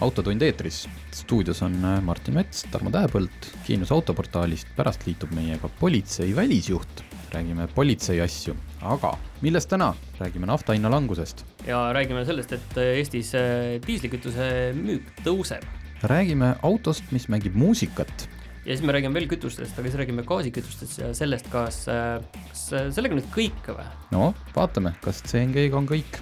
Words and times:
autotund 0.00 0.42
eetris, 0.44 0.84
stuudios 1.14 1.62
on 1.64 1.76
äh, 1.84 2.00
Martin 2.04 2.36
Mets, 2.36 2.66
Tarmo 2.70 2.90
Tähepõld 2.92 3.48
Kiinus 3.64 3.92
autoportaalist, 3.94 4.68
pärast 4.76 5.06
liitub 5.08 5.32
meiega 5.36 5.70
politsei 5.80 6.34
välisjuht, 6.36 7.02
räägime 7.32 7.68
politsei 7.74 8.20
asju, 8.20 8.54
aga 8.84 9.14
millest 9.44 9.70
täna, 9.72 9.94
räägime 10.20 10.50
nafta 10.50 10.76
hinna 10.76 10.92
langusest. 10.92 11.46
ja 11.66 11.80
räägime 11.96 12.26
sellest, 12.28 12.52
et 12.52 12.76
äh, 12.76 12.92
Eestis 13.00 13.32
äh, 13.34 13.80
diislikütuse 13.86 14.72
müük 14.76 15.08
tõuseb. 15.24 15.64
räägime 16.02 16.54
autost, 16.62 17.08
mis 17.10 17.28
mängib 17.32 17.56
muusikat 17.56 18.28
ja 18.66 18.74
siis 18.74 18.84
me 18.84 18.92
räägime 18.92 19.16
veel 19.16 19.30
kütustest, 19.32 19.78
aga 19.78 19.88
siis 19.88 20.00
räägime 20.02 20.28
gaasikütustest 20.28 20.98
ja 20.98 21.12
sellest, 21.16 21.48
kas, 21.48 21.84
kas 22.50 22.68
sellega 22.92 23.16
nüüd 23.16 23.32
kõik 23.32 23.72
või? 23.72 23.92
no 24.12 24.34
vaatame, 24.52 24.92
kas 25.00 25.24
CNG-ga 25.24 25.78
on 25.80 25.88
kõik. 25.88 26.20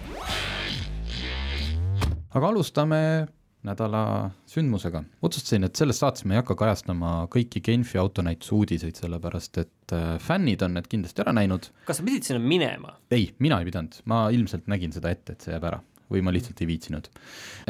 aga 2.34 2.52
alustame 2.54 3.00
nädala 3.64 4.02
sündmusega. 4.50 5.04
otsustasin, 5.24 5.64
et 5.64 5.76
selles 5.76 5.98
saates 6.02 6.24
me 6.24 6.36
ei 6.36 6.42
hakka 6.42 6.56
kajastama 6.60 7.14
kõiki 7.32 7.62
Genfi 7.64 7.98
autonäituse 8.00 8.54
uudiseid, 8.56 8.98
sellepärast 9.00 9.58
et 9.62 9.96
äh, 9.96 10.14
fännid 10.22 10.62
on 10.66 10.76
need 10.78 10.88
kindlasti 10.90 11.24
ära 11.24 11.34
näinud. 11.36 11.70
kas 11.88 12.00
sa 12.00 12.06
pidid 12.06 12.28
sinna 12.28 12.42
minema? 12.42 12.96
ei, 13.14 13.30
mina 13.38 13.60
ei 13.60 13.68
pidanud, 13.70 13.98
ma 14.10 14.26
ilmselt 14.34 14.70
nägin 14.70 14.94
seda 14.94 15.12
ette, 15.14 15.36
et 15.36 15.46
see 15.46 15.54
jääb 15.54 15.68
ära 15.72 15.82
või 16.12 16.20
ma 16.20 16.32
lihtsalt 16.34 16.60
ei 16.60 16.68
viitsinud. 16.68 17.08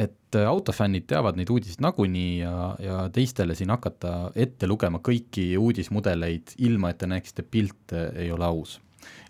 et 0.00 0.38
äh, 0.38 0.48
autofännid 0.50 1.06
teavad 1.10 1.38
neid 1.38 1.50
uudiseid 1.54 1.82
nagunii 1.84 2.38
ja, 2.40 2.54
ja 2.82 3.02
teistele 3.14 3.54
siin 3.54 3.70
hakata 3.74 4.32
ette 4.34 4.68
lugema 4.70 5.00
kõiki 5.04 5.52
uudismudeleid, 5.60 6.56
ilma 6.66 6.90
et 6.90 7.02
te 7.02 7.10
näeksite 7.10 7.46
pilte, 7.46 8.08
ei 8.18 8.32
ole 8.34 8.50
aus 8.50 8.80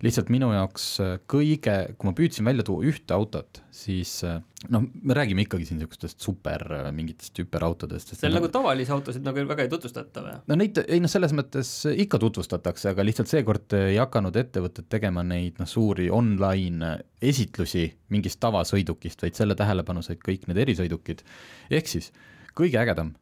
lihtsalt 0.05 0.31
minu 0.33 0.51
jaoks 0.53 0.87
äh, 1.03 1.15
kõige, 1.31 1.75
kui 1.97 2.09
ma 2.09 2.15
püüdsin 2.17 2.47
välja 2.47 2.65
tuua 2.67 2.85
ühte 2.89 3.15
autot, 3.17 3.61
siis 3.75 4.13
äh, 4.27 4.41
noh, 4.73 4.85
me 5.03 5.17
räägime 5.17 5.45
ikkagi 5.47 5.69
siin 5.69 5.81
niisugustest 5.81 6.25
super 6.25 6.65
äh, 6.77 6.89
mingitest 6.95 7.39
hüperautodest. 7.41 8.15
see 8.17 8.29
on 8.29 8.37
nagu 8.39 8.51
tavalisi 8.53 8.95
autosid 8.95 9.25
nagu 9.27 9.47
väga 9.49 9.67
ei 9.67 9.73
tutvustata 9.73 10.25
või? 10.27 10.37
no 10.51 10.59
neid, 10.61 10.83
ei 10.85 11.01
noh, 11.03 11.13
selles 11.13 11.35
mõttes 11.37 11.73
ikka 11.91 12.21
tutvustatakse, 12.23 12.91
aga 12.93 13.07
lihtsalt 13.07 13.33
seekord 13.33 13.77
ei 13.81 13.99
hakanud 14.01 14.37
ettevõtted 14.45 14.91
tegema 14.93 15.25
neid 15.27 15.61
noh, 15.63 15.71
suuri 15.71 16.11
online 16.13 16.95
esitlusi 17.25 17.87
mingist 18.15 18.43
tavasõidukist, 18.45 19.25
vaid 19.25 19.39
selle 19.39 19.57
tähelepanu 19.59 20.05
said 20.05 20.23
kõik 20.25 20.49
need 20.51 20.61
erisõidukid. 20.67 21.25
ehk 21.71 21.91
siis 21.91 22.13
kõige 22.55 22.81
ägedam 22.83 23.15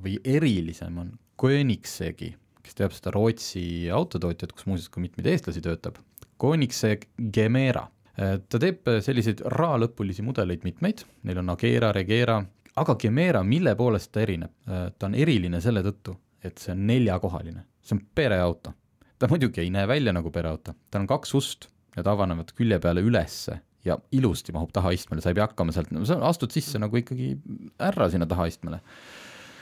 või 0.00 0.14
erilisem 0.24 0.96
on 0.98 1.10
Koenigsegi 1.40 2.34
kes 2.64 2.76
teab 2.78 2.94
seda 2.94 3.12
Rootsi 3.14 3.64
autotootjat, 3.94 4.52
kus 4.54 4.68
muuseas 4.68 4.90
ka 4.92 5.02
mitmeid 5.02 5.28
eestlasi 5.32 5.62
töötab, 5.64 5.98
Koenigsegg 6.40 7.08
Gemera. 7.32 7.86
ta 8.16 8.58
teeb 8.60 8.88
selliseid 9.04 9.42
ra-lõpulisi 9.54 10.24
mudeleid 10.24 10.64
mitmeid, 10.66 11.04
neil 11.24 11.40
on 11.40 11.52
Agera, 11.54 11.92
Regera, 11.96 12.40
aga 12.80 12.96
Gemera, 13.00 13.42
mille 13.46 13.74
poolest 13.76 14.12
ta 14.12 14.24
erineb? 14.24 14.52
ta 14.66 15.08
on 15.08 15.16
eriline 15.16 15.60
selle 15.60 15.82
tõttu, 15.86 16.16
et 16.44 16.58
see 16.60 16.74
on 16.74 16.84
neljakohaline, 16.88 17.64
see 17.84 17.96
on 17.96 18.04
pereauto. 18.14 18.74
ta 19.18 19.28
muidugi 19.28 19.60
ei 19.60 19.70
näe 19.72 19.88
välja 19.88 20.12
nagu 20.16 20.30
pereauto, 20.32 20.74
tal 20.90 21.04
on 21.04 21.10
kaks 21.10 21.34
ust, 21.36 21.68
need 21.96 22.06
avanevad 22.08 22.52
külje 22.56 22.78
peale 22.80 23.02
ülesse 23.04 23.60
ja 23.84 23.96
ilusti 24.12 24.52
mahub 24.52 24.72
tahaistmele, 24.72 25.22
sa 25.24 25.32
ei 25.32 25.38
pea 25.38 25.48
hakkama 25.48 25.72
sealt, 25.72 25.90
no 25.92 26.04
sa 26.08 26.18
astud 26.28 26.52
sisse 26.52 26.80
nagu 26.80 26.96
ikkagi 27.00 27.34
ära 27.80 28.08
sinna 28.12 28.28
tahaistmele. 28.28 28.80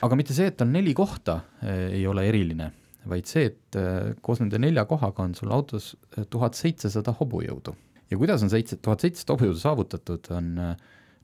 aga 0.03 0.19
mitte 0.19 0.35
see, 0.35 0.51
et 0.51 0.57
tal 0.59 0.71
neli 0.71 0.95
kohta 0.95 1.41
ei 1.63 2.07
ole 2.07 2.27
eriline 2.29 2.71
vaid 3.07 3.29
see, 3.31 3.51
et 3.53 3.79
äh, 3.79 4.15
koos 4.25 4.41
nende 4.43 4.61
nelja 4.63 4.85
kohaga 4.89 5.25
on 5.25 5.35
sul 5.39 5.53
autos 5.55 5.93
äh, 6.17 6.27
tuhat 6.31 6.59
seitsesada 6.59 7.15
hobujõudu. 7.21 7.75
ja 8.11 8.17
kuidas 8.19 8.43
on 8.43 8.51
seitse, 8.51 8.79
tuhat 8.83 9.05
seitsesada 9.05 9.37
hobujõudu 9.37 9.63
saavutatud, 9.63 10.31
on 10.35 10.53
äh, 10.65 10.75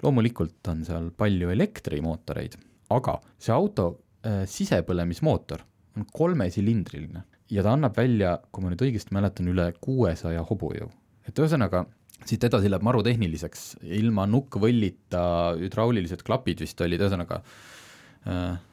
loomulikult 0.02 0.72
on 0.72 0.84
seal 0.86 1.10
palju 1.16 1.50
elektrimootoreid, 1.54 2.58
aga 2.94 3.20
see 3.38 3.54
auto 3.54 3.92
sisepõlemismootor 4.24 5.60
on 5.98 6.06
kolmesilindriline 6.08 7.20
ja 7.52 7.64
ta 7.64 7.74
annab 7.76 7.96
välja, 7.96 8.38
kui 8.48 8.64
ma 8.64 8.70
nüüd 8.72 8.80
õigesti 8.86 9.12
mäletan, 9.12 9.50
üle 9.52 9.66
kuuesaja 9.84 10.40
hobujõu. 10.48 10.88
et 11.28 11.38
ühesõnaga, 11.38 11.82
siit 12.24 12.44
edasi 12.48 12.70
läheb 12.72 12.84
maru 12.84 13.02
tehniliseks, 13.04 13.66
ilma 13.84 14.24
nukkvõllita, 14.28 15.24
hüdraulilised 15.60 16.24
klapid 16.24 16.64
vist 16.64 16.80
olid, 16.80 17.04
ühesõnaga 17.04 17.42
Äh, 17.44 17.73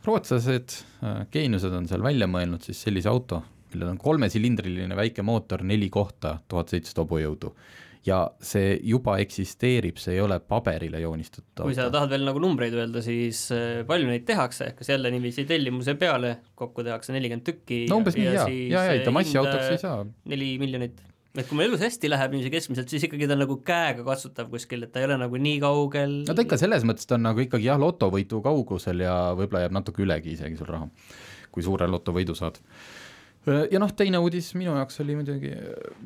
rootslased, 0.05 0.77
äh, 1.03 1.23
geeniused 1.31 1.73
on 1.75 1.87
seal 1.89 2.03
välja 2.03 2.27
mõelnud 2.31 2.63
siis 2.63 2.81
sellise 2.87 3.11
auto, 3.11 3.41
millel 3.73 3.93
on 3.93 4.01
kolmesilindriline 4.01 4.95
väike 4.97 5.25
mootor, 5.27 5.65
neli 5.67 5.89
kohta, 5.91 6.37
tuhat 6.47 6.71
seitsesada 6.71 7.05
hobujõudu. 7.05 7.55
ja 8.01 8.23
see 8.41 8.79
juba 8.89 9.19
eksisteerib, 9.21 9.99
see 10.01 10.15
ei 10.15 10.21
ole 10.23 10.39
paberile 10.41 10.97
joonistatud 11.03 11.51
auto. 11.51 11.67
kui 11.67 11.75
sa 11.77 11.85
tahad 11.93 12.09
veel 12.09 12.23
nagu 12.25 12.39
numbreid 12.41 12.73
öelda, 12.73 13.03
siis 13.05 13.43
äh, 13.53 13.83
palju 13.85 14.09
neid 14.09 14.25
tehakse, 14.25 14.71
kas 14.77 14.89
jälle 14.89 15.11
niiviisi 15.13 15.45
tellimuse 15.45 15.93
peale, 16.01 16.37
kokku 16.57 16.81
tehakse 16.87 17.13
nelikümmend 17.13 17.45
tükki 17.45 17.83
no 17.91 17.99
umbes 18.01 18.17
nii, 18.17 18.25
jaa, 18.25 18.47
jaa, 18.49 18.87
jaa, 18.89 19.05
ta 19.05 19.13
massiautoks 19.13 19.75
ei 19.75 19.83
saa. 19.83 20.01
neli 20.33 20.55
miljonit 20.63 21.03
et 21.31 21.47
kui 21.47 21.55
meil 21.55 21.69
elus 21.69 21.83
hästi 21.83 22.09
läheb 22.11 22.33
niiviisi 22.33 22.51
keskmiselt, 22.51 22.91
siis 22.91 23.05
ikkagi 23.07 23.27
ta 23.29 23.35
on 23.37 23.43
nagu 23.45 23.55
käega 23.67 24.03
katsutav 24.07 24.49
kuskil, 24.51 24.83
et 24.83 24.91
ta 24.91 24.99
ei 24.99 25.07
ole 25.07 25.17
nagu 25.21 25.39
nii 25.39 25.61
kaugel. 25.63 26.17
no 26.27 26.35
ta 26.35 26.43
ikka 26.43 26.59
selles 26.59 26.83
mõttes, 26.87 27.07
ta 27.07 27.15
on 27.15 27.23
nagu 27.29 27.43
ikkagi 27.43 27.69
jah, 27.69 27.79
lotovõitu 27.79 28.41
kaugusel 28.43 29.05
ja 29.05 29.15
võib-olla 29.37 29.63
jääb 29.65 29.77
natuke 29.77 30.03
ülegi 30.03 30.35
isegi 30.35 30.59
sul 30.59 30.67
raha, 30.71 30.89
kui 31.55 31.63
suure 31.63 31.87
lotovõidu 31.87 32.35
saad. 32.35 32.59
ja 33.47 33.79
noh, 33.79 33.93
teine 33.95 34.19
uudis 34.19 34.51
minu 34.59 34.75
jaoks 34.75 34.99
oli 35.05 35.15
muidugi 35.21 35.53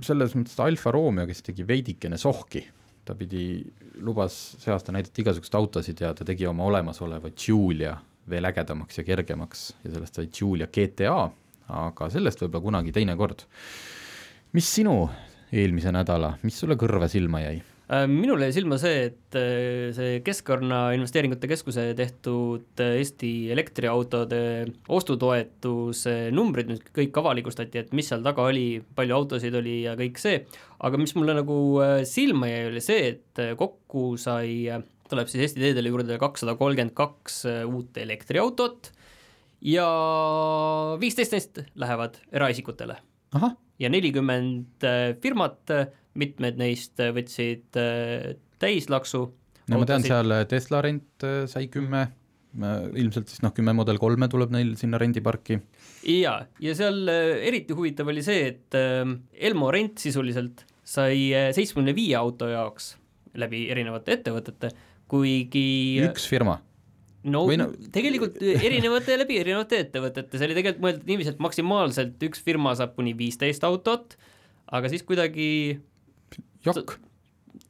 selles 0.06 0.38
mõttes 0.38 0.62
Alfa 0.62 0.94
Romeo, 0.94 1.26
kes 1.30 1.42
tegi 1.50 1.66
veidikene 1.68 2.22
sohki, 2.22 2.62
ta 3.06 3.18
pidi, 3.18 3.64
lubas 4.06 4.38
see 4.62 4.74
aasta 4.74 4.94
näidata 4.94 5.26
igasuguseid 5.26 5.58
autosid 5.58 6.06
ja 6.06 6.14
ta 6.14 6.28
tegi 6.28 6.46
oma 6.50 6.70
olemasoleva 6.70 7.34
Giulia 7.34 7.98
veel 8.30 8.46
ägedamaks 8.46 9.02
ja 9.02 9.04
kergemaks 9.06 9.68
ja 9.84 9.98
sellest 9.98 10.22
sai 10.22 10.30
Giulia 10.30 10.70
GTA, 10.70 11.18
aga 11.82 12.14
sellest 12.14 12.46
võib-olla 12.46 12.70
kunagi 12.70 12.94
teine 12.94 13.18
kord 13.18 13.46
mis 14.56 14.68
sinu 14.72 15.06
eelmise 15.56 15.92
nädala, 15.92 16.36
mis 16.46 16.58
sulle 16.60 16.78
kõrva 16.80 17.10
silma 17.12 17.42
jäi? 17.44 17.58
Äh, 17.86 18.08
minule 18.10 18.48
jäi 18.48 18.56
silma 18.56 18.80
see, 18.82 19.10
et 19.12 19.36
äh, 19.38 19.92
see 19.94 20.22
Keskkonnainvesteeringute 20.26 21.50
Keskuse 21.52 21.84
tehtud 21.98 22.82
äh, 22.82 22.96
Eesti 23.02 23.52
elektriautode 23.54 24.40
ostutoetuse 24.90 26.16
numbrid 26.34 26.72
nüüd 26.72 26.88
kõik 26.96 27.20
avalikustati, 27.22 27.84
et 27.84 27.94
mis 27.98 28.10
seal 28.10 28.24
taga 28.26 28.48
oli, 28.50 28.80
palju 28.98 29.18
autosid 29.20 29.58
oli 29.60 29.82
ja 29.84 29.94
kõik 30.00 30.18
see, 30.22 30.40
aga 30.88 31.02
mis 31.02 31.14
mulle 31.20 31.36
nagu 31.38 31.58
silma 32.10 32.50
jäi, 32.50 32.64
oli 32.72 32.84
see, 32.86 33.12
et 33.12 33.44
kokku 33.60 34.16
sai, 34.22 34.72
tuleb 35.12 35.30
siis 35.30 35.46
Eesti 35.46 35.62
teedele 35.68 35.92
juurde 35.94 36.18
kakssada 36.22 36.56
kolmkümmend 36.58 36.96
kaks 36.98 37.44
uut 37.68 38.02
elektriautot 38.02 38.90
ja 39.76 39.86
viisteist 41.04 41.38
neist 41.38 41.62
lähevad 41.78 42.18
eraisikutele. 42.34 42.98
ahah 43.36 43.54
ja 43.82 43.92
nelikümmend 43.92 44.86
äh, 44.88 45.14
firmat, 45.22 45.72
mitmed 46.20 46.60
neist 46.60 47.02
äh, 47.04 47.12
võtsid 47.16 47.80
äh, 47.80 48.36
täislaksu. 48.62 49.26
no 49.72 49.82
ma 49.82 49.88
tean, 49.90 50.06
seal 50.06 50.36
Tesla 50.50 50.82
rent 50.86 51.26
sai 51.52 51.68
kümme, 51.74 52.06
ilmselt 52.96 53.32
siis 53.32 53.42
noh, 53.44 53.52
kümme 53.56 53.74
Model 53.76 54.00
kolme 54.00 54.30
tuleb 54.32 54.54
neil 54.56 54.76
sinna 54.80 55.00
rendiparki. 55.02 55.60
ja, 56.08 56.38
ja 56.64 56.76
seal 56.78 57.10
eriti 57.10 57.76
huvitav 57.76 58.12
oli 58.14 58.24
see, 58.26 58.54
et 58.54 58.78
Elmo 58.78 59.72
rent 59.76 60.00
sisuliselt 60.00 60.64
sai 60.86 61.34
seitsmekümne 61.58 61.96
viie 61.98 62.16
auto 62.20 62.48
jaoks 62.52 62.94
läbi 63.36 63.66
erinevate 63.74 64.16
ettevõtete, 64.16 64.70
kuigi 65.12 65.66
üks 66.06 66.30
firma 66.32 66.62
no, 67.26 67.46
no 67.60 67.68
tegelikult 67.96 68.38
erinevate 68.42 69.18
läbi 69.20 69.40
erinevate 69.42 69.82
ettevõtete, 69.86 70.38
see 70.38 70.48
oli 70.50 70.58
tegelikult 70.58 70.86
mõeldud 70.86 71.10
niiviisi, 71.10 71.34
et 71.34 71.44
maksimaalselt 71.44 72.30
üks 72.30 72.44
firma 72.46 72.76
saab 72.78 72.96
kuni 72.98 73.16
viisteist 73.18 73.66
autot, 73.68 74.18
aga 74.74 74.92
siis 74.92 75.06
kuidagi 75.08 75.50
jokk. 76.66 76.98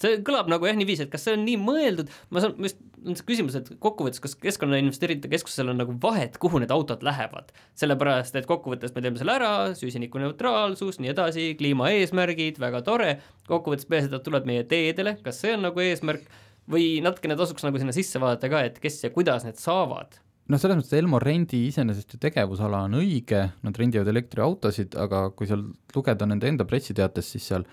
see 0.01 0.19
kõlab 0.25 0.49
nagu 0.51 0.67
jah 0.67 0.75
niiviisi, 0.77 1.05
et 1.05 1.13
kas 1.13 1.27
see 1.27 1.37
on 1.37 1.45
nii 1.47 1.57
mõeldud, 1.61 2.11
ma 2.33 2.43
saan, 2.43 2.55
just 2.63 2.81
on 3.05 3.17
see 3.17 3.27
küsimus, 3.27 3.55
et 3.57 3.69
kokkuvõttes, 3.81 4.21
kas 4.23 4.33
Keskkonnainvesteeringute 4.41 5.29
Keskusel 5.31 5.69
on 5.71 5.77
nagu 5.79 5.93
vahet, 6.01 6.39
kuhu 6.41 6.59
need 6.61 6.73
autod 6.73 7.05
lähevad, 7.05 7.51
sellepärast 7.77 8.37
et 8.39 8.47
kokkuvõttes 8.49 8.95
me 8.95 9.03
teeme 9.05 9.21
selle 9.21 9.35
ära, 9.37 9.51
süsinikuneutraalsus, 9.77 10.97
nii 11.03 11.13
edasi, 11.13 11.51
kliimaeesmärgid, 11.59 12.59
väga 12.61 12.81
tore, 12.87 13.11
kokkuvõttes 13.49 13.87
peaasi, 13.89 14.09
et 14.09 14.17
ta 14.17 14.21
tuleb 14.25 14.49
meie 14.49 14.65
teedele, 14.69 15.17
kas 15.25 15.43
see 15.43 15.53
on 15.55 15.67
nagu 15.67 15.85
eesmärk 15.85 16.25
või 16.71 16.99
natukene 17.05 17.37
tasuks 17.39 17.65
nagu 17.65 17.81
sinna 17.81 17.95
sisse 17.95 18.21
vaadata 18.21 18.51
ka, 18.51 18.63
et 18.67 18.79
kes 18.83 19.03
ja 19.05 19.11
kuidas 19.13 19.45
need 19.47 19.59
saavad 19.61 20.19
noh, 20.51 20.61
selles 20.61 20.79
mõttes 20.79 20.95
Elmo 20.97 21.19
rendi 21.21 21.65
iseenesest 21.69 22.15
ju 22.15 22.21
tegevusala 22.21 22.83
on 22.85 22.99
õige, 22.99 23.41
nad 23.65 23.79
rendivad 23.79 24.09
elektriautosid, 24.11 24.97
aga 25.01 25.27
kui 25.37 25.49
seal 25.49 25.65
lugeda 25.95 26.27
nende 26.29 26.49
enda 26.51 26.67
pressiteatest, 26.69 27.35
siis 27.35 27.49
seal 27.51 27.65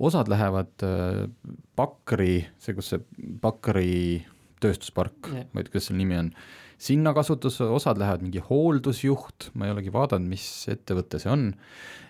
osad 0.00 0.30
lähevad 0.32 0.86
äh, 0.86 1.24
Pakri, 1.76 2.40
see, 2.62 2.76
kus 2.76 2.94
see 2.94 3.02
Pakri 3.42 3.92
tööstuspark 4.60 5.30
yeah., 5.32 5.46
ma 5.50 5.60
ei 5.60 5.66
tea, 5.66 5.74
kuidas 5.74 5.90
selle 5.90 6.02
nimi 6.02 6.18
on, 6.20 6.32
sinna 6.80 7.12
kasutusse, 7.16 7.66
osad 7.68 8.00
lähevad 8.00 8.24
mingi 8.24 8.42
hooldusjuht, 8.44 9.50
ma 9.58 9.68
ei 9.68 9.74
olegi 9.74 9.92
vaadanud, 9.92 10.30
mis 10.30 10.46
ettevõte 10.72 11.20
see 11.20 11.32
on, 11.32 11.50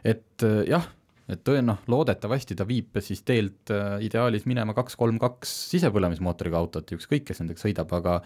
et 0.07 0.47
äh, 0.47 0.63
jah, 0.71 0.87
et 1.31 1.43
tõe-, 1.47 1.63
noh, 1.65 1.83
loodetavasti 1.91 2.57
ta 2.59 2.67
viib 2.69 2.99
siis 3.05 3.23
teelt 3.27 3.73
äh, 3.75 3.99
ideaalis 4.07 4.47
minema 4.51 4.75
kaks, 4.77 4.97
kolm, 5.01 5.21
kaks 5.23 5.53
sisepõlemismootoriga 5.75 6.59
autot, 6.59 6.97
ükskõik, 6.97 7.29
kes 7.29 7.43
nendega 7.43 7.63
sõidab, 7.63 7.93
aga 8.01 8.21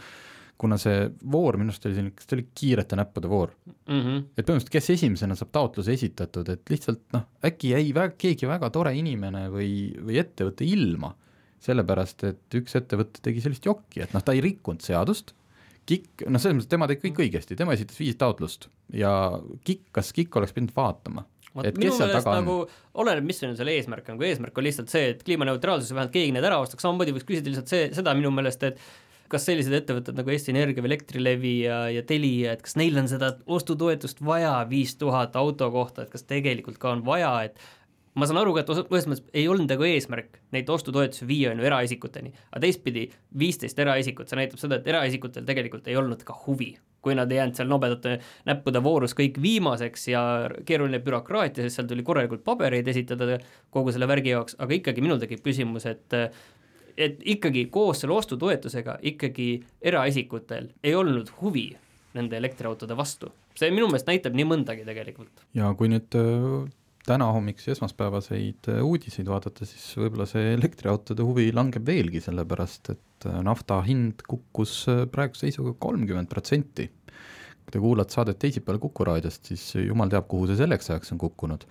kuna 0.61 0.79
see 0.79 1.09
voor 1.33 1.59
minu 1.59 1.73
arust 1.73 1.87
oli 1.89 1.97
selline, 1.97 2.15
kas 2.15 2.29
ta 2.31 2.37
oli 2.37 2.47
kiirete 2.55 2.99
näppude 2.99 3.31
voor 3.31 3.51
mm. 3.67 4.01
-hmm. 4.01 4.21
et 4.37 4.47
põhimõtteliselt, 4.47 4.73
kes 4.77 4.91
esimesena 4.95 5.37
saab 5.39 5.51
taotluse 5.55 5.93
esitatud, 5.93 6.49
et 6.49 6.71
lihtsalt 6.71 7.03
noh, 7.17 7.27
äkki 7.45 7.75
jäi 7.75 7.89
väga, 7.95 8.15
keegi 8.19 8.49
väga 8.49 8.71
tore 8.75 8.95
inimene 8.97 9.49
või, 9.51 9.73
või 9.99 10.21
ettevõte 10.23 10.67
ilma, 10.69 11.11
sellepärast 11.65 12.25
et 12.31 12.59
üks 12.61 12.77
ettevõte 12.79 13.23
tegi 13.25 13.43
sellist 13.43 13.67
jokki, 13.67 14.05
et 14.05 14.15
noh, 14.15 14.23
ta 14.23 14.37
ei 14.37 14.45
rikkunud 14.45 14.85
seadust, 14.85 15.35
KIK, 15.85 16.25
noh, 16.33 16.41
selles 16.41 16.57
mõttes 16.57 16.71
tema 16.71 16.87
tegi 16.89 17.03
kõik 17.03 17.19
õigesti, 17.27 17.57
tema 17.59 17.75
esitas 17.77 17.99
viis 18.01 18.17
taotlust 18.17 18.71
ja 18.97 19.11
KIK, 19.67 19.89
kas 19.93 20.15
KIK 20.17 20.39
oleks 20.41 20.55
pidanud 20.57 20.73
vaatama, 20.77 21.27
et 21.63 21.79
minu 21.79 21.95
meelest 21.95 22.27
nagu 22.27 22.59
oleneb, 23.03 23.27
mis 23.29 23.41
on 23.47 23.55
selle 23.59 23.77
eesmärk, 23.79 24.09
nagu 24.11 24.27
eesmärk 24.27 24.59
on 24.59 24.67
lihtsalt 24.67 24.91
see, 24.91 25.13
et 25.13 25.23
kliimaneutraalsus 25.27 25.93
vähemalt 25.95 26.15
keegi 26.15 26.35
need 26.35 26.47
ära 26.47 26.59
ostaks, 26.65 26.83
samamoodi 26.83 27.15
võiks 27.15 27.29
küsida 27.29 27.53
lihtsalt 27.53 27.71
see, 27.71 27.85
seda 27.95 28.15
minu 28.19 28.33
meelest, 28.35 28.67
et 28.67 28.83
kas 29.31 29.47
sellised 29.49 29.75
ettevõtted 29.75 30.19
nagu 30.19 30.31
Eesti 30.35 30.53
Energia 30.53 30.85
või 30.85 30.93
Elektrilevi 30.93 31.55
ja, 31.65 31.79
ja 31.93 32.03
Telia, 32.07 32.55
et 32.55 32.65
kas 32.65 32.77
neil 32.81 32.99
on 33.01 33.09
seda 33.11 33.33
ostutoetust 33.47 34.21
vaja 34.25 34.57
viis 34.71 34.97
tuhat 35.01 35.37
auto 35.41 35.71
kohta, 35.75 36.05
et 36.05 36.13
kas 36.13 36.27
tegelikult 36.29 36.79
ka 36.83 36.93
on 36.95 37.05
vaja, 37.07 37.33
et 37.49 37.63
ma 38.19 38.29
saan 38.29 38.41
aru 38.43 38.55
ka, 38.55 38.65
et 38.65 38.73
ühes 38.85 39.09
mõttes 39.11 39.25
ei 39.35 39.47
olnud 39.51 39.71
nagu 39.71 39.87
eesmärk 39.89 40.41
neid 40.55 40.71
ostutoetusi 40.71 41.27
viia 41.29 41.55
on 41.55 41.63
ju 41.63 41.71
eraisikuteni, 41.71 42.35
aga 42.53 42.65
teistpidi 42.67 43.09
viisteist 43.39 43.79
eraisikut, 43.83 44.31
see 44.31 44.39
näitab 44.43 44.63
seda, 44.63 44.79
et 44.79 44.91
eraisikutel 44.93 45.47
tegelikult 45.49 45.89
ei 45.91 45.99
olnud 45.99 46.23
ka 46.27 46.37
huvi 46.45 46.75
kui 47.05 47.17
nad 47.19 47.31
ei 47.33 47.39
jäänud 47.41 47.59
seal 47.59 47.71
nobedate 47.71 48.17
näppude 48.49 48.83
voorus 48.85 49.15
kõik 49.17 49.39
viimaseks 49.43 50.09
ja 50.09 50.25
keeruline 50.67 51.03
bürokraatia, 51.05 51.67
sest 51.67 51.81
seal 51.81 51.91
tuli 51.91 52.07
korralikult 52.07 52.45
pabereid 52.47 52.89
esitada 52.89 53.39
kogu 53.75 53.93
selle 53.95 54.09
värgi 54.11 54.35
jaoks, 54.35 54.59
aga 54.59 54.79
ikkagi 54.81 55.05
minul 55.05 55.21
tekib 55.23 55.45
küsimus, 55.45 55.89
et 55.91 56.19
et 56.97 57.23
ikkagi 57.27 57.67
koos 57.75 58.05
selle 58.05 58.15
ostutoetusega 58.15 59.01
ikkagi 59.11 59.49
eraisikutel 59.83 60.69
ei 60.85 60.95
olnud 60.95 61.33
huvi 61.41 61.73
nende 62.15 62.39
elektriautode 62.39 62.97
vastu. 62.97 63.33
see 63.55 63.71
minu 63.71 63.87
meelest 63.91 64.09
näitab 64.11 64.35
nii 64.35 64.47
mõndagi 64.51 64.87
tegelikult. 64.87 65.45
ja 65.55 65.73
kui 65.79 65.91
nüüd 65.91 66.15
äh, 66.19 66.71
täna 67.05 67.29
hommikusi 67.37 67.73
esmaspäevaseid 67.75 68.71
äh, 68.73 68.83
uudiseid 68.85 69.29
vaadata, 69.29 69.67
siis 69.69 69.87
võib-olla 70.01 70.27
see 70.29 70.55
elektriautode 70.55 71.25
huvi 71.27 71.51
langeb 71.55 71.87
veelgi, 71.87 72.23
sellepärast 72.25 72.93
et 72.95 73.29
äh, 73.29 73.41
nafta 73.45 73.81
hind 73.87 74.25
kukkus 74.29 74.85
praeguse 75.13 75.49
seisuga 75.49 75.75
kolmkümmend 75.87 76.31
protsenti. 76.33 76.91
kui 77.65 77.73
te 77.73 77.81
kuulate 77.81 78.13
saadet 78.13 78.39
teisipäeval 78.43 78.81
Kuku 78.83 79.05
raadiost, 79.09 79.47
siis 79.49 79.71
jumal 79.81 80.11
teab, 80.13 80.27
kuhu 80.29 80.51
see 80.51 80.59
selleks 80.61 80.91
ajaks 80.91 81.15
on 81.15 81.21
kukkunud. 81.21 81.65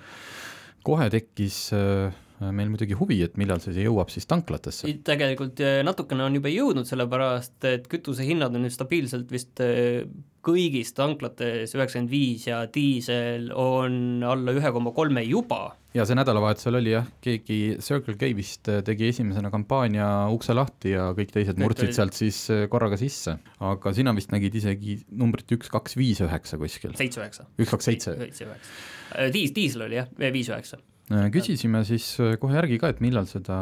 kohe 0.83 1.09
tekkis 1.09 1.57
äh, 1.77 2.13
meil 2.41 2.71
muidugi 2.71 2.97
huvi, 2.97 3.21
et 3.25 3.37
millal 3.39 3.61
see 3.63 3.85
jõuab 3.85 4.11
siis 4.13 4.27
tanklatesse? 4.29 4.89
tegelikult 5.05 5.61
eh, 5.63 5.81
natukene 5.85 6.25
on 6.25 6.39
juba 6.39 6.51
jõudnud, 6.51 6.89
sellepärast 6.89 7.69
et 7.69 7.89
kütusehinnad 7.91 8.55
on 8.55 8.65
nüüd 8.65 8.73
stabiilselt 8.73 9.31
vist 9.33 9.61
eh, 9.63 10.03
kõigis 10.43 10.91
tanklates 10.97 11.71
üheksakümmend 11.71 12.11
viis 12.11 12.49
ja 12.49 12.65
diisel 12.67 13.47
on 13.55 14.25
alla 14.27 14.55
ühe 14.55 14.73
koma 14.75 14.91
kolme 14.95 15.23
juba. 15.23 15.77
ja 15.95 16.03
see 16.09 16.17
nädalavahetusel 16.19 16.79
oli 16.81 16.95
jah, 16.95 17.07
keegi 17.23 17.59
Circle 17.83 18.17
K 18.19 18.33
vist 18.35 18.71
tegi 18.89 19.07
esimesena 19.13 19.53
kampaania 19.53 20.09
ukse 20.33 20.55
lahti 20.57 20.95
ja 20.97 21.11
kõik 21.15 21.31
teised 21.35 21.61
murdsid 21.61 21.91
oli... 21.91 21.97
sealt 21.99 22.17
siis 22.17 22.41
korraga 22.73 22.99
sisse. 22.99 23.37
aga 23.63 23.93
sina 23.95 24.15
vist 24.17 24.33
nägid 24.35 24.57
isegi 24.59 24.99
numbrit 25.11 25.53
üks, 25.55 25.71
kaks, 25.71 25.95
viis, 25.99 26.23
üheksa 26.25 26.59
kuskil? 26.59 26.97
seitse, 26.99 27.23
üheksa. 27.23 27.47
üks, 27.55 27.69
kaks, 27.69 27.91
seitse? 27.91 28.17
seitse, 28.19 28.49
üheksa. 28.49 29.29
Diis, 29.31 29.53
diisel 29.55 29.85
oli 29.85 30.01
jah, 30.01 30.09
viis, 30.33 30.49
üheksa 30.49 30.81
Äh, 30.81 30.92
küsisime 31.33 31.83
siis 31.87 32.07
äh, 32.21 32.35
kohe 32.41 32.57
järgi 32.57 32.79
ka, 32.81 32.91
et 32.93 33.01
millal 33.03 33.27
seda 33.29 33.57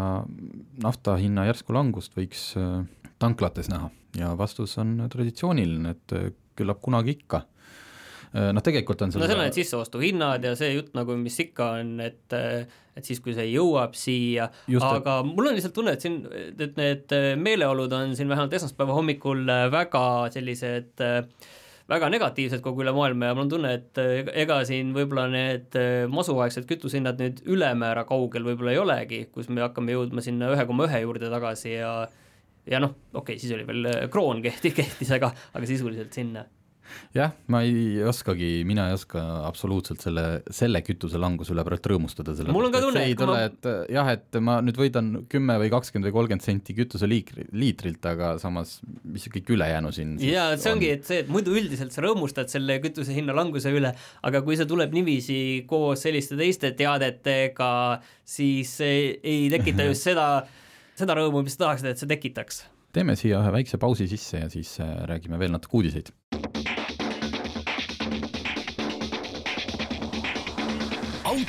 nafta 0.83 1.17
hinna 1.19 1.47
järsku 1.49 1.75
langust 1.75 2.15
võiks 2.17 2.51
äh, 2.59 2.81
tanklates 3.21 3.71
näha. 3.71 3.91
Ja 4.19 4.33
vastus 4.35 4.75
on 4.81 4.97
traditsiooniline, 5.11 5.95
et 5.95 6.13
küllap 6.59 6.81
kunagi 6.83 7.15
ikka. 7.15 7.45
Noh, 8.31 8.63
tegelikult 8.63 9.01
on 9.03 9.11
seda 9.11 9.23
no 9.23 9.27
seal 9.27 9.39
on 9.41 9.43
need 9.43 9.55
sisseostuhinnad 9.57 10.45
ja 10.47 10.51
see 10.55 10.69
jutt 10.71 10.93
nagu, 10.95 11.17
mis 11.19 11.35
ikka 11.43 11.65
on, 11.81 11.97
et 12.03 12.35
et 12.95 13.07
siis, 13.07 13.19
kui 13.23 13.33
see 13.35 13.47
jõuab 13.53 13.95
siia, 13.95 14.49
aga 14.79 15.17
et... 15.19 15.31
mul 15.31 15.49
on 15.49 15.55
lihtsalt 15.55 15.75
tunne, 15.75 15.95
et 15.95 16.03
siin, 16.03 16.21
et 16.51 16.79
need 16.79 17.15
meeleolud 17.39 17.91
on 17.95 18.15
siin 18.15 18.31
vähemalt 18.31 18.55
esmaspäeva 18.55 18.95
hommikul 18.95 19.43
väga 19.71 20.03
sellised 20.35 21.03
äh, 21.03 21.21
väga 21.91 22.09
negatiivsed 22.13 22.63
kogu 22.63 22.85
üle 22.85 22.93
maailma 22.95 23.29
ja 23.31 23.35
mul 23.35 23.45
on 23.45 23.51
tunne, 23.51 23.73
et 23.79 23.99
eh, 24.01 24.31
ega 24.43 24.61
siin 24.67 24.93
võib-olla 24.95 25.27
need 25.31 25.75
eh, 25.79 26.05
masuaegsed 26.11 26.67
kütusehinnad 26.69 27.19
nüüd 27.21 27.43
ülemäära 27.51 28.05
kaugel 28.09 28.47
võib-olla 28.47 28.75
ei 28.75 28.81
olegi, 28.81 29.21
kus 29.33 29.51
me 29.51 29.65
hakkame 29.65 29.95
jõudma 29.97 30.23
sinna 30.23 30.51
ühe 30.55 30.65
koma 30.69 30.87
ühe 30.87 31.03
juurde 31.03 31.31
tagasi 31.33 31.75
ja 31.75 31.93
ja 32.69 32.79
noh, 32.79 32.93
okei 33.11 33.35
okay,, 33.35 33.41
siis 33.41 33.53
oli 33.57 33.67
veel 33.67 33.91
eh, 33.91 34.07
kroon 34.13 34.41
kehti, 34.45 34.73
kehtis, 34.79 35.11
aga, 35.17 35.33
aga 35.53 35.69
sisuliselt 35.69 36.15
sinna 36.15 36.45
jah, 37.15 37.33
ma 37.51 37.61
ei 37.65 38.01
oskagi, 38.07 38.61
mina 38.67 38.87
ei 38.89 38.95
oska 38.95 39.21
absoluutselt 39.47 40.03
selle, 40.03 40.25
selle 40.53 40.81
kütuselanguse 40.85 41.53
üle 41.55 41.65
praegu 41.67 41.93
rõõmustada, 41.93 42.35
selle 42.37 42.53
mul 42.55 42.69
on 42.69 42.73
ka 42.73 42.81
tunne, 42.83 43.03
et 43.07 43.19
tule, 43.19 43.37
ma... 43.37 43.49
et 43.49 43.93
jah, 43.95 44.11
et 44.15 44.39
ma 44.43 44.57
nüüd 44.65 44.79
võidan 44.79 45.11
kümme 45.31 45.57
või 45.61 45.71
kakskümmend 45.73 46.09
või 46.09 46.15
kolmkümmend 46.17 46.45
senti 46.45 46.75
kütuseliikri, 46.77 47.47
liitrilt, 47.55 48.05
aga 48.11 48.33
samas 48.41 48.77
mis 49.03 49.27
kõik 49.33 49.53
ülejäänu 49.55 49.93
siin 49.95 50.17
jaa, 50.23 50.55
see 50.57 50.71
on... 50.71 50.79
ongi, 50.79 50.91
et 50.97 51.07
see, 51.07 51.21
et 51.25 51.31
muidu 51.31 51.55
üldiselt 51.55 51.95
sa 51.95 52.05
rõõmustad 52.05 52.51
selle 52.51 52.79
kütuse 52.83 53.15
hinna 53.15 53.35
languse 53.37 53.73
üle, 53.73 53.93
aga 54.27 54.43
kui 54.45 54.59
see 54.59 54.69
tuleb 54.69 54.93
niiviisi 54.95 55.39
koos 55.69 56.05
selliste 56.07 56.39
teiste 56.39 56.73
teadetega, 56.77 57.71
siis 58.23 58.77
ei 58.83 59.47
tekita 59.53 59.89
just 59.89 60.05
seda, 60.09 60.27
seda 60.99 61.17
rõõmu, 61.19 61.43
mis 61.47 61.59
tahaksid, 61.59 61.93
et 61.93 62.01
see 62.01 62.11
tekitaks 62.11 62.65
teeme 62.95 63.15
siia 63.15 63.39
ühe 63.39 63.53
väikse 63.55 63.79
pausi 63.81 64.07
sisse 64.11 64.43
ja 64.43 64.49
siis 64.51 64.75
äh, 64.83 64.95
räägime 65.07 65.39
veel 65.39 65.53
natuke 65.55 65.79
uudiseid. 65.79 66.11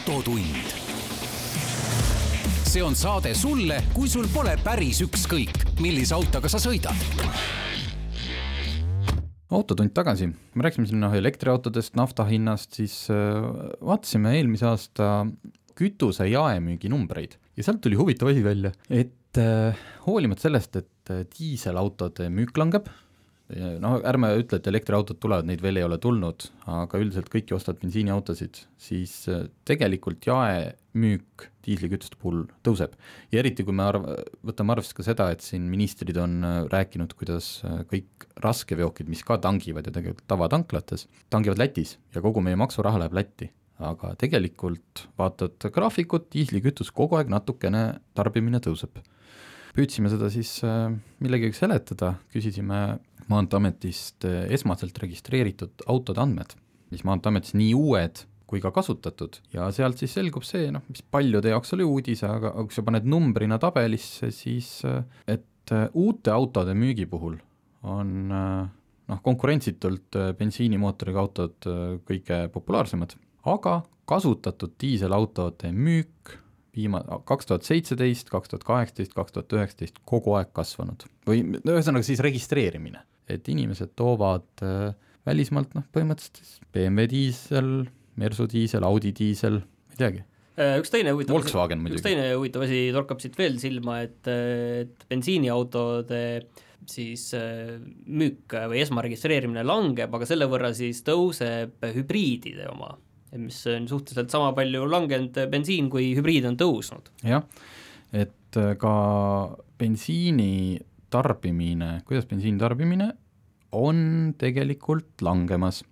Autotund. 0.02 0.56
see 2.66 2.82
on 2.82 2.94
saade 2.96 3.34
sulle, 3.36 3.76
kui 3.94 4.08
sul 4.10 4.26
pole 4.32 4.54
päris 4.64 5.02
ükskõik, 5.04 5.60
millise 5.84 6.14
autoga 6.16 6.48
sa 6.50 6.58
sõidad. 6.62 6.96
Autotund 9.52 9.92
tagasi, 9.94 10.30
me 10.32 10.64
rääkisime 10.64 10.88
siin 10.88 11.02
noh 11.04 11.14
elektriautodest, 11.14 11.94
nafta 12.00 12.24
hinnast, 12.26 12.72
siis 12.80 12.96
äh, 13.12 13.44
vaatasime 13.84 14.32
eelmise 14.38 14.66
aasta 14.70 15.10
kütuse 15.78 16.26
jaemüügi 16.32 16.90
numbreid. 16.90 17.36
Ja 17.54 17.68
sealt 17.68 17.82
tuli 17.84 18.00
huvitav 18.00 18.32
asi 18.32 18.42
välja, 18.42 18.72
et 18.88 19.38
äh, 19.38 19.84
hoolimata 20.08 20.48
sellest, 20.48 20.80
et 20.80 21.12
äh, 21.14 21.26
diiselautode 21.36 22.32
müük 22.32 22.56
langeb, 22.58 22.88
noh, 23.82 23.98
ärme 24.08 24.32
ütle, 24.40 24.58
et 24.58 24.68
elektriautod 24.70 25.18
tulevad, 25.22 25.46
neid 25.48 25.62
veel 25.64 25.80
ei 25.80 25.86
ole 25.86 25.98
tulnud, 26.02 26.46
aga 26.70 27.00
üldiselt 27.00 27.30
kõiki 27.32 27.56
ostavad 27.56 27.82
bensiiniautosid, 27.82 28.62
siis 28.80 29.14
äh, 29.30 29.46
tegelikult 29.68 30.26
jaemüük 30.28 31.48
diislikütuste 31.66 32.18
puhul 32.18 32.44
tõuseb. 32.66 32.96
ja 33.32 33.42
eriti, 33.42 33.64
kui 33.66 33.74
me 33.76 33.86
arv-, 33.86 34.08
võtame 34.46 34.74
arvesse 34.74 34.96
ka 34.98 35.06
seda, 35.06 35.30
et 35.32 35.44
siin 35.44 35.68
ministrid 35.70 36.18
on 36.20 36.38
äh, 36.46 36.58
rääkinud, 36.72 37.14
kuidas 37.18 37.54
äh, 37.66 37.82
kõik 37.90 38.28
raskeveokid, 38.42 39.10
mis 39.12 39.24
ka 39.26 39.38
tangivad 39.42 39.86
ja 39.86 39.94
tegelikult 39.94 40.26
tavatanklates, 40.30 41.08
tangivad 41.30 41.60
Lätis 41.62 41.98
ja 42.14 42.24
kogu 42.24 42.44
meie 42.44 42.58
maksuraha 42.60 43.04
läheb 43.04 43.18
Lätti 43.20 43.52
aga 43.82 44.12
tegelikult 44.20 45.08
vaatad 45.18 45.64
graafikut, 45.74 46.28
diislikütus 46.30 46.92
kogu 46.94 47.16
aeg 47.18 47.32
natukene 47.32 47.86
tarbimine 48.14 48.60
tõuseb 48.62 49.00
püüdsime 49.72 50.10
seda 50.12 50.28
siis 50.32 50.58
millegagi 51.22 51.56
seletada, 51.56 52.14
küsisime 52.32 52.82
Maanteeametist 53.30 54.26
eh, 54.28 54.44
esmaselt 54.54 54.98
registreeritud 55.02 55.84
autode 55.90 56.22
andmed, 56.22 56.54
mis 56.92 57.04
Maanteeametis 57.06 57.56
nii 57.58 57.72
uued 57.78 58.24
kui 58.50 58.60
ka 58.60 58.72
kasutatud. 58.74 59.38
Ja 59.54 59.70
sealt 59.72 60.00
siis 60.00 60.12
selgub 60.18 60.44
see, 60.44 60.68
noh, 60.74 60.84
mis 60.92 61.04
paljude 61.14 61.54
jaoks 61.54 61.72
oli 61.76 61.86
uudis, 61.88 62.24
aga 62.28 62.52
kui 62.58 62.74
sa 62.74 62.84
paned 62.84 63.06
numbrina 63.08 63.58
tabelisse, 63.62 64.32
siis 64.34 64.74
eh, 64.88 65.00
et 65.38 65.74
eh, 65.74 65.88
uute 65.94 66.34
autode 66.34 66.76
müügi 66.76 67.08
puhul 67.10 67.38
on 67.88 68.28
noh, 68.30 69.18
konkurentsitult 69.26 70.14
bensiinimootoriga 70.38 71.18
autod 71.18 71.66
kõige 72.06 72.44
populaarsemad, 72.54 73.16
aga 73.50 73.80
kasutatud 74.06 74.76
diiselautode 74.78 75.72
müük 75.74 76.36
viima-, 76.76 77.02
kaks 77.28 77.48
tuhat 77.48 77.66
seitseteist, 77.66 78.30
kaks 78.30 78.52
tuhat 78.52 78.66
kaheksateist, 78.68 79.16
kaks 79.16 79.34
tuhat 79.34 79.56
üheksateist 79.56 79.98
kogu 80.08 80.36
aeg 80.38 80.52
kasvanud. 80.56 81.04
Või 81.26 81.42
ühesõnaga 81.58 82.06
siis 82.06 82.22
registreerimine 82.24 83.02
et 83.30 83.48
inimesed 83.48 83.94
toovad 83.98 84.64
äh, 84.66 84.92
välismaalt 85.28 85.74
noh, 85.78 85.86
põhimõtteliselt 85.94 86.42
siis 86.42 86.60
BMW 86.74 87.06
diisel, 87.10 87.72
Mersu 88.20 88.48
diisel, 88.50 88.84
Audi 88.84 89.12
diisel, 89.16 89.62
ei 89.92 90.00
teagi, 90.00 90.24
Äh, 90.52 90.76
üks 90.82 90.92
teine 90.92 91.14
huvitav 91.14 91.38
Volkswagen 91.38 91.80
üks 91.80 91.86
muidugi. 91.86 92.04
teine 92.04 92.26
huvitav 92.36 92.66
asi 92.66 92.82
torkab 92.92 93.22
siit 93.22 93.38
veel 93.40 93.54
silma, 93.60 94.02
et, 94.04 94.20
et 94.28 95.06
bensiiniautode 95.08 96.20
siis 96.90 97.30
äh, 97.38 97.78
müük 98.04 98.52
või 98.68 98.82
esmaregistreerimine 98.82 99.64
langeb, 99.64 100.12
aga 100.12 100.28
selle 100.28 100.48
võrra 100.52 100.74
siis 100.76 101.00
tõuseb 101.06 101.86
hübriidide 101.96 102.66
oma, 102.68 102.90
mis 103.40 103.62
on 103.72 103.88
suhteliselt 103.88 104.34
sama 104.34 104.50
palju 104.56 104.84
langenud 104.92 105.40
bensiin, 105.52 105.88
kui 105.92 106.10
hübriid 106.18 106.50
on 106.50 106.60
tõusnud. 106.60 107.08
jah, 107.24 107.48
et 108.12 108.60
äh, 108.60 108.74
ka 108.76 108.94
bensiini 109.80 110.76
tarbimine, 111.12 111.98
kuidas 112.08 112.26
bensiini 112.30 112.60
tarbimine 112.60 113.12
on 113.72 114.32
tegelikult 114.40 115.22
langemas 115.24 115.82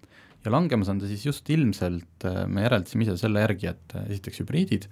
ja 0.45 0.53
langemas 0.53 0.89
on 0.93 1.00
ta 1.00 1.09
siis 1.09 1.25
just 1.27 1.49
ilmselt, 1.53 2.25
äh, 2.25 2.45
me 2.49 2.65
järeldasime 2.65 3.07
ise 3.07 3.17
selle 3.21 3.45
järgi, 3.45 3.71
et 3.73 3.97
äh, 3.97 4.09
esiteks 4.15 4.43
hübriidid 4.43 4.89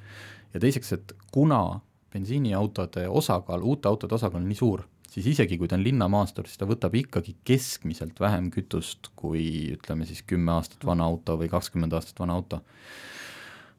ja 0.54 0.60
teiseks, 0.62 0.92
et 0.96 1.14
kuna 1.32 1.80
bensiiniautode 2.12 3.06
osakaal, 3.08 3.64
uute 3.64 3.88
autode 3.88 4.16
osakaal 4.16 4.42
on 4.42 4.48
nii 4.48 4.60
suur, 4.60 4.84
siis 5.08 5.28
isegi 5.34 5.58
kui 5.60 5.68
ta 5.68 5.76
on 5.78 5.84
linnamaastur, 5.86 6.48
siis 6.48 6.60
ta 6.60 6.68
võtab 6.68 6.96
ikkagi 7.00 7.36
keskmiselt 7.48 8.20
vähem 8.20 8.50
kütust 8.54 9.10
kui 9.16 9.74
ütleme 9.76 10.08
siis 10.08 10.22
kümme 10.26 10.56
aastat 10.56 10.84
vana 10.88 11.08
auto 11.08 11.38
või 11.40 11.50
kakskümmend 11.52 11.96
aastat 11.96 12.20
vana 12.20 12.38
auto. 12.38 12.62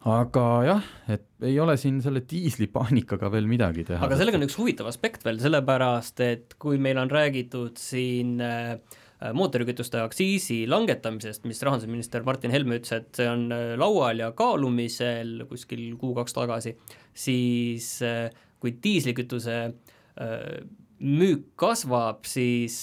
Aga 0.08 0.46
jah, 0.64 0.86
et 1.12 1.26
ei 1.44 1.58
ole 1.60 1.76
siin 1.80 2.00
selle 2.04 2.22
diislipaanikaga 2.28 3.30
veel 3.34 3.50
midagi 3.52 3.84
teha. 3.88 4.00
aga 4.06 4.18
sellega 4.20 4.40
on 4.40 4.46
üks 4.48 4.56
huvitav 4.60 4.88
aspekt 4.92 5.26
veel, 5.28 5.40
sellepärast 5.44 6.24
et 6.24 6.56
kui 6.62 6.80
meil 6.80 7.00
on 7.02 7.12
räägitud 7.12 7.80
siin 7.80 8.38
äh, 8.44 8.78
mootorikütuste 9.36 10.00
aktsiisi 10.00 10.62
langetamisest, 10.72 11.44
mis 11.50 11.60
rahandusminister 11.68 12.24
Martin 12.28 12.56
Helme 12.56 12.80
ütles, 12.80 12.94
et 12.96 13.20
see 13.20 13.28
on 13.28 13.50
äh, 13.56 13.74
laual 13.80 14.24
ja 14.24 14.32
kaalumisel 14.38 15.44
kuskil 15.50 15.84
kuu-kaks 16.00 16.38
tagasi, 16.38 16.78
siis 17.12 17.98
äh, 18.08 18.30
kui 18.60 18.76
diislikütuse 18.84 19.62
müük 21.00 21.44
kasvab, 21.56 22.26
siis, 22.28 22.76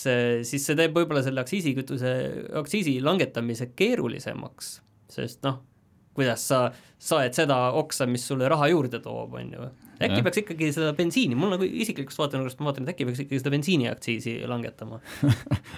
siis 0.48 0.62
see 0.64 0.76
teeb 0.78 0.94
võib-olla 0.96 1.20
selle 1.20 1.42
aktsiisikütuse, 1.42 2.12
aktsiisi 2.56 2.94
langetamise 3.04 3.66
keerulisemaks, 3.76 4.70
sest 5.12 5.44
noh, 5.44 5.58
kuidas 6.16 6.46
sa 6.50 6.66
saed 6.98 7.36
seda 7.36 7.58
oksa, 7.78 8.08
mis 8.10 8.24
sulle 8.26 8.48
raha 8.50 8.70
juurde 8.72 9.00
toob, 9.04 9.36
on 9.38 9.52
ju. 9.52 9.70
äkki 9.96 10.18
Jah. 10.18 10.26
peaks 10.26 10.42
ikkagi 10.42 10.70
seda 10.76 10.92
bensiini, 10.96 11.38
mul 11.38 11.54
nagu 11.54 11.66
isiklikust 11.66 12.20
vaatenurgast 12.20 12.60
ma 12.60 12.70
vaatan, 12.70 12.86
et 12.86 12.94
äkki 12.94 13.08
peaks 13.08 13.24
ikkagi 13.24 13.42
seda 13.42 13.52
bensiiniaktsiisi 13.54 14.36
langetama. 14.48 15.00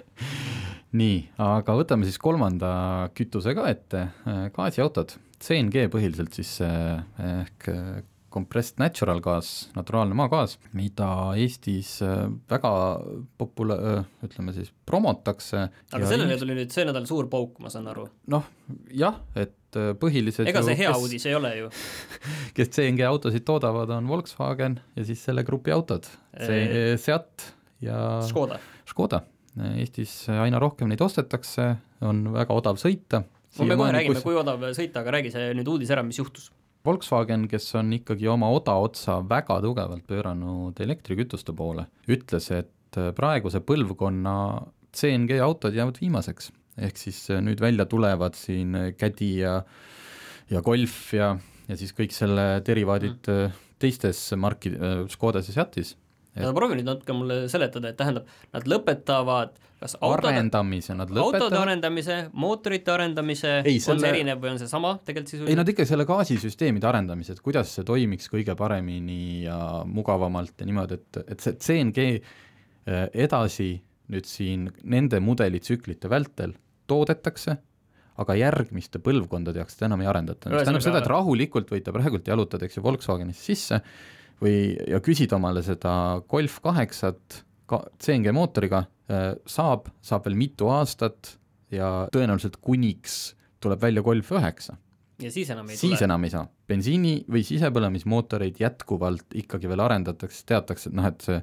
nii, 1.00 1.18
aga 1.44 1.78
võtame 1.78 2.08
siis 2.08 2.18
kolmanda 2.22 2.70
kütuse 3.18 3.54
ka 3.58 3.66
ette, 3.70 4.06
gaasiautod, 4.54 5.18
CNG 5.38 5.86
põhiliselt 5.92 6.34
siis 6.34 6.56
äh, 6.66 7.02
ehk 7.22 7.68
äh, 7.70 7.98
compressed 8.32 8.80
natural 8.80 9.20
gas, 9.24 9.68
naturaalne 9.76 10.16
maagaas, 10.18 10.58
mida 10.76 11.08
Eestis 11.40 11.98
äh, 12.04 12.26
väga 12.50 12.72
popula-, 13.40 14.02
ütleme 14.24 14.52
siis 14.56 14.72
promotakse. 14.88 15.68
aga 15.92 16.10
sellele 16.10 16.36
tuli 16.40 16.56
nüüd 16.58 16.74
see 16.74 16.84
nädal 16.88 17.08
suur 17.08 17.30
pauk, 17.32 17.56
ma 17.64 17.72
saan 17.72 17.88
aru. 17.92 18.08
noh, 18.32 18.48
jah, 18.92 19.20
et 19.38 19.78
äh, 19.80 19.94
põhilised 20.00 20.50
ega 20.50 20.62
see 20.66 20.76
ju, 20.76 20.82
hea 20.82 20.92
kes, 20.92 21.06
uudis 21.06 21.28
ei 21.30 21.38
ole 21.38 21.54
ju. 21.56 21.70
kes 22.58 22.74
CNG 22.76 23.06
autosid 23.08 23.46
toodavad, 23.48 23.94
on 23.96 24.10
Volkswagen 24.10 24.78
ja 24.98 25.08
siis 25.08 25.24
selle 25.24 25.46
grupi 25.48 25.74
autod, 25.74 26.08
see 26.36 26.92
Seat 27.00 27.50
ja 27.84 28.20
Škoda. 28.28 28.60
Škoda. 28.88 29.24
Eestis 29.78 30.12
aina 30.30 30.60
rohkem 30.62 30.90
neid 30.90 31.00
ostetakse, 31.02 31.72
on 32.04 32.28
väga 32.36 32.54
odav 32.54 32.78
sõita. 32.78 33.24
me 33.58 33.74
kohe 33.74 33.90
räägime, 33.96 34.20
kui 34.22 34.36
odav 34.38 34.62
sõita, 34.76 35.02
aga 35.02 35.18
räägi 35.18 35.32
see 35.34 35.50
nüüd 35.58 35.72
uudis 35.72 35.90
ära, 35.90 36.04
mis 36.06 36.20
juhtus. 36.20 36.52
Volkswagen, 36.86 37.48
kes 37.50 37.66
on 37.78 37.92
ikkagi 37.96 38.28
oma 38.30 38.48
oda 38.54 38.76
otsa 38.80 39.18
väga 39.28 39.58
tugevalt 39.64 40.06
pööranud 40.08 40.78
elektrikütuste 40.80 41.52
poole, 41.56 41.88
ütles, 42.08 42.50
et 42.54 42.98
praeguse 43.16 43.60
põlvkonna 43.66 44.34
CNG 44.96 45.40
autod 45.44 45.76
jäävad 45.76 46.00
viimaseks. 46.00 46.52
ehk 46.78 46.96
siis 46.96 47.24
nüüd 47.42 47.60
välja 47.60 47.84
tulevad 47.90 48.36
siin 48.38 48.76
Caddy 49.00 49.30
ja, 49.40 49.54
ja 50.48 50.60
Golf 50.62 51.12
ja, 51.12 51.32
ja 51.68 51.76
siis 51.76 51.92
kõik 51.92 52.14
selle 52.14 52.62
derivaadid 52.64 53.26
mm. 53.26 53.56
teistes 53.82 54.20
marki-, 54.38 54.76
Škodas 55.10 55.50
ja 55.50 55.56
Seatis 55.58 55.96
aga 56.42 56.52
proovi 56.56 56.78
nüüd 56.78 56.88
natuke 56.88 57.16
mulle 57.16 57.40
seletada, 57.52 57.90
et 57.92 57.98
tähendab, 57.98 58.28
nad 58.54 58.68
lõpetavad 58.70 59.56
kas 59.78 59.94
autode, 60.00 60.32
arendamise 60.32 60.94
nad 60.98 61.10
autode 61.10 61.38
lõpetavad, 61.38 61.58
arendamise, 61.62 62.16
mootorite 62.34 62.90
arendamise, 62.94 63.52
Ei, 63.64 63.76
on 63.78 63.84
selle- 63.84 64.00
see 64.06 64.14
erinev 64.16 64.40
või 64.42 64.50
on 64.54 64.58
see 64.62 64.70
sama 64.70 64.96
tegelikult 65.06 65.28
ei 65.28 65.36
sisuliselt? 65.36 65.60
nad 65.60 65.72
ikka 65.74 65.86
selle 65.86 66.06
gaasisüsteemide 66.08 66.88
arendamise, 66.90 67.36
et 67.36 67.42
kuidas 67.44 67.74
see 67.78 67.86
toimiks 67.86 68.30
kõige 68.32 68.56
paremini 68.58 69.44
ja 69.44 69.58
mugavamalt 69.86 70.58
ja 70.58 70.66
niimoodi, 70.66 70.98
et, 70.98 71.20
et 71.36 71.46
see 71.46 71.54
CNG 71.68 72.08
eh, 72.08 73.06
edasi 73.26 73.70
nüüd 74.08 74.26
siin 74.26 74.68
nende 74.88 75.20
mudelitsüklite 75.20 76.10
vältel 76.10 76.54
toodetakse, 76.88 77.58
aga 78.18 78.34
järgmiste 78.34 78.98
põlvkondade 79.04 79.60
jaoks 79.60 79.76
seda 79.76 79.86
enam 79.92 80.00
ei 80.02 80.08
arendata, 80.10 80.50
mis 80.50 80.64
tähendab 80.64 80.82
seda, 80.82 81.02
et 81.04 81.10
rahulikult 81.12 81.68
võite 81.70 81.92
praegult 81.94 82.26
jalutada, 82.26 82.66
eks 82.66 82.80
ju, 82.80 82.82
Volkswagenisse 82.82 83.44
sisse 83.52 83.78
või, 84.42 84.76
ja 84.88 85.00
küsida 85.04 85.38
omale 85.38 85.62
seda 85.66 85.92
Golf 86.30 86.60
kaheksat 86.64 87.42
ka 87.68 87.82
CNG 88.00 88.32
mootoriga, 88.32 88.84
eh, 89.10 89.32
saab, 89.46 89.90
saab 90.00 90.28
veel 90.28 90.38
mitu 90.38 90.70
aastat 90.72 91.36
ja 91.74 92.08
tõenäoliselt 92.14 92.60
kuniks 92.64 93.34
tuleb 93.60 93.82
välja 93.82 94.04
Golf 94.06 94.30
üheksa 94.32 94.78
ja 95.22 95.30
siis 95.34 95.50
enam 95.50 95.68
ei 95.68 95.76
siis 95.76 95.96
tule. 95.96 96.04
enam 96.06 96.24
ei 96.24 96.30
saa. 96.30 96.46
bensiini- 96.68 97.24
või 97.28 97.42
sisepõlemismootoreid 97.46 98.60
jätkuvalt 98.60 99.34
ikkagi 99.34 99.68
veel 99.68 99.80
arendatakse, 99.80 100.44
teatakse, 100.46 100.90
et 100.90 100.94
noh, 100.94 101.06
et 101.06 101.20
see 101.20 101.42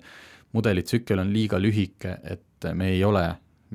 mudelitsükkel 0.54 1.20
on 1.20 1.34
liiga 1.34 1.60
lühike, 1.60 2.20
et 2.24 2.70
me 2.74 2.90
ei 2.94 3.04
ole 3.04 3.26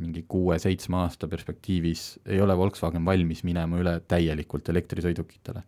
mingi 0.00 0.24
kuue-seitsme 0.28 0.96
aasta 0.96 1.28
perspektiivis, 1.28 2.20
ei 2.26 2.40
ole 2.40 2.56
Volkswagen 2.56 3.04
valmis 3.04 3.42
minema 3.44 3.80
üle 3.82 4.00
täielikult 4.08 4.68
elektrisõidukitele. 4.72 5.62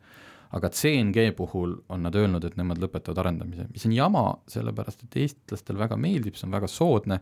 Aga 0.53 0.69
CNG 0.73 1.31
puhul 1.37 1.79
on 1.93 2.05
nad 2.07 2.17
öelnud, 2.19 2.45
et 2.45 2.59
nemad 2.61 2.81
lõpetavad 2.83 3.23
arendamise, 3.25 3.69
mis 3.73 3.87
on 3.89 3.97
jama, 3.97 4.27
sellepärast 4.53 5.07
et 5.07 5.17
eestlastel 5.25 5.81
väga 5.81 5.97
meeldib, 6.01 6.37
see 6.37 6.49
on 6.49 6.57
väga 6.59 6.69
soodne 6.69 7.21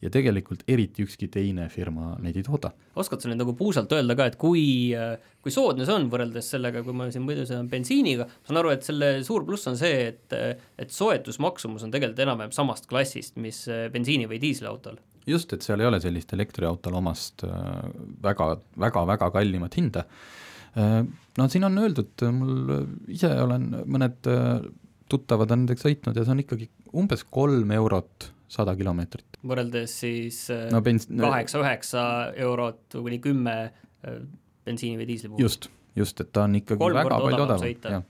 ja 0.00 0.08
tegelikult 0.12 0.64
eriti 0.70 1.04
ükski 1.04 1.28
teine 1.32 1.66
firma 1.72 2.14
neid 2.24 2.38
ei 2.40 2.44
tooda. 2.44 2.72
oskad 2.96 3.20
sa 3.20 3.28
nüüd 3.28 3.40
nagu 3.42 3.52
puusalt 3.56 3.92
öelda 3.92 4.16
ka, 4.16 4.30
et 4.30 4.38
kui, 4.40 4.62
kui 5.44 5.52
soodne 5.52 5.84
see 5.88 5.96
on 5.96 6.08
võrreldes 6.12 6.48
sellega, 6.54 6.82
kui 6.86 6.96
ma 6.96 7.10
siin 7.12 7.24
muidu 7.26 7.44
sõidan 7.48 7.68
bensiiniga, 7.70 8.26
ma 8.30 8.48
saan 8.48 8.62
aru, 8.62 8.72
et 8.74 8.86
selle 8.86 9.12
suur 9.26 9.44
pluss 9.48 9.68
on 9.70 9.76
see, 9.80 10.10
et, 10.14 10.36
et 10.80 10.94
soetusmaksumus 10.94 11.84
on 11.86 11.92
tegelikult 11.92 12.24
enam-vähem 12.24 12.56
samast 12.56 12.88
klassist, 12.90 13.36
mis 13.40 13.66
bensiini- 13.92 14.28
või 14.30 14.40
diisliautol. 14.42 15.00
just, 15.28 15.52
et 15.52 15.64
seal 15.66 15.84
ei 15.84 15.90
ole 15.90 16.00
sellist 16.00 16.32
elektriautol 16.32 16.96
omast 16.96 17.44
äh, 17.44 17.82
väga, 18.24 18.54
väga, 18.80 19.04
väga 19.14 19.30
kallimat 19.36 19.76
hinda. 19.76 20.06
No 20.74 21.46
siin 21.50 21.64
on 21.66 21.78
öeldud, 21.82 22.22
mul 22.34 22.74
ise 23.10 23.30
olen, 23.42 23.70
mõned 23.90 24.28
äh, 24.30 24.60
tuttavad 25.10 25.50
on 25.50 25.64
nendega 25.64 25.82
sõitnud 25.82 26.18
ja 26.18 26.26
see 26.26 26.34
on 26.34 26.42
ikkagi 26.44 26.68
umbes 27.00 27.24
kolm 27.26 27.72
eurot 27.74 28.30
sada 28.50 28.74
kilomeetrit. 28.78 29.38
võrreldes 29.46 29.94
siis 30.02 30.44
no 30.70 30.82
bens-, 30.84 31.08
kaheksa-üheksa 31.10 32.04
eurot 32.46 32.98
kuni 32.98 33.18
kümme 33.22 33.56
äh, 33.70 34.22
bensiini 34.66 35.00
või 35.00 35.08
diisli 35.10 35.30
puhul. 35.30 35.42
just, 35.46 35.70
just, 35.98 36.22
et 36.22 36.32
ta 36.34 36.46
on 36.46 36.58
ikkagi 36.60 36.82
Kolm 36.82 36.98
väga 36.98 37.20
palju 37.24 37.46
odavam 37.46 37.94
jah. 37.96 38.06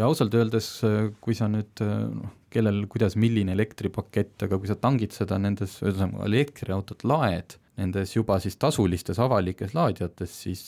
ja 0.00 0.08
ausalt 0.08 0.36
öeldes, 0.36 0.72
kui 1.20 1.36
sa 1.36 1.48
nüüd 1.52 1.84
noh, 1.84 2.32
kellel, 2.50 2.84
kuidas, 2.90 3.16
milline 3.20 3.54
elektripakett, 3.54 4.36
aga 4.46 4.58
kui 4.58 4.70
sa 4.70 4.76
tangid 4.78 5.14
seda 5.14 5.38
nendes, 5.40 5.76
ühesõnaga 5.84 6.26
elektriautot 6.26 7.04
laed, 7.06 7.56
nendes 7.80 8.16
juba 8.16 8.40
siis 8.42 8.58
tasulistes 8.60 9.20
avalikes 9.22 9.76
laadijates, 9.76 10.34
siis 10.44 10.64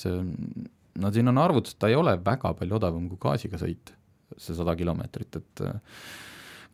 no 1.01 1.13
siin 1.15 1.33
on 1.33 1.41
arvutus, 1.41 1.77
ta 1.79 1.91
ei 1.91 1.97
ole 1.99 2.17
väga 2.25 2.55
palju 2.59 2.79
odavam 2.79 3.09
kui 3.11 3.21
gaasiga 3.23 3.61
sõit, 3.61 3.95
see 4.37 4.57
sada 4.57 4.75
kilomeetrit, 4.77 5.41
et 5.41 5.65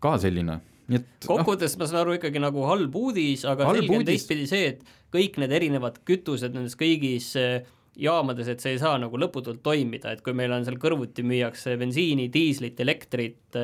ka 0.03 0.15
selline, 0.23 0.59
nii 0.89 1.01
et 1.01 1.09
noh, 1.29 1.33
kokkuvõttes 1.33 1.75
ma 1.79 1.89
saan 1.91 2.03
aru 2.05 2.19
ikkagi 2.19 2.43
nagu 2.43 2.65
halb 2.69 2.95
uudis, 2.99 3.45
aga 3.49 3.69
Halb 3.69 3.83
selge 3.83 3.99
on 3.99 4.07
teistpidi 4.09 4.47
see, 4.51 4.71
et 4.75 4.95
kõik 5.15 5.41
need 5.43 5.55
erinevad 5.59 6.01
kütused 6.09 6.55
nendes 6.55 6.79
kõigis 6.79 7.31
eh, 7.41 7.67
jaamades, 7.99 8.49
et 8.51 8.63
see 8.63 8.77
ei 8.77 8.81
saa 8.81 8.97
nagu 9.01 9.19
lõputult 9.19 9.61
toimida, 9.65 10.15
et 10.15 10.23
kui 10.25 10.35
meil 10.37 10.55
on 10.55 10.67
seal 10.67 10.79
kõrvuti 10.81 11.25
müüakse 11.27 11.75
bensiini, 11.81 12.29
diislit, 12.33 12.79
elektrit, 12.85 13.59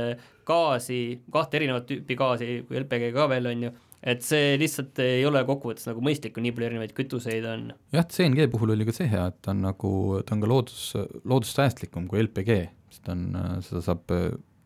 gaasi, 0.47 1.01
kahte 1.33 1.61
erinevat 1.61 1.87
tüüpi 1.89 2.17
gaasi, 2.19 2.49
kui 2.69 2.81
LPG 2.83 3.13
ka 3.15 3.29
veel 3.31 3.51
on 3.53 3.69
ju, 3.69 3.75
et 4.05 4.25
see 4.25 4.55
lihtsalt 4.61 5.01
ei 5.03 5.25
ole 5.27 5.43
kokkuvõttes 5.49 5.89
nagu 5.89 6.03
mõistlik, 6.05 6.35
kui 6.37 6.45
nii 6.45 6.55
palju 6.55 6.69
erinevaid 6.69 6.95
kütuseid 6.97 7.47
on. 7.49 7.69
jah, 7.95 8.07
CNG 8.13 8.49
puhul 8.53 8.75
oli 8.77 8.87
ka 8.89 8.95
see 8.97 9.09
hea, 9.11 9.27
et 9.33 9.39
ta 9.45 9.55
on 9.55 9.63
nagu, 9.65 9.93
ta 10.27 10.37
on 10.37 10.43
ka 10.45 10.51
loodus, 10.51 10.83
loodussäästlikum 11.25 12.09
kui 12.11 12.23
LPG, 12.25 12.59
sest 12.93 13.13
on, 13.15 13.27
seda 13.65 13.85
saab 13.85 14.17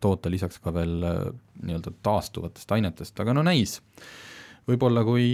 toota 0.02 0.30
lisaks 0.30 0.60
ka 0.62 0.72
veel 0.74 0.96
nii-öelda 1.02 1.94
taastuvatest 2.06 2.76
ainetest, 2.76 3.18
aga 3.22 3.34
no 3.34 3.44
näis. 3.46 3.78
võib-olla 4.68 5.02
kui 5.06 5.28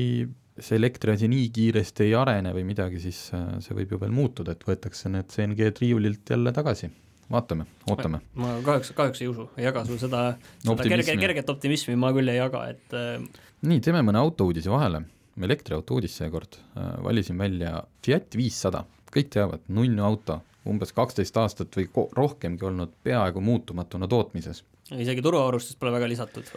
see 0.54 0.76
elektriasi 0.78 1.26
nii 1.28 1.48
kiiresti 1.52 2.04
ei 2.06 2.12
arene 2.14 2.52
või 2.54 2.62
midagi, 2.68 3.00
siis 3.02 3.26
see 3.32 3.76
võib 3.76 3.96
ju 3.96 4.02
veel 4.04 4.12
muutuda, 4.14 4.54
et 4.54 4.68
võetakse 4.68 5.10
need 5.10 5.32
CNG-d 5.32 5.82
riiulilt 5.82 6.30
jälle 6.30 6.52
tagasi 6.54 6.92
vaatame, 7.30 7.66
ootame. 7.90 8.20
ma 8.38 8.54
kahjuks, 8.64 8.92
kahjuks 8.96 9.22
ei 9.24 9.28
usu, 9.30 9.48
ei 9.58 9.66
jaga 9.68 9.84
sul 9.88 9.98
seda, 10.00 10.22
seda 10.62 10.88
kerge, 10.88 11.16
kerget 11.20 11.50
optimismi 11.50 11.96
ma 12.00 12.12
küll 12.16 12.32
ei 12.32 12.38
jaga, 12.38 12.64
et 12.74 12.96
äh, 12.96 13.20
nii, 13.64 13.80
teeme 13.84 14.02
mõne 14.06 14.20
autouudise 14.20 14.72
vahele, 14.72 15.04
elektriauto 15.40 15.98
uudis 15.98 16.16
seekord, 16.20 16.58
äh, 16.76 16.90
valisin 17.04 17.38
välja 17.40 17.78
Fiat 18.04 18.36
viissada, 18.38 18.84
kõik 19.14 19.32
teavad, 19.34 19.64
nunnu 19.72 20.04
auto, 20.04 20.40
umbes 20.68 20.94
kaksteist 20.96 21.36
aastat 21.40 21.76
või 21.76 21.88
rohkemgi 22.16 22.64
olnud 22.64 22.94
peaaegu 23.04 23.42
muutumatuna 23.44 24.08
tootmises. 24.08 24.64
isegi 24.92 25.22
turuarvustust 25.22 25.78
pole 25.78 25.92
väga 25.92 26.08
lisatud. 26.08 26.48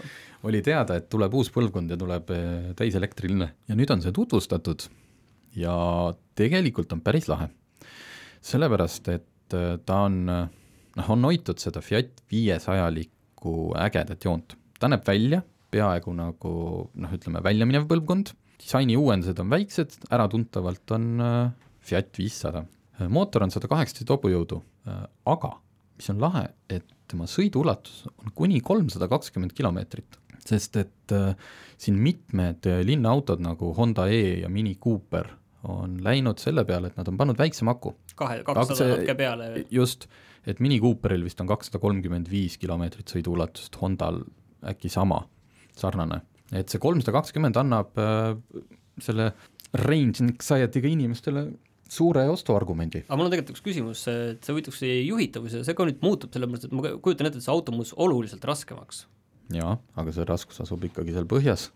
oli 0.43 0.61
teada, 0.61 0.95
et 0.95 1.09
tuleb 1.09 1.33
uus 1.33 1.51
põlvkond 1.51 1.91
ja 1.91 1.97
tuleb 1.97 2.31
äh, 2.31 2.55
täiselektriline 2.75 3.53
ja 3.67 3.75
nüüd 3.75 3.91
on 3.91 4.01
see 4.01 4.11
tutvustatud 4.11 4.89
ja 5.57 6.13
tegelikult 6.35 6.93
on 6.93 7.01
päris 7.01 7.27
lahe. 7.27 7.49
sellepärast, 8.41 9.07
et 9.09 9.25
ta 9.49 9.99
on 10.07 10.17
noh, 10.97 11.11
on 11.13 11.27
hoitud 11.29 11.61
seda 11.61 11.83
Fiat 11.85 12.23
viiesajalikku 12.31 13.53
ägedat 13.79 14.25
joont, 14.25 14.57
ta 14.79 14.89
näeb 14.91 15.05
välja 15.07 15.43
peaaegu 15.73 16.13
nagu 16.15 16.51
noh, 16.95 17.13
ütleme 17.13 17.43
väljaminev 17.45 17.87
põlvkond, 17.89 18.33
disaini 18.61 18.97
uuendused 18.99 19.39
on 19.43 19.51
väiksed, 19.53 19.97
äratuntavalt 20.13 20.95
on 20.95 21.07
äh, 21.21 21.39
Fiat 21.87 22.17
viissada. 22.19 22.65
mootor 23.13 23.43
on 23.45 23.51
sada 23.53 23.69
kaheksateist 23.69 24.09
hobujõudu, 24.09 24.61
äh, 24.89 25.03
aga 25.29 25.53
mis 25.97 26.09
on 26.13 26.21
lahe, 26.21 26.47
et 26.69 26.85
tema 27.07 27.27
sõiduulatus 27.29 28.05
on 28.09 28.33
kuni 28.35 28.59
kolmsada 28.61 29.07
kakskümmend 29.11 29.53
kilomeetrit, 29.57 30.17
sest 30.43 30.79
et 30.81 31.15
äh, 31.15 31.35
siin 31.77 31.99
mitmed 32.01 32.65
linnaautod 32.87 33.43
nagu 33.43 33.73
Honda 33.77 34.07
E 34.09 34.41
ja 34.41 34.49
Mini 34.49 34.75
Cooper 34.81 35.29
on 35.63 35.97
läinud 36.03 36.39
selle 36.41 36.63
peale, 36.67 36.91
et 36.91 36.97
nad 36.99 37.07
on 37.09 37.17
pannud 37.17 37.37
väiksema 37.39 37.73
aku. 37.77 37.95
kahe, 38.15 38.41
kakssada 38.45 38.93
natuke 38.93 39.15
peale. 39.17 39.49
just, 39.73 40.07
et 40.45 40.59
Mini 40.59 40.79
Cooperil 40.79 41.23
vist 41.25 41.41
on 41.41 41.49
kakssada 41.49 41.81
kolmkümmend 41.83 42.29
viis 42.31 42.57
kilomeetrit 42.61 43.09
sõiduulatust, 43.15 43.77
Hondal 43.81 44.21
äkki 44.67 44.89
sama, 44.89 45.23
sarnane. 45.77 46.21
et 46.51 46.69
see 46.69 46.81
kolmsada 46.81 47.15
kakskümmend 47.17 47.57
annab 47.59 47.97
äh, 48.01 48.35
selle 49.01 49.31
range 49.77 50.23
anxiety'ga 50.23 50.89
inimestele 50.89 51.47
suure 51.91 52.23
ostuargumendi. 52.29 53.03
aga 53.07 53.17
mul 53.17 53.27
on 53.27 53.33
tegelikult 53.33 53.57
üks 53.57 53.65
küsimus, 53.65 54.03
et 54.11 54.43
see 54.43 54.55
huvitaks 54.55 54.81
juhitavus 54.83 55.57
ja 55.57 55.63
see 55.65 55.77
ka 55.77 55.87
nüüd 55.87 56.03
muutub, 56.03 56.33
sellepärast 56.35 56.67
et 56.67 56.75
ma 56.75 56.93
kujutan 57.03 57.29
ette, 57.29 57.41
et 57.41 57.45
see 57.45 57.53
auto 57.53 57.73
muutus 57.75 57.95
oluliselt 57.97 58.45
raskemaks. 58.47 59.05
jaa, 59.55 59.77
aga 59.95 60.13
see 60.15 60.27
raskus 60.27 60.61
asub 60.63 60.83
ikkagi 60.87 61.15
seal 61.15 61.27
põhjas. 61.29 61.69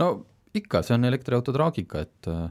no 0.00 0.26
ikka, 0.56 0.82
see 0.86 0.96
on 0.96 1.08
elektriauto 1.08 1.54
traagika, 1.54 2.06
et 2.06 2.30
äh, 2.30 2.48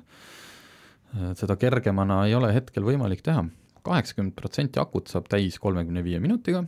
seda 1.40 1.56
kergemana 1.56 2.26
ei 2.28 2.36
ole 2.36 2.50
hetkel 2.54 2.84
võimalik 2.84 3.22
teha 3.26 3.46
kaheksakümmend 3.86 4.36
protsenti 4.38 4.82
akut 4.82 5.12
saab 5.12 5.30
täis 5.32 5.60
kolmekümne 5.62 6.04
viie 6.06 6.20
minutiga, 6.24 6.64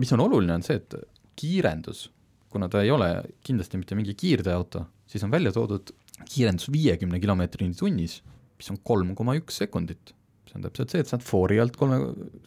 mis 0.00 0.12
on 0.14 0.22
oluline, 0.24 0.56
on 0.58 0.66
see, 0.66 0.78
et 0.78 0.94
kiirendus, 1.38 2.06
kuna 2.52 2.68
ta 2.70 2.82
ei 2.84 2.92
ole 2.94 3.08
kindlasti 3.44 3.80
mitte 3.80 3.98
mingi 3.98 4.14
kiirteeauto, 4.18 4.84
siis 5.08 5.24
on 5.26 5.32
välja 5.32 5.52
toodud 5.54 5.94
kiirendus 6.22 6.68
viiekümne 6.72 7.20
kilomeetrini 7.22 7.74
tunnis, 7.78 8.20
mis 8.58 8.70
on 8.70 8.78
kolm 8.84 9.14
koma 9.18 9.36
üks 9.38 9.62
sekundit. 9.64 10.14
see 10.46 10.58
on 10.58 10.66
täpselt 10.66 10.92
see, 10.92 11.00
et 11.00 11.08
saad 11.08 11.22
foori 11.24 11.56
alt 11.62 11.78
kolme, 11.80 11.98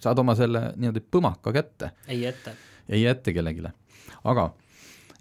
saad 0.04 0.20
oma 0.22 0.36
selle 0.38 0.62
niimoodi 0.78 1.02
põmaka 1.12 1.52
kätte. 1.56 1.92
ei 2.08 2.26
ette. 2.30 2.54
ei 2.88 3.06
ette 3.10 3.34
kellelegi. 3.34 3.66
aga 4.24 4.52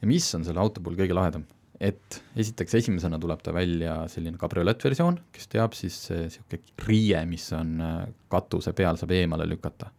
mis 0.04 0.28
on 0.36 0.44
selle 0.44 0.60
auto 0.60 0.84
puhul 0.84 1.00
kõige 1.00 1.16
lahedam? 1.16 1.48
Et 1.84 2.18
esiteks 2.40 2.78
esimesena 2.80 3.18
tuleb 3.20 3.42
ta 3.44 3.52
välja 3.54 3.96
selline 4.10 4.38
kabriolettversioon, 4.40 5.18
kes 5.34 5.50
teab 5.52 5.76
siis 5.76 5.98
niisugune 6.10 6.86
riie, 6.86 7.20
mis 7.28 7.46
on 7.56 7.74
äh, 7.84 7.98
katuse 8.32 8.74
peal, 8.76 8.98
saab 9.00 9.14
eemale 9.16 9.46
lükata. 9.50 9.90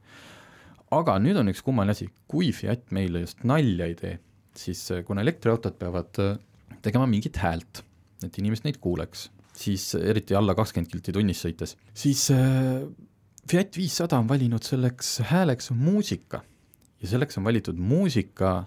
aga 0.95 1.17
nüüd 1.19 1.37
on 1.41 1.51
üks 1.51 1.63
kummaline 1.65 1.95
asi, 1.95 2.07
kui 2.29 2.51
Fiat 2.55 2.91
meile 2.95 3.25
just 3.25 3.43
nalja 3.47 3.89
ei 3.89 3.95
tee, 3.99 4.17
siis 4.57 4.83
äh, 4.95 5.03
kuna 5.07 5.25
elektriautod 5.25 5.77
peavad 5.79 6.21
tegema 6.85 7.07
mingit 7.09 7.37
häält, 7.41 7.83
et 8.25 8.37
inimesed 8.39 8.67
neid 8.67 8.79
kuuleks, 8.81 9.29
siis 9.55 9.91
eriti 9.99 10.35
alla 10.37 10.55
kakskümmend 10.57 10.91
kilti 10.91 11.13
tunnis 11.15 11.43
sõites, 11.45 11.77
siis 11.93 12.27
Fiat 13.45 13.77
viissada 13.77 14.17
on 14.17 14.29
valinud 14.29 14.65
selleks 14.65 15.19
hääleks 15.29 15.69
muusika 15.77 16.41
ja 17.01 17.11
selleks 17.11 17.37
on 17.37 17.45
valitud 17.45 17.77
muusika 17.77 18.63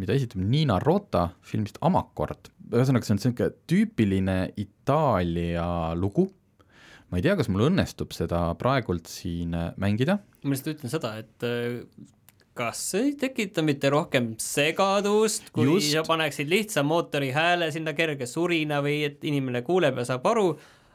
mida 0.00 0.16
esitab 0.16 0.42
Nina 0.44 0.78
Rota 0.82 1.28
filmist 1.46 1.78
Amakord. 1.84 2.50
ühesõnaga, 2.72 3.06
see 3.06 3.14
on 3.14 3.20
niisugune 3.20 3.52
tüüpiline 3.70 4.36
Itaalia 4.60 5.94
lugu, 5.98 6.26
ma 7.10 7.20
ei 7.20 7.24
tea, 7.24 7.36
kas 7.38 7.48
mul 7.52 7.68
õnnestub 7.68 8.12
seda 8.16 8.48
praegult 8.60 9.08
siin 9.10 9.54
mängida. 9.80 10.18
ma 10.42 10.54
lihtsalt 10.54 10.76
ütlen 10.76 10.92
seda, 10.92 11.14
et 11.22 11.46
äh, 11.46 11.80
kas 12.56 12.82
ei 12.98 13.12
tekita 13.20 13.64
mitte 13.64 13.90
rohkem 13.92 14.32
segadust, 14.42 15.52
kui 15.54 15.68
Just. 15.68 15.92
sa 15.92 16.04
paneksid 16.06 16.50
lihtsa 16.50 16.84
mootori 16.86 17.30
hääle 17.36 17.70
sinna 17.74 17.94
kerge 17.96 18.28
surina 18.28 18.80
või 18.84 19.02
et 19.10 19.24
inimene 19.24 19.62
kuuleb 19.66 20.00
ja 20.00 20.06
saab 20.08 20.26
aru, 20.32 20.50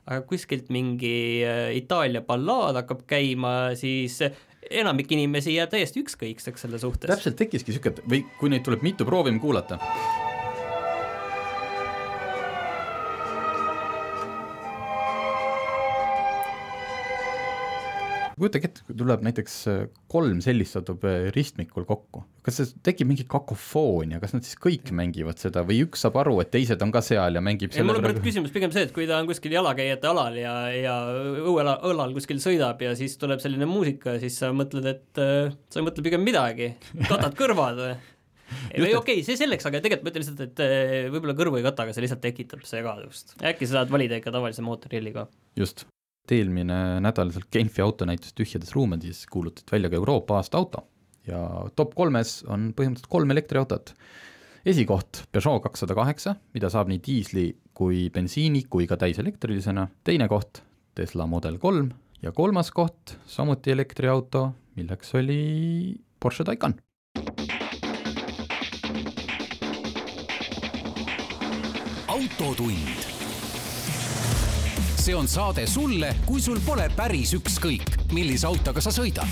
aga 0.06 0.22
kuskilt 0.30 0.70
mingi 0.74 1.42
äh, 1.48 1.70
Itaalia 1.78 2.24
ballaad 2.26 2.82
hakkab 2.82 3.06
käima, 3.10 3.74
siis 3.80 4.20
enamik 4.70 5.12
inimesi 5.12 5.56
jääb 5.56 5.72
täiesti 5.74 6.04
ükskõikseks 6.04 6.66
selle 6.66 6.80
suhtes. 6.80 7.10
täpselt 7.10 7.36
tekkiski 7.40 7.72
niisugune, 7.72 8.06
või 8.10 8.24
kui 8.40 8.50
neid 8.54 8.64
tuleb 8.68 8.84
mitu, 8.86 9.06
proovime 9.06 9.40
kuulata 9.40 9.80
kujutage 18.42 18.70
ette, 18.70 18.84
kui 18.88 18.98
tuleb 18.98 19.24
näiteks 19.26 19.56
äh, 19.72 19.82
kolm 20.12 20.42
sellist 20.44 20.76
satub 20.78 21.06
äh, 21.08 21.30
ristmikul 21.36 21.86
kokku, 21.90 22.24
kas 22.46 22.60
see 22.60 22.70
tekib 22.86 23.10
mingi 23.12 23.26
kakofoonia, 23.30 24.22
kas 24.24 24.36
nad 24.36 24.46
siis 24.48 24.58
kõik 24.62 24.92
mängivad 24.98 25.42
seda 25.42 25.64
või 25.68 25.82
üks 25.86 26.06
saab 26.06 26.20
aru, 26.24 26.38
et 26.44 26.52
teised 26.54 26.82
on 26.84 26.94
ka 26.94 27.04
seal 27.06 27.38
ja 27.38 27.44
mängib 27.44 27.76
selle 27.76 27.88
mul 27.90 28.02
on 28.02 28.08
praegu 28.08 28.24
küsimus 28.26 28.54
pigem 28.54 28.74
see, 28.74 28.88
et 28.88 28.96
kui 28.96 29.08
ta 29.10 29.20
on 29.22 29.30
kuskil 29.30 29.54
jalakäijate 29.56 30.10
alal 30.12 30.40
ja, 30.42 30.56
ja 30.76 30.96
õuela, 31.46 31.78
õlal 31.92 32.16
kuskil 32.18 32.42
sõidab 32.44 32.82
ja 32.84 32.96
siis 33.00 33.18
tuleb 33.22 33.44
selline 33.44 33.70
muusika, 33.70 34.18
siis 34.22 34.42
sa 34.42 34.52
mõtled, 34.56 34.90
et 34.90 35.22
äh, 35.22 35.54
sa 35.70 35.82
ei 35.82 35.88
mõtle 35.88 36.06
pigem 36.06 36.26
midagi, 36.26 36.74
katad 37.08 37.38
kõrvad 37.38 37.86
või? 37.86 37.94
või 38.84 38.92
okei 38.98 39.22
okay,, 39.22 39.24
see 39.26 39.40
selleks, 39.40 39.66
aga 39.68 39.80
tegelikult 39.84 40.08
ma 40.08 40.14
ütlen 40.14 40.26
lihtsalt, 40.26 40.44
et 40.50 40.66
äh, 40.66 41.08
võib-olla 41.14 41.38
kõrvu 41.38 41.60
ei 41.60 41.66
kata, 41.66 41.86
aga 41.86 41.96
see 41.96 42.06
lihtsalt 42.06 42.24
tekitab 42.24 42.66
segadust. 42.68 43.36
äkki 43.40 43.70
sa 43.70 43.80
saad 43.80 43.94
valida 43.94 44.20
ikka 44.20 44.34
tavalise 44.34 44.66
mootorilliga. 44.66 45.28
just, 45.60 45.86
et 46.26 46.36
eelmine 46.38 47.02
nädal 47.04 47.32
seal 47.34 47.48
Genfi 47.52 47.84
autonäitus 47.84 48.36
tühjades 48.38 48.74
ruumides 48.76 49.26
kuulutati 49.32 49.74
välja 49.74 49.90
ka 49.90 49.98
Euroopa 50.00 50.38
aasta 50.40 50.58
auto. 50.58 50.86
Ja 51.28 51.40
top 51.76 51.94
kolmes 51.96 52.42
on 52.50 52.72
põhimõtteliselt 52.78 53.12
kolm 53.12 53.32
elektriautot. 53.32 53.94
esikoht 54.66 55.24
Peugeot 55.32 55.64
kakssada 55.64 55.96
kaheksa, 55.98 56.36
mida 56.54 56.70
saab 56.70 56.90
nii 56.90 57.02
diisli 57.02 57.48
kui 57.74 58.10
bensiini 58.14 58.64
kui 58.70 58.88
ka 58.88 58.98
täiselektrilisena, 58.98 59.88
teine 60.04 60.28
koht 60.30 60.62
Tesla 60.96 61.26
Model 61.26 61.58
kolm 61.58 61.92
ja 62.22 62.32
kolmas 62.32 62.72
koht 62.72 63.18
samuti 63.26 63.72
elektriauto, 63.72 64.52
milleks 64.76 65.16
oli 65.16 65.98
Porsche 66.20 66.46
Taycan. 66.46 66.78
Autotund 72.08 73.11
see 75.02 75.16
on 75.18 75.26
saade 75.26 75.64
sulle, 75.66 76.12
kui 76.28 76.38
sul 76.44 76.60
pole 76.62 76.84
päris 76.94 77.32
ükskõik, 77.34 77.96
millise 78.14 78.46
autoga 78.46 78.84
sa 78.86 78.92
sõidad. 78.94 79.26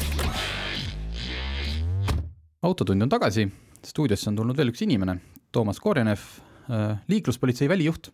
autotund 2.65 3.05
on 3.05 3.12
tagasi, 3.12 3.45
stuudiosse 3.86 4.32
on 4.32 4.39
tulnud 4.39 4.58
veel 4.58 4.71
üks 4.73 4.82
inimene, 4.82 5.19
Toomas 5.53 5.77
Korjanev, 5.79 6.23
äh, 6.73 6.97
liikluspolitsei 7.08 7.69
välijuht. 7.69 8.10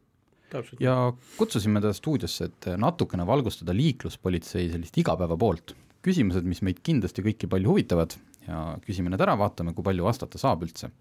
ja 0.80 1.14
kutsusime 1.38 1.82
ta 1.82 1.94
stuudiosse, 1.94 2.46
et 2.46 2.68
natukene 2.78 3.26
valgustada 3.26 3.72
liikluspolitsei 3.74 4.70
sellist 4.72 4.98
igapäeva 4.98 5.38
poolt. 5.38 5.76
küsimused, 6.04 6.44
mis 6.44 6.62
meid 6.62 6.84
kindlasti 6.84 7.24
kõiki 7.24 7.48
palju 7.48 7.70
huvitavad 7.70 8.18
ja 8.48 8.78
küsime 8.86 9.10
need 9.10 9.22
ära, 9.22 9.38
vaatame, 9.38 9.74
kui 9.74 9.84
palju 9.84 10.04
vastata 10.04 10.38
saab 10.38 10.64
üldse. 10.64 10.92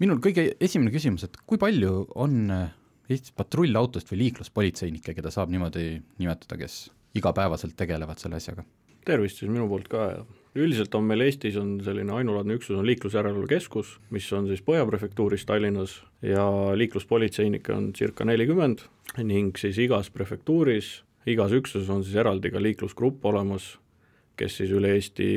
minul 0.00 0.24
kõige 0.24 0.56
esimene 0.58 0.90
küsimus, 0.90 1.24
et 1.24 1.36
kui 1.46 1.58
palju 1.58 2.06
on 2.14 2.70
Eestis 3.10 3.34
patrullautost 3.36 4.10
või 4.12 4.26
liikluspolitseinikke, 4.26 5.16
keda 5.16 5.32
saab 5.34 5.50
niimoodi 5.52 5.96
nimetada, 6.22 6.56
kes 6.60 6.86
igapäevaselt 7.18 7.74
tegelevad 7.76 8.22
selle 8.22 8.38
asjaga? 8.38 8.64
tervist 9.06 9.40
siis 9.40 9.50
minu 9.50 9.66
poolt 9.70 9.88
ka 9.90 10.02
ja 10.12 10.20
üldiselt 10.62 10.94
on 10.94 11.06
meil 11.08 11.24
Eestis 11.24 11.56
on 11.60 11.74
selline 11.84 12.12
ainulaadne 12.14 12.58
üksus, 12.58 12.76
on 12.78 12.86
Liiklusjärelevalve 12.86 13.48
Keskus, 13.50 13.96
mis 14.14 14.28
on 14.36 14.46
siis 14.50 14.62
Põhja 14.64 14.84
prefektuuris 14.88 15.46
Tallinnas 15.48 15.96
ja 16.22 16.44
liikluspolitseinikke 16.78 17.74
on 17.74 17.90
circa 17.96 18.26
nelikümmend 18.28 18.84
ning 19.24 19.58
siis 19.58 19.80
igas 19.82 20.12
prefektuuris, 20.14 21.00
igas 21.26 21.56
üksuses 21.56 21.90
on 21.92 22.04
siis 22.04 22.20
eraldi 22.20 22.52
ka 22.52 22.62
liiklusgrupp 22.62 23.24
olemas, 23.32 23.72
kes 24.36 24.60
siis 24.60 24.72
üle 24.76 24.94
Eesti 24.94 25.32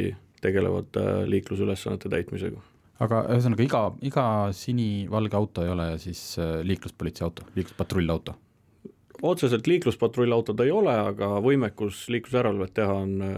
tegelevad 0.46 1.02
äh, 1.02 1.12
liiklusülesannete 1.32 2.12
täitmisega 2.12 2.62
aga 3.04 3.22
ühesõnaga 3.34 3.66
iga, 3.66 3.82
iga 4.08 4.26
sinivalge 4.56 5.38
auto 5.38 5.66
ei 5.66 5.72
ole 5.74 5.88
siis 6.02 6.22
äh, 6.40 6.60
liikluspolitsei 6.68 7.28
auto, 7.28 7.48
liikluspatrullauto? 7.58 8.38
otseselt 9.26 9.66
liikluspatrullautod 9.68 10.60
ei 10.66 10.72
ole, 10.76 10.94
aga 11.12 11.38
võimekus 11.42 12.04
liiklusjärelevalvet 12.14 12.74
teha 12.78 12.98
on 13.04 13.14
äh, 13.26 13.38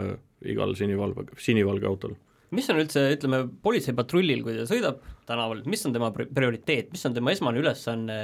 igal 0.54 0.74
sinivalve, 0.78 1.28
sinivalge 1.42 1.90
autol. 1.90 2.16
mis 2.58 2.70
on 2.74 2.82
üldse, 2.82 3.04
ütleme, 3.16 3.44
politseipatrullil, 3.64 4.44
kui 4.46 4.58
ta 4.58 4.66
sõidab 4.70 5.02
tänaval, 5.30 5.64
mis 5.70 5.86
on 5.88 5.96
tema 5.96 6.12
prioriteet, 6.14 6.92
mis 6.94 7.06
on 7.10 7.18
tema 7.18 7.34
esmane 7.34 7.62
ülesanne, 7.62 8.18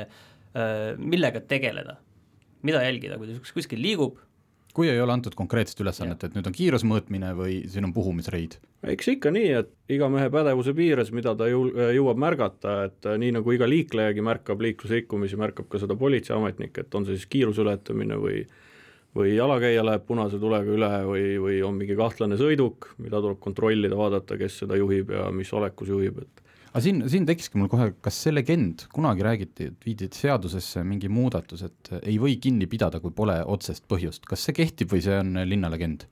millega 1.02 1.42
tegeleda? 1.50 1.98
mida 2.64 2.80
jälgida, 2.86 3.18
kui 3.20 3.28
ta 3.28 3.54
kuskil 3.54 3.82
liigub, 3.84 4.20
kui 4.74 4.90
ei 4.90 5.02
ole 5.02 5.14
antud 5.14 5.36
konkreetset 5.38 5.80
ülesannet, 5.84 6.24
et 6.26 6.36
nüüd 6.38 6.48
on 6.50 6.56
kiirusmõõtmine 6.56 7.34
või 7.38 7.60
siin 7.70 7.88
on 7.88 7.94
puhumisreid? 7.96 8.58
eks 8.94 9.08
ikka 9.14 9.32
nii, 9.32 9.52
et 9.62 9.70
iga 9.96 10.10
mehe 10.12 10.28
pädevuse 10.34 10.74
piires, 10.76 11.14
mida 11.16 11.36
ta 11.40 11.48
ju 11.48 11.68
jõuab 11.72 12.20
märgata, 12.20 12.76
et 12.90 13.08
äh, 13.08 13.16
nii 13.22 13.38
nagu 13.38 13.56
iga 13.56 13.70
liiklejagi 13.70 14.26
märkab 14.26 14.62
liiklusrikkumisi, 14.66 15.40
märkab 15.40 15.70
ka 15.72 15.80
seda 15.80 15.96
politseiametnik, 16.00 16.82
et 16.84 17.00
on 17.00 17.08
see 17.08 17.16
siis 17.20 17.30
kiiruse 17.32 17.64
ületamine 17.64 18.20
või 18.20 18.44
või 19.14 19.36
jalakäija 19.36 19.84
läheb 19.86 20.08
punase 20.08 20.40
tulega 20.42 20.72
üle 20.74 20.90
või, 21.06 21.26
või 21.42 21.60
on 21.66 21.76
mingi 21.78 21.94
kahtlane 21.98 22.38
sõiduk, 22.40 22.90
mida 22.98 23.22
tuleb 23.22 23.38
kontrollida, 23.44 23.98
vaadata, 23.98 24.40
kes 24.40 24.64
seda 24.64 24.78
juhib 24.80 25.14
ja 25.14 25.28
mis 25.30 25.52
olekus 25.54 25.92
juhib, 25.94 26.24
et 26.24 26.43
aga 26.74 26.82
siin, 26.82 27.04
siin 27.10 27.28
tekkiski 27.30 27.60
mul 27.62 27.70
kohe, 27.70 27.92
kas 28.02 28.18
see 28.26 28.34
legend, 28.34 28.88
kunagi 28.94 29.26
räägiti, 29.26 29.70
et 29.70 29.86
viidi 29.86 30.10
seadusesse 30.14 30.82
mingi 30.88 31.10
muudatus, 31.14 31.62
et 31.68 31.92
ei 32.02 32.18
või 32.22 32.40
kinni 32.42 32.66
pidada, 32.70 33.02
kui 33.04 33.14
pole 33.14 33.38
otsest 33.46 33.86
põhjust, 33.90 34.26
kas 34.30 34.48
see 34.48 34.58
kehtib 34.58 34.90
või 34.94 35.04
see 35.06 35.20
on 35.22 35.38
linnalegend? 35.46 36.08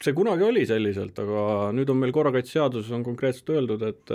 see 0.00 0.14
kunagi 0.16 0.46
oli 0.46 0.62
selliselt, 0.64 1.18
aga 1.20 1.40
nüüd 1.76 1.90
on 1.92 1.98
meil 2.00 2.12
korrakaitseseaduses 2.16 2.94
on 2.96 3.02
konkreetselt 3.04 3.50
öeldud, 3.52 3.82
et 3.84 4.14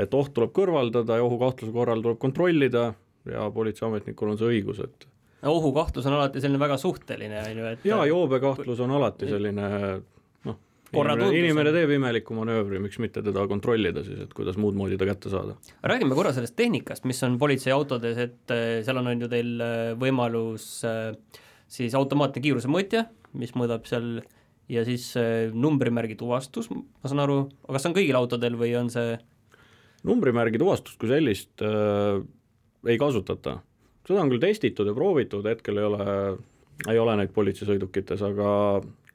et 0.00 0.14
oht 0.16 0.32
tuleb 0.34 0.50
kõrvaldada 0.54 1.18
ja 1.20 1.26
ohukahtluse 1.26 1.74
korral 1.74 2.00
tuleb 2.02 2.16
kontrollida 2.22 2.86
ja 3.30 3.44
politseiametnikul 3.54 4.32
on 4.32 4.40
see 4.40 4.48
õigus, 4.56 4.80
et 4.82 5.06
ohukahtlus 5.44 6.06
on 6.08 6.16
alati 6.16 6.40
selline 6.40 6.62
väga 6.62 6.78
suhteline, 6.80 7.42
on 7.42 7.60
ju, 7.60 7.68
et 7.76 7.86
jaa, 7.90 8.00
joobekahtlus 8.08 8.80
on 8.80 8.94
alati 8.96 9.28
selline 9.28 9.68
inimene, 10.94 11.30
inimene 11.40 11.72
teeb 11.74 11.94
imeliku 11.96 12.36
manöövri, 12.38 12.80
miks 12.82 13.00
mitte 13.02 13.22
teda 13.24 13.46
kontrollida 13.50 14.04
siis, 14.06 14.22
et 14.26 14.32
kuidas 14.36 14.58
muud 14.60 14.78
moodi 14.78 14.98
ta 15.00 15.08
kätte 15.08 15.32
saada. 15.32 15.56
räägime 15.82 16.16
korra 16.16 16.32
sellest 16.36 16.56
tehnikast, 16.56 17.04
mis 17.10 17.22
on 17.26 17.38
politseiautodes, 17.40 18.22
et 18.28 18.54
äh, 18.54 18.78
seal 18.86 19.02
on, 19.02 19.10
on 19.12 19.26
ju 19.26 19.32
teil 19.32 19.52
äh, 19.64 19.92
võimalus 20.00 20.68
äh, 20.88 21.12
siis 21.68 21.94
automaatne 21.98 22.42
kiirusemõõtja, 22.44 23.06
mis 23.40 23.54
mõõdab 23.58 23.86
seal 23.90 24.18
ja 24.70 24.80
siis 24.86 25.10
numbrimärgi 25.52 26.14
tuvastus, 26.16 26.70
ma 26.72 27.10
saan 27.10 27.20
aru, 27.26 27.42
aga 27.66 27.76
kas 27.76 27.84
see 27.84 27.90
on 27.90 27.96
kõigil 27.98 28.16
autodel 28.16 28.54
või 28.56 28.70
on 28.78 28.88
see 28.92 29.18
numbrimärgi 30.08 30.60
tuvastust 30.60 30.98
kui 31.00 31.10
sellist 31.10 31.64
äh, 31.64 32.20
ei 32.88 32.98
kasutata. 33.00 33.58
seda 34.04 34.20
on 34.20 34.32
küll 34.32 34.42
testitud 34.42 34.88
ja 34.88 34.96
proovitud, 34.96 35.46
hetkel 35.48 35.80
ei 35.80 35.88
ole, 35.88 36.06
ei 36.90 37.00
ole 37.00 37.16
neid 37.20 37.32
politseisõidukites, 37.36 38.20
aga 38.26 38.48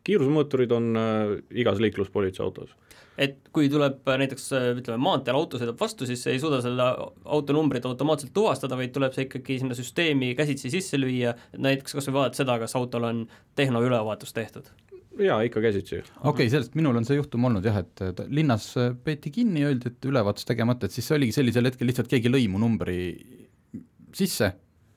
kiirusemõõturid 0.08 0.74
on 0.76 0.92
äh, 1.00 1.34
igas 1.62 1.80
liikluspolitsei 1.84 2.44
autos. 2.46 2.76
et 3.20 3.38
kui 3.56 3.70
tuleb 3.72 4.08
äh, 4.08 4.20
näiteks 4.22 4.46
äh, 4.56 4.68
ütleme, 4.80 5.02
maanteel 5.04 5.38
auto 5.40 5.60
sõidab 5.60 5.80
vastu, 5.80 6.08
siis 6.08 6.24
see 6.24 6.36
ei 6.38 6.44
suuda 6.44 6.62
selle 6.64 6.86
auto 7.26 7.56
numbrit 7.56 7.86
automaatselt 7.90 8.34
tuvastada, 8.36 8.78
vaid 8.80 8.94
tuleb 8.96 9.16
see 9.16 9.28
ikkagi 9.28 9.60
sinna 9.64 9.78
süsteemi 9.78 10.34
käsitsi 10.40 10.72
sisse 10.74 11.00
lüüa, 11.00 11.36
et 11.54 11.64
näiteks 11.66 11.98
kas 11.98 12.10
või 12.10 12.20
vaadata 12.22 12.44
seda, 12.44 12.60
kas 12.62 12.78
autol 12.80 13.10
on 13.10 13.26
tehnoülevaatus 13.60 14.36
tehtud 14.38 14.72
jaa, 15.20 15.42
ikka 15.44 15.62
käsitsi. 15.66 16.00
okei 16.00 16.32
okay,, 16.32 16.54
sellest 16.54 16.78
minul 16.80 16.96
on 16.96 17.08
see 17.08 17.20
juhtum 17.20 17.50
olnud 17.50 17.66
jah, 17.66 17.82
et 17.82 18.24
linnas 18.32 18.72
peeti 19.04 19.34
kinni, 19.36 19.66
öeldi, 19.68 19.92
et 19.92 20.08
ülevaatus 20.08 20.48
tegemata, 20.48 20.88
et 20.88 20.96
siis 20.96 21.10
see 21.10 21.18
oligi 21.20 21.36
sellisel 21.36 21.68
hetkel 21.68 21.92
lihtsalt 21.92 22.08
keegi 22.12 22.32
lõi 22.32 22.48
mu 22.52 22.62
numbri 22.62 23.02
sisse, 24.16 24.54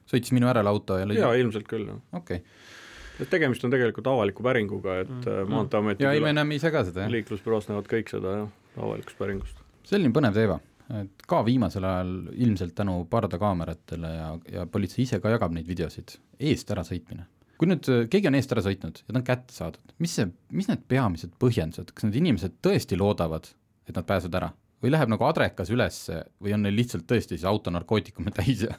sõitis 0.09 0.31
minu 0.37 0.47
järel 0.47 0.71
auto 0.71 1.01
ja 1.01 1.09
lõi 1.09 1.19
jaa, 1.19 1.35
ilmselt 1.43 1.67
küll, 1.67 1.91
jah. 1.91 1.99
okei 2.23 2.39
okay 2.45 2.71
et 3.21 3.31
tegemist 3.31 3.65
on 3.67 3.73
tegelikult 3.73 4.09
avaliku 4.13 4.45
päringuga, 4.47 4.99
et 5.05 5.13
mm. 5.13 5.29
Äh, 5.29 5.49
Maanteeameti 5.51 6.07
ja 6.07 6.13
ei, 6.17 6.23
me 6.25 6.33
enam 6.33 6.55
ei 6.55 6.61
sega 6.63 6.85
seda, 6.89 7.05
jah. 7.05 7.13
liiklusbüroos 7.13 7.69
näevad 7.71 7.89
kõik 7.91 8.13
seda, 8.13 8.37
jah, 8.43 8.53
avalikust 8.79 9.19
päringust. 9.21 9.61
selline 9.89 10.15
põnev 10.15 10.37
teema, 10.37 10.59
et 11.03 11.27
ka 11.29 11.43
viimasel 11.47 11.87
ajal 11.89 12.15
ilmselt 12.33 12.75
tänu 12.79 12.97
pardakaameratele 13.11 14.15
ja, 14.17 14.33
ja 14.57 14.67
politsei 14.71 15.05
ise 15.07 15.21
ka 15.23 15.33
jagab 15.35 15.55
neid 15.57 15.69
videosid, 15.69 16.17
eest 16.41 16.73
ärasõitmine. 16.75 17.29
kui 17.61 17.71
nüüd 17.71 17.93
äh, 17.93 18.05
keegi 18.13 18.31
on 18.31 18.39
eest 18.41 18.57
ära 18.57 18.65
sõitnud 18.65 19.05
ja 19.05 19.13
ta 19.13 19.21
on 19.21 19.29
kätte 19.29 19.57
saadud, 19.57 19.97
mis 20.03 20.17
see, 20.19 20.31
mis 20.55 20.71
need 20.73 20.85
peamised 20.91 21.37
põhjendused, 21.43 21.95
kas 21.95 22.09
need 22.09 22.21
inimesed 22.23 22.59
tõesti 22.65 22.99
loodavad, 22.99 23.53
et 23.89 23.97
nad 23.97 24.09
pääsevad 24.09 24.41
ära? 24.43 24.53
või 24.83 24.91
läheb 24.91 25.13
nagu 25.13 25.23
adrekas 25.29 25.71
üles 25.71 25.99
või 26.43 26.57
on 26.57 26.65
neil 26.67 26.75
lihtsalt 26.75 27.05
tõesti 27.07 27.37
siis 27.37 27.47
auto 27.47 27.71
narkootikume 27.71 28.33
täis 28.39 28.65
ja 28.67 28.75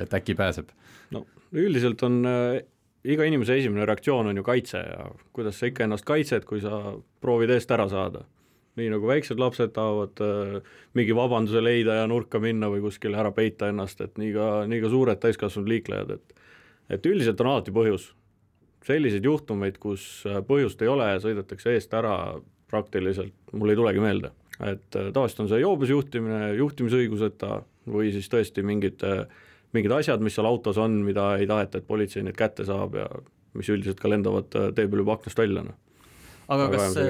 et 0.00 0.14
äkki 0.16 0.36
pääseb? 0.38 0.70
no 1.14 1.26
üldiselt 1.52 2.02
on 2.06 2.22
äh, 2.28 2.60
iga 3.04 3.24
inimese 3.24 3.56
esimene 3.60 3.86
reaktsioon 3.88 4.28
on 4.30 4.36
ju 4.36 4.44
kaitse 4.44 4.82
ja 4.82 5.06
kuidas 5.36 5.60
sa 5.60 5.70
ikka 5.70 5.86
ennast 5.86 6.04
kaitsed, 6.08 6.44
kui 6.48 6.60
sa 6.60 6.96
proovid 7.20 7.52
eest 7.54 7.70
ära 7.70 7.88
saada. 7.88 8.26
nii 8.78 8.86
nagu 8.92 9.08
väiksed 9.08 9.40
lapsed 9.42 9.72
tahavad 9.74 10.20
äh, 10.24 10.60
mingi 10.94 11.14
vabanduse 11.16 11.60
leida 11.60 11.98
ja 11.98 12.04
nurka 12.06 12.38
minna 12.40 12.68
või 12.70 12.80
kuskile 12.84 13.18
ära 13.18 13.32
peita 13.34 13.68
ennast, 13.68 14.00
et 14.00 14.16
nii 14.16 14.30
ka, 14.32 14.46
nii 14.70 14.80
ka 14.80 14.90
suured 14.92 15.18
täiskasvanud 15.20 15.68
liiklejad, 15.68 16.12
et 16.14 16.36
et 16.90 17.06
üldiselt 17.06 17.40
on 17.40 17.52
alati 17.52 17.74
põhjus. 17.74 18.14
selliseid 18.80 19.24
juhtumeid, 19.24 19.76
kus 19.78 20.24
äh, 20.26 20.40
põhjust 20.46 20.80
ei 20.82 20.88
ole 20.88 21.08
ja 21.10 21.18
sõidetakse 21.20 21.74
eest 21.74 21.92
ära, 21.94 22.40
praktiliselt 22.70 23.34
mul 23.52 23.70
ei 23.70 23.76
tulegi 23.76 24.00
meelde. 24.00 24.30
et 24.60 24.96
äh, 24.96 25.12
tavaliselt 25.12 25.40
on 25.40 25.48
see 25.48 25.60
joobes 25.60 25.90
juhtimine, 25.90 26.54
juhtimisõiguseta 26.56 27.62
või 27.88 28.12
siis 28.12 28.28
tõesti 28.28 28.62
mingid 28.62 29.02
äh, 29.04 29.26
mingid 29.76 29.94
asjad, 29.94 30.22
mis 30.24 30.36
seal 30.36 30.48
autos 30.48 30.78
on, 30.82 31.00
mida 31.06 31.32
ei 31.38 31.48
taheta, 31.50 31.80
et 31.80 31.88
politsei 31.88 32.24
neid 32.26 32.38
kätte 32.38 32.66
saab 32.68 32.96
ja 32.98 33.06
mis 33.58 33.70
üldiselt 33.72 34.00
ka 34.00 34.10
lendavad 34.10 34.54
äh, 34.58 34.70
tee 34.76 34.90
peal 34.90 35.04
juba 35.04 35.16
aknast 35.18 35.40
välja, 35.40 35.64
noh. 35.66 35.78
aga 36.50 36.68
kas, 36.74 37.00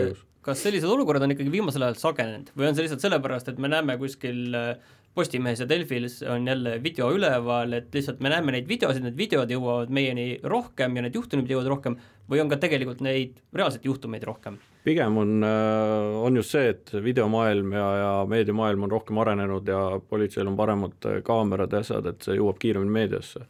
kas 0.46 0.64
sellised 0.64 0.88
olukorrad 0.88 1.26
on 1.26 1.34
ikkagi 1.34 1.52
viimasel 1.52 1.84
ajal 1.86 2.00
sagenenud 2.00 2.54
või 2.56 2.70
on 2.70 2.76
see 2.76 2.86
lihtsalt 2.86 3.04
sellepärast, 3.04 3.52
et 3.52 3.60
me 3.60 3.72
näeme 3.72 3.98
kuskil 4.00 4.56
äh, 4.56 4.96
Postimehes 5.14 5.58
ja 5.58 5.66
Delfis 5.66 6.20
on 6.22 6.44
jälle 6.46 6.76
video 6.82 7.08
üleval, 7.10 7.72
et 7.74 7.94
lihtsalt 7.94 8.20
me 8.22 8.30
näeme 8.30 8.54
neid 8.54 8.68
videosid, 8.70 9.02
need 9.02 9.16
videod 9.18 9.50
jõuavad 9.50 9.90
meieni 9.90 10.36
rohkem 10.46 10.94
ja 10.94 11.02
need 11.02 11.16
juhtumid 11.18 11.50
jõuavad 11.50 11.72
rohkem 11.72 11.96
või 12.30 12.44
on 12.44 12.52
ka 12.52 12.60
tegelikult 12.62 13.02
neid 13.02 13.40
reaalseid 13.50 13.88
juhtumeid 13.90 14.22
rohkem? 14.28 14.60
Pigem 14.84 15.16
on, 15.20 15.44
äh, 15.44 16.24
on 16.24 16.36
just 16.36 16.54
see, 16.56 16.72
et 16.72 16.92
videomaailm 17.04 17.72
ja, 17.76 17.86
ja 17.98 18.10
meediamaailm 18.28 18.86
on 18.86 18.92
rohkem 18.94 19.18
arenenud 19.22 19.68
ja 19.68 20.00
politseil 20.08 20.48
on 20.48 20.56
paremad 20.56 21.08
äh, 21.08 21.20
kaamerad 21.26 21.72
ja 21.72 21.82
asjad, 21.84 22.08
et 22.10 22.26
see 22.26 22.38
jõuab 22.38 22.60
kiiremini 22.62 22.96
meediasse. 22.98 23.46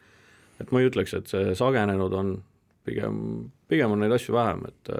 et 0.61 0.71
ma 0.71 0.81
ei 0.81 0.89
ütleks, 0.91 1.13
et 1.17 1.29
see 1.31 1.55
sagenenud 1.57 2.13
on, 2.13 2.35
pigem, 2.85 3.21
pigem 3.71 3.95
on 3.95 4.03
neid 4.03 4.13
asju 4.17 4.35
vähem, 4.35 4.65
et 4.69 4.95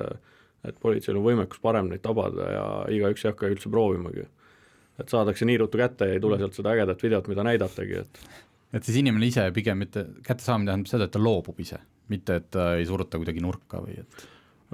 et 0.62 0.78
politseil 0.78 1.17
on 1.17 1.26
võimekus 1.26 1.58
parem 1.62 1.88
neid 1.89 2.04
tabada 2.06 2.48
ja 2.52 2.65
igaüks 2.94 3.24
ei 3.26 3.32
hakka 3.32 3.50
üldse 3.50 3.70
proovimagi. 3.74 4.28
Et 5.02 5.10
saadakse 5.10 5.48
nii 5.50 5.58
ruttu 5.58 5.80
kätte 5.82 6.06
ja 6.06 6.17
ei 6.17 6.22
tule 6.22 6.38
sealt 6.38 6.54
seda 6.54 6.76
ägedat 6.76 7.02
videot, 7.02 7.30
mida 7.32 7.46
näidatagi, 7.48 8.04
et 8.04 8.20
et 8.72 8.86
siis 8.88 9.02
inimene 9.02 9.28
ise 9.28 9.48
pigem 9.56 9.82
mitte, 9.84 10.06
kättesaamine 10.24 10.70
tähendab 10.70 10.91
seda, 10.91 11.08
et 11.10 11.15
ta 11.15 11.20
loobub 11.20 11.58
ise, 11.60 11.82
mitte 12.13 12.38
et 12.39 12.46
ta 12.54 12.76
ei 12.78 12.86
suruta 12.88 13.20
kuidagi 13.20 13.41
nurka 13.44 13.82
või 13.84 13.98
et 14.00 14.22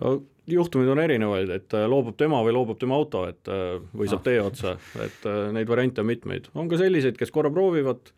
no 0.02 0.18
juhtumeid 0.48 0.92
on 0.92 1.02
erinevaid, 1.04 1.52
et 1.52 1.76
äh, 1.76 1.86
loobub 1.90 2.18
tema 2.20 2.40
või 2.46 2.56
loobub 2.56 2.80
tema 2.80 2.98
auto, 2.98 3.26
et 3.30 3.52
äh, 3.52 3.78
või 3.92 4.08
saab 4.10 4.22
ah. 4.22 4.28
tee 4.30 4.42
otsa, 4.42 4.76
et 5.04 5.28
äh, 5.28 5.44
neid 5.56 5.70
variante 5.70 6.04
on 6.04 6.10
mitmeid. 6.10 6.50
on 6.56 6.72
ka 6.72 6.80
selliseid, 6.80 7.20
kes 7.20 7.34
korra 7.36 7.52
proovivad, 7.54 8.14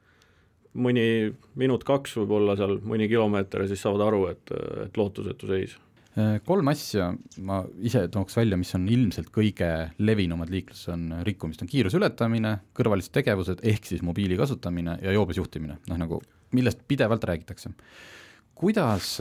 mõni 0.79 1.33
minut-kaks 1.57 2.19
võib-olla 2.21 2.55
seal, 2.59 2.77
mõni 2.85 3.09
kilomeeter 3.09 3.65
ja 3.65 3.71
siis 3.71 3.81
saavad 3.81 4.05
aru, 4.05 4.25
et, 4.35 4.57
et 4.85 4.99
lootusetu 4.99 5.49
seis 5.49 5.77
kolm 6.43 6.67
asja 6.67 7.05
ma 7.47 7.61
ise 7.85 8.01
tooks 8.11 8.35
välja, 8.35 8.57
mis 8.59 8.73
on 8.75 8.87
ilmselt 8.91 9.29
kõige 9.31 9.67
levinumad 10.03 10.49
liikluses, 10.51 10.89
on 10.91 11.21
rikkumist, 11.23 11.61
on 11.63 11.69
kiiruse 11.69 11.95
ületamine, 11.95 12.55
kõrvalised 12.75 13.13
tegevused, 13.15 13.61
ehk 13.63 13.87
siis 13.87 14.01
mobiili 14.03 14.35
kasutamine 14.35 14.97
ja 15.05 15.13
joobes 15.15 15.39
juhtimine, 15.39 15.77
noh 15.87 16.01
nagu 16.01 16.19
millest 16.57 16.81
pidevalt 16.89 17.23
räägitakse. 17.29 17.71
kuidas 18.57 19.13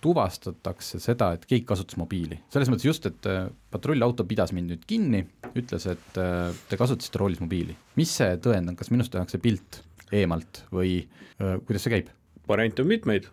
tuvastatakse 0.00 1.00
seda, 1.02 1.32
et 1.36 1.44
keegi 1.48 1.66
kasutas 1.68 1.98
mobiili, 2.00 2.40
selles 2.52 2.70
mõttes 2.72 2.88
just, 2.88 3.08
et 3.10 3.28
äh, 3.30 3.48
patrullauto 3.72 4.26
pidas 4.28 4.54
mind 4.56 4.74
nüüd 4.74 4.86
kinni, 4.88 5.24
ütles, 5.54 5.86
et 5.90 6.14
te 6.14 6.78
kasutasite 6.80 7.20
roolis 7.20 7.42
mobiili, 7.42 7.76
mis 8.00 8.12
see 8.20 8.38
tõend 8.42 8.72
on, 8.72 8.78
kas 8.78 8.92
minust 8.94 9.12
tehakse 9.14 9.40
pilt 9.42 9.82
eemalt 10.14 10.64
või 10.74 11.04
kuidas 11.38 11.86
see 11.86 11.94
käib? 11.94 12.08
variante 12.50 12.82
on 12.82 12.88
mitmeid. 12.90 13.28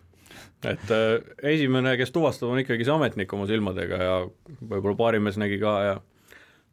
Et 0.66 0.90
äh, 0.90 1.16
esimene, 1.54 1.94
kes 1.98 2.12
tuvastab, 2.14 2.50
on 2.52 2.60
ikkagi 2.62 2.86
see 2.86 2.94
ametnik 2.94 3.32
oma 3.34 3.46
silmadega 3.50 3.98
ja 4.02 4.14
võib-olla 4.58 4.96
baarimees 4.98 5.38
nägi 5.40 5.58
ka 5.62 5.74
ja 5.86 5.98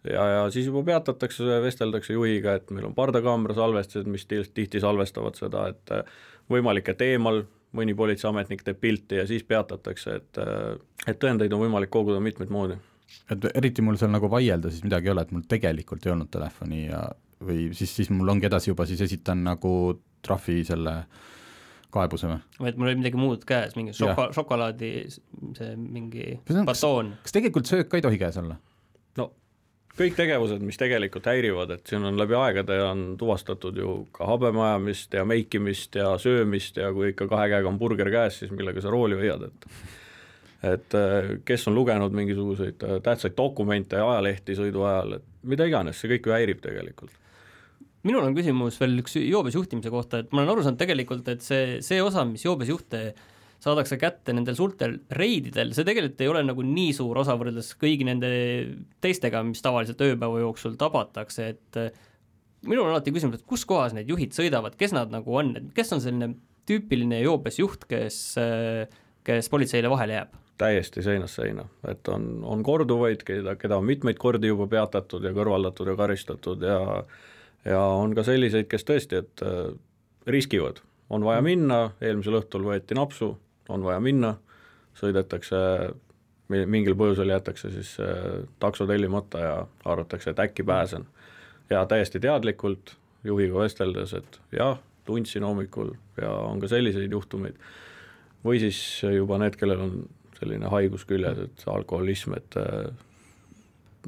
ja, 0.05 0.25
ja 0.29 0.41
siis 0.53 0.67
juba 0.69 0.83
peatatakse, 0.85 1.45
vesteldakse 1.63 2.13
juhiga, 2.13 2.57
et 2.59 2.69
meil 2.73 2.85
on 2.89 2.95
pardakaamera 2.97 3.55
salvestused, 3.57 4.09
mis 4.09 4.25
tihti 4.29 4.81
salvestavad 4.81 5.37
seda, 5.37 5.67
et 5.73 5.93
äh, 5.93 6.17
võimalik, 6.51 6.91
et 6.93 7.01
eemal 7.05 7.43
mõni 7.75 7.95
politseiametnik 7.97 8.63
teeb 8.65 8.81
pilti 8.81 9.21
ja 9.21 9.27
siis 9.29 9.45
peatatakse, 9.47 10.19
et 10.21 10.41
äh, 10.41 10.75
et 11.05 11.21
tõendeid 11.21 11.53
on 11.53 11.63
võimalik 11.65 11.91
koguda 11.93 12.21
mitmeid 12.23 12.53
moodi. 12.53 12.79
et 13.31 13.47
eriti 13.53 13.85
mul 13.85 13.99
seal 14.01 14.11
nagu 14.13 14.29
vaielda 14.31 14.71
siis 14.73 14.83
midagi 14.83 15.09
ei 15.09 15.13
ole, 15.13 15.25
et 15.25 15.31
mul 15.35 15.45
tegelikult 15.49 16.05
ei 16.05 16.15
olnud 16.15 16.31
telefoni 16.33 16.85
ja 16.87 17.05
või 17.45 17.69
siis, 17.75 17.95
siis 17.95 18.11
mul 18.13 18.29
ongi 18.31 18.47
edasi 18.49 18.71
juba 18.71 18.85
siis 18.89 19.01
esitan 19.05 19.43
nagu 19.45 19.71
trahvi 20.25 20.63
selle 20.67 20.95
kaebuse 21.95 22.29
või? 22.29 22.39
või 22.59 22.71
et 22.71 22.79
mul 22.79 22.91
oli 22.91 22.99
midagi 23.01 23.19
muud 23.19 23.43
käes, 23.47 23.75
mingi 23.77 23.95
šoka, 23.95 24.29
šokolaadi 24.35 24.93
see 25.09 25.75
mingi 25.79 26.39
batoon. 26.47 27.15
kas 27.23 27.35
tegelikult 27.35 27.69
söök 27.69 27.91
ka 27.91 27.99
ei 27.99 28.05
tohi 28.05 28.21
käes 28.21 28.39
olla? 28.41 28.57
Kõik 29.95 30.15
tegevused, 30.17 30.63
mis 30.65 30.79
tegelikult 30.79 31.27
häirivad, 31.29 31.71
et 31.75 31.89
siin 31.89 32.03
on 32.07 32.17
läbi 32.19 32.35
aegade 32.37 32.77
on 32.83 33.03
tuvastatud 33.19 33.77
ju 33.79 33.97
ka 34.15 34.27
habemajamist 34.27 35.13
ja 35.15 35.25
meikimist 35.27 35.95
ja 35.95 36.15
söömist 36.21 36.79
ja 36.81 36.91
kui 36.95 37.13
ikka 37.13 37.29
kahe 37.31 37.47
käega 37.53 37.71
on 37.71 37.79
burger 37.79 38.11
käes, 38.11 38.41
siis 38.41 38.51
millega 38.51 38.83
sa 38.83 38.93
rooli 38.93 39.19
hoiad, 39.19 39.47
et 39.49 39.69
et 40.65 40.95
äh, 40.97 41.35
kes 41.45 41.67
on 41.69 41.75
lugenud 41.77 42.15
mingisuguseid 42.15 42.81
äh, 42.83 42.97
tähtsaid 43.05 43.35
dokumente 43.37 43.99
ja 43.99 44.07
ajalehti 44.15 44.55
sõidu 44.57 44.81
ajal, 44.87 45.19
et 45.19 45.27
mida 45.45 45.67
iganes, 45.69 45.99
see 46.01 46.09
kõik 46.15 46.25
ju 46.25 46.33
häirib 46.33 46.63
tegelikult. 46.63 47.13
Minul 48.05 48.25
on 48.25 48.35
küsimus 48.37 48.79
veel 48.81 48.99
üks 49.01 49.15
joobes 49.19 49.55
juhtimise 49.57 49.91
kohta, 49.93 50.21
et 50.21 50.33
ma 50.33 50.41
olen 50.41 50.55
aru 50.55 50.65
saanud 50.65 50.81
tegelikult, 50.81 51.27
et 51.29 51.45
see, 51.45 51.79
see 51.85 52.01
osa, 52.01 52.25
mis 52.25 52.45
joobes 52.45 52.69
juhte 52.69 53.01
saadakse 53.65 53.97
kätte 54.01 54.33
nendel 54.35 54.57
suurtel 54.57 54.99
reididel, 55.17 55.73
see 55.75 55.87
tegelikult 55.87 56.21
ei 56.21 56.31
ole 56.31 56.43
nagu 56.45 56.65
nii 56.65 56.93
suur 56.95 57.17
osa 57.23 57.35
võrreldes 57.39 57.73
kõigi 57.81 58.07
nende 58.07 58.29
teistega, 59.03 59.41
mis 59.47 59.63
tavaliselt 59.65 60.01
ööpäeva 60.05 60.43
jooksul 60.43 60.77
tabatakse, 60.79 61.49
et 61.55 61.79
minul 62.65 62.85
on 62.85 62.93
alati 62.93 63.13
küsimus, 63.15 63.39
et 63.39 63.47
kus 63.49 63.65
kohas 63.69 63.95
need 63.97 64.09
juhid 64.11 64.35
sõidavad, 64.37 64.77
kes 64.79 64.95
nad 64.95 65.13
nagu 65.13 65.37
on, 65.41 65.55
et 65.59 65.69
kes 65.77 65.93
on 65.97 66.03
selline 66.03 66.35
tüüpiline 66.69 67.21
joobes 67.21 67.59
juht, 67.61 67.85
kes, 67.89 68.19
kes 69.25 69.53
politseile 69.53 69.91
vahele 69.91 70.19
jääb? 70.21 70.41
täiesti 70.55 71.01
seinast 71.03 71.35
seina, 71.35 71.65
et 71.83 72.07
on, 72.07 72.37
on 72.47 72.61
korduvaid, 72.63 73.25
keda, 73.27 73.57
keda 73.59 73.75
on 73.81 73.89
mitmeid 73.89 74.15
kordi 74.15 74.47
juba 74.47 74.69
peatatud 74.71 75.25
ja 75.27 75.33
kõrvaldatud 75.35 75.89
ja 75.91 75.95
karistatud 75.99 76.63
ja 76.63 76.77
ja 77.65 77.81
on 77.81 78.13
ka 78.15 78.23
selliseid, 78.25 78.69
kes 78.69 78.85
tõesti, 78.87 79.19
et 79.23 79.43
äh, 79.45 79.73
riskivad, 80.29 80.79
on 81.09 81.25
vaja 81.25 81.43
minna, 81.45 81.79
eelmisel 82.01 82.39
õhtul 82.39 82.65
võeti 82.69 82.97
napsu, 82.97 83.33
on 83.69 83.83
vaja 83.85 83.99
minna, 84.03 84.35
sõidetakse, 84.95 85.57
mingil 86.49 86.95
põhjusel 86.97 87.33
jäetakse 87.33 87.71
siis 87.73 87.95
äh, 88.03 88.43
takso 88.61 88.87
tellimata 88.89 89.41
ja 89.41 89.55
arvatakse, 89.85 90.31
et 90.31 90.39
äkki 90.39 90.63
pääsen. 90.63 91.05
ja 91.69 91.85
täiesti 91.85 92.19
teadlikult 92.19 92.95
juhiga 93.23 93.59
vesteldes, 93.59 94.13
et 94.13 94.39
jah, 94.53 94.77
tundsin 95.05 95.43
hommikul 95.43 95.95
ja 96.21 96.29
on 96.29 96.59
ka 96.61 96.67
selliseid 96.69 97.11
juhtumeid, 97.11 97.57
või 98.45 98.59
siis 98.61 98.77
juba 99.01 99.39
need, 99.41 99.57
kellel 99.57 99.81
on 99.81 99.97
selline 100.39 100.69
haigus 100.69 101.05
küljes, 101.09 101.39
et 101.47 101.65
alkoholism, 101.71 102.35
et 102.37 102.57
äh, 102.61 102.91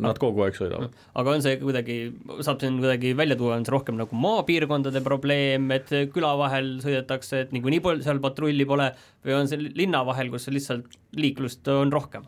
Nad 0.03 0.19
kogu 0.21 0.43
aeg 0.45 0.57
sõidavad. 0.57 0.95
aga 1.17 1.33
on 1.33 1.43
see 1.45 1.57
kuidagi, 1.62 1.97
saab 2.45 2.62
siin 2.62 2.79
kuidagi 2.81 3.13
välja 3.17 3.38
tuua, 3.39 3.55
on 3.57 3.65
see 3.65 3.73
rohkem 3.73 3.97
nagu 3.99 4.21
maapiirkondade 4.21 5.01
probleem, 5.05 5.71
et 5.75 5.91
küla 6.13 6.36
vahel 6.39 6.75
sõidetakse, 6.83 7.45
et 7.45 7.53
niikuinii 7.55 7.81
pol-, 7.83 8.03
seal 8.05 8.21
patrulli 8.23 8.67
pole, 8.69 8.91
või 9.25 9.38
on 9.39 9.49
see 9.49 9.62
linna 9.67 10.03
vahel, 10.07 10.31
kus 10.33 10.49
lihtsalt 10.53 10.97
liiklust 11.17 11.67
on 11.73 11.93
rohkem? 11.93 12.27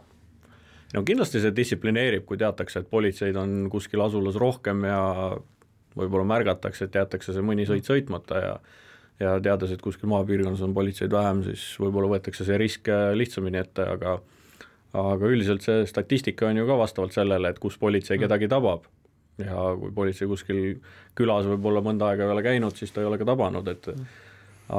no 0.95 1.05
kindlasti 1.05 1.41
see 1.43 1.53
distsiplineerib, 1.53 2.25
kui 2.25 2.39
teatakse, 2.41 2.81
et 2.81 2.89
politseid 2.89 3.37
on 3.37 3.67
kuskil 3.69 4.01
asulas 4.01 4.39
rohkem 4.41 4.87
ja 4.89 5.01
võib-olla 5.99 6.25
märgatakse, 6.31 6.87
et 6.87 6.97
jäetakse 6.97 7.35
see 7.35 7.45
mõni 7.45 7.67
sõit 7.69 7.87
sõitmata 7.89 8.43
ja 8.45 8.53
ja 9.19 9.33
teades, 9.43 9.73
et 9.75 9.81
kuskil 9.83 10.07
maapiirkonnas 10.07 10.61
on 10.63 10.73
politseid 10.73 11.11
vähem, 11.11 11.41
siis 11.43 11.63
võib-olla 11.81 12.13
võetakse 12.13 12.45
see 12.47 12.57
risk 12.59 12.87
lihtsamini 13.19 13.59
ette, 13.59 13.83
aga 13.83 14.13
aga 14.97 15.29
üldiselt 15.29 15.65
see 15.65 15.83
statistika 15.89 16.47
on 16.49 16.57
ju 16.57 16.65
ka 16.67 16.77
vastavalt 16.79 17.13
sellele, 17.13 17.51
et 17.51 17.59
kus 17.61 17.77
politsei 17.77 18.17
mm. 18.17 18.25
kedagi 18.25 18.49
tabab. 18.49 18.87
ja 19.39 19.69
kui 19.79 19.93
politsei 19.95 20.27
kuskil 20.27 20.57
külas 21.15 21.45
võib-olla 21.47 21.83
mõnda 21.83 22.09
aega 22.09 22.25
ei 22.25 22.33
ole 22.33 22.43
käinud, 22.43 22.75
siis 22.75 22.91
ta 22.91 22.99
ei 22.99 23.07
ole 23.07 23.19
ka 23.21 23.27
tabanud, 23.29 23.67
et 23.71 23.87
mm. 23.87 24.09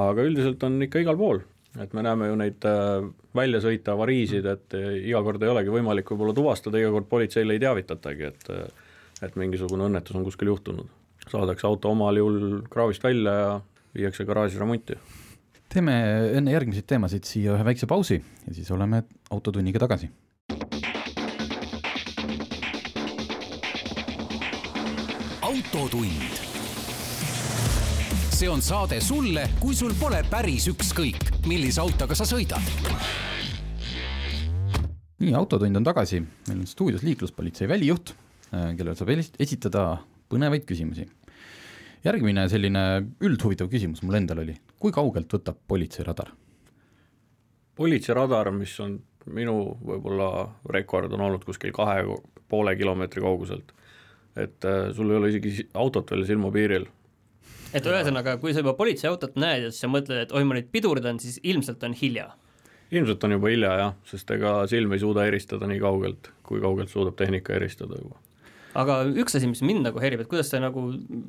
aga 0.02 0.26
üldiselt 0.26 0.66
on 0.66 0.82
ikka 0.84 1.00
igal 1.04 1.16
pool, 1.16 1.40
et 1.80 1.94
me 1.96 2.04
näeme 2.04 2.28
ju 2.28 2.36
neid 2.36 2.66
äh, 2.68 3.06
väljasõite 3.36 3.94
avariisid, 3.94 4.50
et 4.50 4.76
äh, 4.76 4.98
iga 5.08 5.22
kord 5.24 5.42
ei 5.42 5.52
olegi 5.54 5.72
võimalik 5.72 6.12
võib-olla 6.12 6.36
tuvastada, 6.36 6.82
iga 6.82 6.92
kord 6.92 7.08
politseile 7.08 7.56
ei 7.56 7.62
teavitatagi, 7.62 8.32
et 8.32 8.52
äh, 8.56 8.88
et 9.20 9.34
mingisugune 9.36 9.84
õnnetus 9.84 10.16
on 10.16 10.24
kuskil 10.24 10.48
juhtunud. 10.48 10.86
saadakse 11.28 11.66
auto 11.68 11.90
omal 11.92 12.16
juhul 12.16 12.62
kraavist 12.72 13.02
välja 13.04 13.32
ja 13.36 13.50
viiakse 13.94 14.24
garaaži 14.24 14.58
remonti 14.58 14.96
teeme 15.70 15.94
enne 16.34 16.54
järgmiseid 16.54 16.86
teemasid 16.90 17.26
siia 17.28 17.54
ühe 17.54 17.64
väikse 17.66 17.86
pausi 17.90 18.18
ja 18.18 18.54
siis 18.54 18.70
oleme 18.74 19.04
Autotunniga 19.30 19.78
tagasi. 19.78 20.10
autotund. 25.50 26.38
see 28.30 28.48
on 28.50 28.62
saade 28.62 29.00
sulle, 29.00 29.44
kui 29.60 29.74
sul 29.76 29.92
pole 30.00 30.22
päris 30.30 30.66
ükskõik, 30.72 31.20
millise 31.46 31.80
autoga 31.82 32.16
sa 32.18 32.26
sõidad. 32.26 32.64
nii, 35.20 35.34
Autotund 35.36 35.76
on 35.76 35.86
tagasi, 35.86 36.22
meil 36.48 36.64
on 36.64 36.66
stuudios 36.66 37.04
liikluspolitsei 37.06 37.68
välijuht, 37.68 38.14
äh, 38.50 38.72
kellele 38.76 38.96
saab 38.96 39.14
esitada 39.38 40.00
põnevaid 40.30 40.66
küsimusi 40.66 41.06
järgmine 42.04 42.46
selline 42.48 42.84
üldhuvitav 43.24 43.68
küsimus 43.72 44.04
mul 44.04 44.18
endal 44.20 44.42
oli, 44.44 44.56
kui 44.80 44.92
kaugelt 44.94 45.32
võtab 45.32 45.58
politseiradar? 45.68 46.32
politseiradar, 47.80 48.50
mis 48.52 48.72
on 48.84 48.98
minu 49.32 49.56
võib-olla 49.84 50.30
rekord 50.72 51.12
on 51.16 51.22
olnud 51.26 51.44
kuskil 51.44 51.72
kahe 51.76 52.02
poole 52.48 52.74
kilomeetri 52.76 53.22
kauguselt. 53.24 53.72
et 54.36 54.64
äh, 54.64 54.92
sul 54.96 55.10
ei 55.10 55.16
ole 55.16 55.30
isegi 55.32 55.68
autot 55.74 56.10
veel 56.10 56.24
silmapiiril. 56.28 56.86
et 57.74 57.86
ühesõnaga, 57.86 58.36
kui 58.40 58.54
sa 58.54 58.64
juba 58.64 58.74
politseiautot 58.78 59.36
näed 59.36 59.68
ja 59.68 59.72
siis 59.72 59.84
sa 59.84 59.92
mõtled, 59.92 60.24
et 60.24 60.32
oi, 60.32 60.44
ma 60.44 60.56
nüüd 60.56 60.70
pidurdan, 60.72 61.20
siis 61.20 61.40
ilmselt 61.42 61.84
on 61.84 61.96
hilja? 61.96 62.30
ilmselt 62.90 63.24
on 63.24 63.36
juba 63.36 63.52
hilja 63.52 63.76
jah, 63.84 63.94
sest 64.08 64.30
ega 64.34 64.56
silm 64.72 64.96
ei 64.96 65.04
suuda 65.04 65.28
eristada 65.28 65.68
nii 65.70 65.80
kaugelt, 65.80 66.32
kui 66.42 66.60
kaugelt 66.64 66.90
suudab 66.90 67.16
tehnika 67.20 67.54
eristada 67.60 68.00
juba 68.00 68.18
aga 68.78 69.00
üks 69.18 69.34
asi, 69.34 69.48
mis 69.50 69.62
mind 69.66 69.82
nagu 69.88 70.00
häirib, 70.02 70.22
et 70.22 70.30
kuidas 70.30 70.50
see 70.52 70.60
nagu 70.62 70.84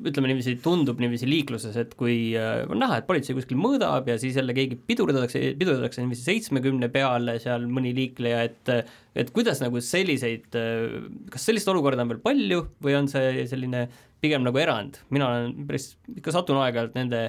ütleme 0.06 0.30
niiviisi, 0.30 0.54
tundub 0.62 1.00
niiviisi 1.02 1.26
liikluses, 1.26 1.74
et 1.80 1.96
kui 1.98 2.32
äh, 2.38 2.62
on 2.70 2.78
näha, 2.82 3.00
et 3.00 3.08
politsei 3.08 3.34
kuskil 3.34 3.58
mõõdab 3.58 4.06
ja 4.10 4.16
siis 4.22 4.38
jälle 4.38 4.54
keegi 4.56 4.78
pidurdatakse, 4.86 5.42
pidurdatakse 5.58 6.04
niiviisi 6.04 6.26
seitsmekümne 6.28 6.90
peale 6.94 7.38
seal 7.42 7.66
mõni 7.70 7.94
liikleja, 7.96 8.44
et 8.46 8.74
et 9.18 9.28
kuidas 9.34 9.60
nagu 9.60 9.80
selliseid, 9.82 10.46
äh, 10.56 10.98
kas 11.32 11.48
sellist 11.48 11.70
olukorda 11.72 12.06
on 12.06 12.14
veel 12.14 12.22
palju 12.22 12.66
või 12.84 12.96
on 13.00 13.10
see 13.10 13.46
selline 13.50 13.88
pigem 14.22 14.46
nagu 14.46 14.58
erand, 14.62 15.00
mina 15.10 15.32
olen 15.32 15.66
päris, 15.66 15.96
ikka 16.14 16.34
satun 16.34 16.62
aeg-ajalt 16.62 16.94
nende 16.94 17.26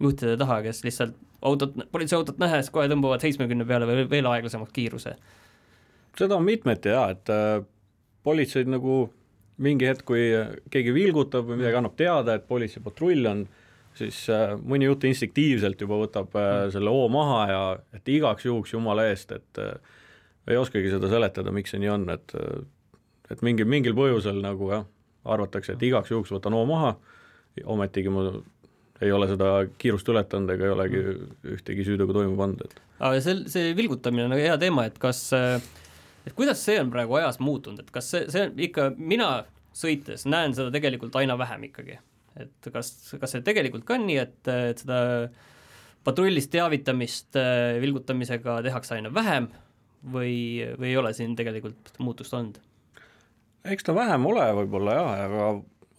juhtide 0.00 0.38
taha, 0.40 0.62
kes 0.64 0.80
lihtsalt 0.86 1.18
autot, 1.44 1.76
politseiautot 1.92 2.40
nähes 2.40 2.72
kohe 2.72 2.88
tõmbavad 2.88 3.20
seitsmekümne 3.24 3.66
peale 3.68 3.88
või 3.88 4.08
veel 4.08 4.28
aeglasemalt 4.32 4.72
kiiruse. 4.72 5.14
seda 6.16 6.36
on 6.36 6.44
mitmeti 6.48 6.92
jaa, 6.92 7.10
et 7.12 7.32
äh, 7.32 7.60
politseid 8.24 8.68
nagu 8.72 9.02
mingi 9.60 9.88
hetk, 9.88 10.04
kui 10.08 10.28
keegi 10.72 10.92
vilgutab 10.94 11.48
või 11.48 11.60
midagi 11.60 11.78
annab 11.80 11.96
teada, 11.98 12.36
et 12.36 12.46
politseipatrull 12.48 13.28
on, 13.30 13.44
siis 13.98 14.22
äh, 14.32 14.54
mõni 14.56 14.88
juht 14.88 15.04
instinktiivselt 15.08 15.80
juba 15.84 15.98
võtab 16.00 16.36
äh, 16.38 16.66
selle 16.74 16.92
hoo 16.94 17.08
maha 17.12 17.40
ja 17.50 17.62
et 17.96 18.08
igaks 18.08 18.46
juhuks 18.46 18.74
jumala 18.74 19.08
eest, 19.10 19.34
et 19.36 19.62
äh, 19.62 19.98
ei 20.50 20.58
oskagi 20.60 20.92
seda 20.92 21.10
seletada, 21.10 21.52
miks 21.54 21.74
see 21.74 21.82
nii 21.82 21.92
on, 21.92 22.08
et 22.14 22.36
et 23.30 23.42
mingi, 23.46 23.62
mingil 23.68 23.94
põhjusel 23.94 24.40
nagu 24.42 24.72
jah, 24.72 24.86
arvatakse, 25.30 25.76
et 25.76 25.82
igaks 25.86 26.10
juhuks 26.10 26.32
võtan 26.34 26.56
hoo 26.56 26.64
maha, 26.66 26.96
ometigi 27.70 28.10
ma 28.10 28.24
ei 29.00 29.12
ole 29.14 29.28
seda 29.30 29.52
kiirust 29.80 30.08
ületanud 30.12 30.50
ega 30.54 30.66
ei 30.66 30.72
olegi 30.72 31.02
ühtegi 31.54 31.84
süütegu 31.86 32.16
toime 32.16 32.34
pannud, 32.38 32.64
et 32.64 32.80
aga 32.98 33.20
see, 33.22 33.36
see 33.52 33.76
vilgutamine 33.76 34.26
on 34.26 34.34
nagu 34.34 34.42
hea 34.42 34.56
teema, 34.60 34.88
et 34.88 34.98
kas 35.02 35.22
äh 35.36 35.60
et 36.26 36.36
kuidas 36.36 36.62
see 36.64 36.78
on 36.80 36.92
praegu 36.92 37.18
ajas 37.20 37.40
muutunud, 37.42 37.82
et 37.82 37.90
kas 37.94 38.10
see, 38.14 38.26
see 38.32 38.46
ikka, 38.68 38.90
mina 38.96 39.30
sõites 39.76 40.26
näen 40.28 40.54
seda 40.56 40.72
tegelikult 40.74 41.16
aina 41.20 41.36
vähem 41.38 41.68
ikkagi. 41.70 41.98
et 42.40 42.70
kas, 42.72 42.92
kas 43.20 43.36
see 43.36 43.46
tegelikult 43.46 43.84
ka 43.86 43.96
on 43.98 44.06
nii, 44.08 44.18
et, 44.22 44.52
et 44.70 44.84
seda 44.84 45.00
patrullist 46.06 46.50
teavitamist 46.52 47.36
äh, 47.38 47.80
vilgutamisega 47.82 48.60
tehakse 48.66 48.96
aina 48.96 49.12
vähem 49.14 49.50
või, 50.12 50.64
või 50.78 50.92
ei 50.92 50.96
ole 50.96 51.12
siin 51.16 51.36
tegelikult 51.36 51.98
muutust 51.98 52.34
olnud? 52.36 52.60
eks 53.68 53.84
ta 53.84 53.94
vähem 53.94 54.24
ole 54.30 54.46
võib-olla 54.62 54.96
jah, 54.96 55.10
aga 55.26 55.50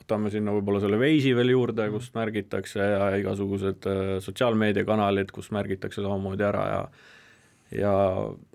võtame 0.02 0.32
sinna 0.34 0.56
võib-olla 0.56 0.82
selle 0.82 0.98
Waze'i 1.00 1.36
veel 1.38 1.54
juurde, 1.54 1.86
kus 1.94 2.10
märgitakse 2.16 2.82
ja 2.82 3.10
igasugused 3.22 3.88
äh, 3.90 4.16
sotsiaalmeediakanalid, 4.26 5.32
kus 5.36 5.52
märgitakse 5.54 6.02
samamoodi 6.02 6.48
ära 6.48 6.68
ja 6.72 6.82
ja 7.76 7.92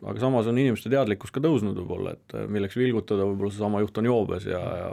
aga 0.04 0.20
samas 0.20 0.48
on 0.50 0.58
inimeste 0.60 0.92
teadlikkus 0.92 1.32
ka 1.34 1.42
tõusnud 1.44 1.78
võib-olla, 1.80 2.14
et 2.16 2.36
äh, 2.36 2.46
milleks 2.52 2.76
vilgutada, 2.78 3.26
võib-olla 3.28 3.54
seesama 3.54 3.82
juht 3.84 4.00
on 4.00 4.10
joobes 4.10 4.46
ja, 4.50 4.62
ja 4.82 4.92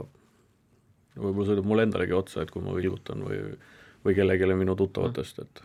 võib-olla 1.19 1.49
sõidab 1.51 1.69
mulle 1.69 1.87
endalegi 1.87 2.17
otsa, 2.17 2.43
et 2.43 2.51
kui 2.53 2.63
ma 2.63 2.75
vilgutan 2.77 3.23
või, 3.27 3.39
või 4.05 4.17
kellelegi 4.17 4.59
minu 4.59 4.77
tuttavatest, 4.79 5.43
et 5.43 5.63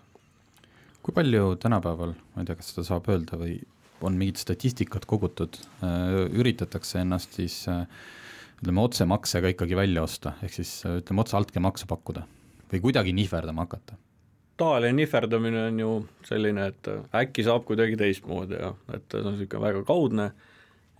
kui 1.07 1.15
palju 1.17 1.55
tänapäeval, 1.63 2.15
ma 2.35 2.43
ei 2.43 2.49
tea, 2.49 2.59
kas 2.59 2.73
seda 2.75 2.87
saab 2.91 3.09
öelda 3.13 3.39
või 3.41 3.61
on 4.05 4.19
mingit 4.19 4.39
statistikat 4.43 5.07
kogutud, 5.11 5.59
äh, 5.83 6.25
üritatakse 6.39 7.03
ennast 7.03 7.39
siis 7.39 7.63
äh, 7.71 7.87
ütleme, 8.59 8.83
otsemaksega 8.83 9.55
ikkagi 9.55 9.79
välja 9.79 10.03
osta, 10.03 10.35
ehk 10.43 10.59
siis 10.59 10.81
ütleme, 10.87 11.23
otse 11.23 11.39
altkäemaksu 11.39 11.89
pakkuda 11.91 12.27
või 12.73 12.83
kuidagi 12.85 13.15
nihverdama 13.17 13.67
hakata? 13.67 13.97
Tavaline 14.59 14.97
nihverdamine 14.99 15.65
on 15.71 15.81
ju 15.81 15.95
selline, 16.27 16.69
et 16.73 16.93
äkki 17.15 17.47
saab 17.47 17.65
kuidagi 17.69 17.97
teistmoodi 18.01 18.59
ja 18.59 18.75
et 18.95 19.05
see 19.11 19.25
on 19.25 19.35
niisugune 19.35 19.65
väga 19.65 19.83
kaudne 19.87 20.31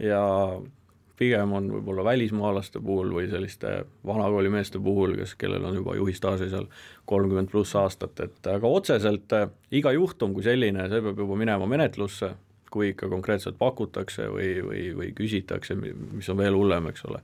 ja 0.03 0.23
pigem 1.19 1.53
on 1.59 1.69
võib-olla 1.73 2.05
välismaalaste 2.07 2.81
puhul 2.85 3.11
või 3.17 3.27
selliste 3.31 3.83
vanakooli 4.07 4.51
meeste 4.53 4.81
puhul, 4.83 5.17
kes, 5.19 5.35
kellel 5.41 5.65
on 5.67 5.81
juba 5.81 5.97
juhistaaži 5.99 6.51
seal 6.53 6.69
kolmkümmend 7.11 7.51
pluss 7.51 7.75
aastat, 7.79 8.21
et 8.23 8.51
aga 8.53 8.71
otseselt 8.79 9.35
äh, 9.37 9.49
iga 9.75 9.93
juhtum 9.97 10.37
kui 10.37 10.47
selline, 10.47 10.87
see 10.91 11.03
peab 11.05 11.19
juba 11.25 11.39
minema 11.41 11.67
menetlusse, 11.71 12.33
kui 12.71 12.93
ikka 12.93 13.09
konkreetselt 13.11 13.59
pakutakse 13.59 14.29
või, 14.31 14.51
või, 14.65 14.83
või 14.97 15.13
küsitakse, 15.17 15.75
mis 15.79 16.29
on 16.29 16.39
veel 16.39 16.57
hullem, 16.57 16.91
eks 16.93 17.07
ole, 17.09 17.23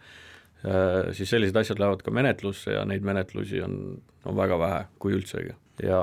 äh, 0.65 1.13
siis 1.17 1.31
sellised 1.31 1.63
asjad 1.63 1.83
lähevad 1.83 2.03
ka 2.03 2.15
menetlusse 2.15 2.75
ja 2.75 2.87
neid 2.89 3.07
menetlusi 3.07 3.63
on, 3.63 3.79
on 4.25 4.41
väga 4.41 4.59
vähe, 4.59 4.87
kui 4.99 5.15
üldsegi. 5.15 5.55
Ja 5.83 6.03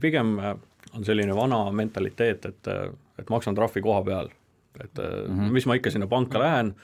pigem 0.00 0.36
on 0.94 1.04
selline 1.04 1.34
vana 1.34 1.64
mentaliteet, 1.72 2.44
et, 2.46 2.68
et 3.18 3.30
maksan 3.30 3.54
trahvi 3.54 3.80
koha 3.82 4.02
peal 4.06 4.28
et 4.80 4.98
mm 4.98 5.38
-hmm. 5.38 5.52
mis 5.52 5.66
ma 5.66 5.74
ikka 5.74 5.90
sinna 5.90 6.06
panka 6.06 6.38
lähen, 6.38 6.74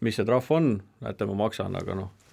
mis 0.00 0.16
see 0.16 0.24
trahv 0.24 0.50
on, 0.50 0.82
näete, 1.00 1.26
ma 1.26 1.34
maksan, 1.34 1.76
aga 1.76 1.94
noh, 1.94 2.10
äh, 2.10 2.23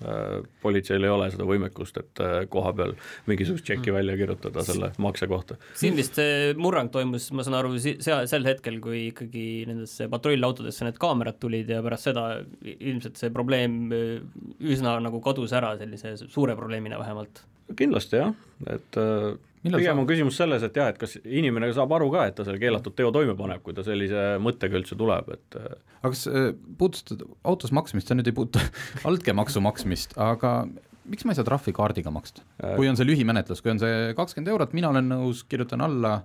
politseil 0.61 1.05
ei 1.05 1.11
ole 1.13 1.29
seda 1.33 1.45
võimekust, 1.47 1.99
et 2.01 2.21
äh, 2.23 2.37
koha 2.51 2.73
peal 2.77 2.95
mingisugust 3.29 3.65
tšekki 3.67 3.91
mhm. 3.91 3.97
välja 3.99 4.17
kirjutada 4.21 4.65
selle 4.67 4.91
makse 5.01 5.29
kohta. 5.31 5.57
siin 5.77 5.97
vist 5.99 6.17
see 6.19 6.55
murrang 6.59 6.91
toimus, 6.93 7.29
ma 7.35 7.45
saan 7.47 7.59
aru, 7.59 7.75
seal, 7.81 8.25
sel 8.31 8.47
hetkel, 8.47 8.79
kui 8.83 9.07
ikkagi 9.09 9.45
nendesse 9.69 10.09
patrullautodesse 10.11 10.87
need 10.87 10.99
kaamerad 11.01 11.39
tulid 11.41 11.69
ja 11.71 11.81
pärast 11.85 12.09
seda 12.09 12.25
ilmselt 12.61 13.21
see 13.21 13.31
probleem 13.33 13.79
üsna 13.91 14.97
nagu 15.03 15.21
kadus 15.23 15.53
ära 15.57 15.75
sellise 15.79 16.15
suure 16.23 16.57
probleemina 16.59 16.99
vähemalt. 17.01 17.45
kindlasti 17.77 18.19
jah, 18.19 18.35
et 18.67 18.99
äh, 18.99 19.31
pigem 19.61 20.01
on 20.01 20.07
küsimus 20.09 20.37
selles, 20.39 20.63
et 20.65 20.77
jah, 20.77 20.89
et 20.91 20.99
kas 20.99 21.17
inimene 21.21 21.69
saab 21.75 21.93
aru 21.97 22.09
ka, 22.13 22.25
et 22.29 22.37
ta 22.37 22.45
selle 22.47 22.61
keelatud 22.61 22.95
teo 22.97 23.11
toime 23.13 23.35
paneb, 23.37 23.61
kui 23.65 23.75
ta 23.77 23.85
sellise 23.85 24.35
mõttega 24.41 24.79
üldse 24.79 24.97
tuleb, 24.97 25.29
et 25.35 25.57
äh, 25.59 25.75
aga 26.01 26.13
kas 26.13 26.23
äh, 26.31 26.51
puudutad 26.79 27.21
autos 27.47 27.73
maksmist, 27.75 28.09
sa 28.09 28.17
nüüd 28.17 28.31
ei 28.31 28.37
puuduta 28.37 28.63
altkäemaksu 29.09 29.61
maksmist, 29.63 30.17
aga 30.21 30.63
miks 31.11 31.25
ma 31.25 31.35
ei 31.35 31.39
saa 31.39 31.47
trahvikaardiga 31.47 32.13
maksta, 32.13 32.45
äh. 32.63 32.75
kui 32.79 32.89
on 32.89 32.97
see 32.97 33.07
lühimenetlus, 33.07 33.61
kui 33.61 33.73
on 33.73 33.81
see 33.81 34.13
kakskümmend 34.17 34.53
eurot, 34.55 34.73
mina 34.77 34.89
olen 34.89 35.11
nõus, 35.13 35.43
kirjutan 35.49 35.85
alla, 35.85 36.17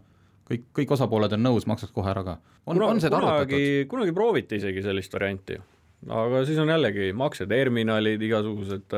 kõik, 0.49 0.71
kõik 0.81 0.97
osapooled 0.97 1.37
on 1.37 1.45
nõus, 1.45 1.69
maksaks 1.69 1.93
kohe 1.97 2.13
ära 2.13 2.25
ka. 2.25 2.39
on, 2.65 2.81
on 2.89 3.03
seda 3.05 3.21
arutatud? 3.21 3.91
kunagi 3.93 4.17
prooviti 4.17 4.63
isegi 4.63 4.85
sellist 4.87 5.13
varianti, 5.13 5.61
aga 6.09 6.41
siis 6.49 6.63
on 6.63 6.73
jällegi 6.73 7.13
makseterminalid, 7.17 8.25
igasugused 8.31 8.97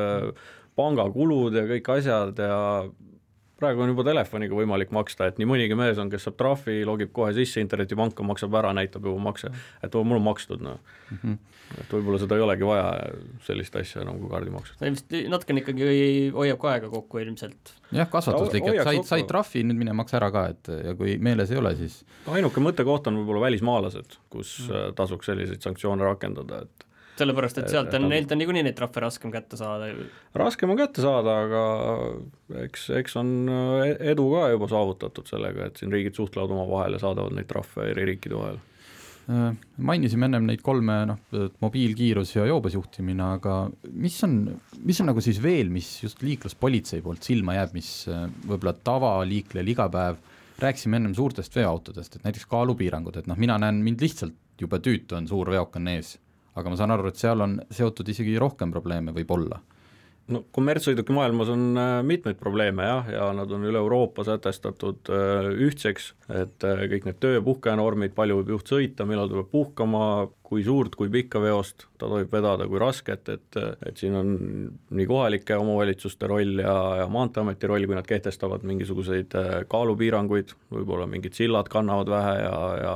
pangakulud 0.79 1.59
ja 1.59 1.67
kõik 1.67 1.91
asjad 1.97 2.39
ja 2.39 2.59
praegu 3.59 3.83
on 3.83 3.91
juba 3.91 4.05
telefoniga 4.07 4.57
võimalik 4.57 4.93
maksta, 4.95 5.29
et 5.29 5.39
nii 5.39 5.47
mõnigi 5.49 5.77
mees 5.77 5.99
on, 6.01 6.09
kes 6.11 6.25
saab 6.27 6.37
trahvi, 6.39 6.79
logib 6.87 7.11
kohe 7.15 7.33
sisse 7.37 7.61
internetipanka, 7.63 8.25
maksab 8.25 8.55
ära, 8.59 8.71
näitab 8.77 9.07
juba 9.09 9.21
makse, 9.29 9.51
et 9.83 9.97
mul 9.99 10.19
on 10.19 10.25
makstud, 10.25 10.63
noh 10.63 10.79
mm 10.79 11.19
-hmm.. 11.21 11.37
et 11.81 11.93
võib-olla 11.93 12.19
seda 12.23 12.39
ei 12.39 12.45
olegi 12.45 12.67
vaja, 12.67 12.87
sellist 13.47 13.75
asja 13.75 14.01
enam 14.01 14.19
kui 14.19 14.31
kaardimaksust. 14.31 14.79
see 14.79 14.95
vist 14.95 15.15
natukene 15.35 15.63
ikkagi 15.63 15.87
hoiab 16.35 16.59
ka 16.59 16.73
aega 16.73 16.89
kokku 16.89 17.23
ilmselt. 17.23 17.73
jah, 17.91 18.09
kasvatuslik, 18.09 18.67
et 18.73 18.83
said, 18.83 19.03
said 19.13 19.27
trahvi, 19.27 19.63
nüüd 19.63 19.83
mine 19.83 19.93
maksa 19.93 20.19
ära 20.21 20.31
ka, 20.31 20.47
et 20.55 20.73
ja 20.85 20.95
kui 20.95 21.17
meeles 21.17 21.51
ei 21.51 21.61
ole, 21.61 21.75
siis 21.75 22.03
ainuke 22.27 22.63
mõttekoht 22.63 23.07
on 23.11 23.21
võib-olla 23.21 23.47
välismaalased, 23.47 24.19
kus 24.29 24.59
mm. 24.67 24.95
tasuks 24.95 25.31
selliseid 25.31 25.61
sanktsioone 25.65 26.03
rakendada, 26.03 26.63
et 26.65 26.88
sellepärast, 27.19 27.59
et 27.61 27.71
sealt 27.71 27.93
on, 27.97 28.07
neilt 28.11 28.31
on 28.33 28.39
niikuinii 28.41 28.63
neid 28.67 28.77
trahve 28.77 29.03
raskem 29.03 29.33
kätte 29.33 29.59
saada. 29.59 29.91
raskem 30.37 30.71
on 30.73 30.79
kätte 30.79 31.03
saada, 31.03 31.35
aga 31.45 32.63
eks, 32.65 32.89
eks 33.01 33.19
on 33.19 33.35
äh, 33.51 33.93
edu 34.13 34.29
ka 34.33 34.47
juba 34.53 34.71
saavutatud 34.71 35.29
sellega, 35.29 35.69
et 35.69 35.79
siin 35.81 35.93
riigid 35.93 36.17
suhtlevad 36.17 36.55
omavahel 36.55 36.97
ja 36.97 37.03
saadavad 37.03 37.35
neid 37.37 37.49
trahve 37.49 37.89
eri 37.91 38.07
riikide 38.11 38.37
vahel 38.39 38.59
äh, 39.29 39.51
mainisime 39.91 40.29
ennem 40.29 40.47
neid 40.49 40.63
kolme, 40.65 40.97
noh, 41.11 41.21
mobiilkiirus 41.63 42.35
ja 42.37 42.47
joobes 42.49 42.77
juhtimine, 42.77 43.33
aga 43.39 43.59
mis 43.91 44.17
on, 44.27 44.41
mis 44.83 45.03
on 45.03 45.11
nagu 45.11 45.23
siis 45.25 45.41
veel, 45.43 45.71
mis 45.73 45.91
just 46.03 46.23
liikluspolitsei 46.25 47.03
poolt 47.05 47.27
silma 47.27 47.59
jääb, 47.59 47.75
mis 47.77 47.93
äh, 48.11 48.27
võib-olla 48.45 48.75
tavaliiklejal 48.91 49.75
iga 49.75 49.89
päev, 49.93 50.23
rääkisime 50.59 50.99
ennem 50.99 51.13
suurtest 51.15 51.53
veoautodest, 51.55 52.17
et 52.17 52.25
näiteks 52.27 52.49
kaalupiirangud, 52.51 53.21
et 53.21 53.29
noh, 53.31 53.37
mina 53.39 53.55
näen, 53.61 53.79
mind 53.85 54.01
lihtsalt 54.03 54.35
jube 54.59 54.81
tüütu 54.83 55.15
on, 55.15 55.27
suur 55.29 55.51
veok 55.53 55.77
on 55.79 55.87
ees 55.93 56.17
aga 56.59 56.71
ma 56.71 56.79
saan 56.79 56.95
aru, 56.95 57.09
et 57.09 57.19
seal 57.19 57.41
on 57.45 57.59
seotud 57.73 58.07
isegi 58.11 58.37
rohkem 58.41 58.71
probleeme 58.75 59.15
võib-olla. 59.15 59.61
No 60.29 60.43
kommertssõiduki 60.53 61.13
maailmas 61.15 61.49
on 61.49 61.61
äh, 61.79 61.91
mitmeid 62.05 62.37
probleeme 62.37 62.85
jah, 62.85 63.07
ja 63.09 63.29
nad 63.33 63.49
on 63.53 63.63
üle 63.65 63.79
Euroopa 63.81 64.21
sätestatud 64.27 65.09
äh, 65.09 65.47
ühtseks, 65.65 66.11
et 66.29 66.65
äh, 66.67 66.83
kõik 66.91 67.07
need 67.07 67.17
töö- 67.23 67.39
ja 67.39 67.45
puhkenormid, 67.45 68.13
palju 68.17 68.37
võib 68.37 68.51
juht 68.53 68.69
sõita, 68.69 69.07
millal 69.09 69.31
ta 69.31 69.39
peab 69.39 69.49
puhkama, 69.55 70.03
kui 70.45 70.61
suurt, 70.65 70.93
kui 70.99 71.09
pikka 71.13 71.41
veost 71.41 71.87
ta 71.97 72.09
tohib 72.11 72.29
vedada, 72.33 72.67
kui 72.69 72.81
rasket, 72.81 73.31
et, 73.33 73.59
et 73.89 74.01
siin 74.01 74.17
on 74.19 74.29
nii 74.69 75.07
kohalike 75.09 75.57
omavalitsuste 75.57 76.29
roll 76.29 76.61
ja, 76.61 76.75
ja 77.01 77.07
Maanteeameti 77.09 77.69
roll, 77.69 77.89
kui 77.89 77.97
nad 77.97 78.09
kehtestavad 78.09 78.65
mingisuguseid 78.69 79.33
kaalupiiranguid, 79.69 80.53
võib-olla 80.77 81.09
mingid 81.09 81.37
sillad 81.41 81.69
kannavad 81.73 82.13
vähe 82.13 82.37
ja, 82.43 82.55
ja 82.83 82.93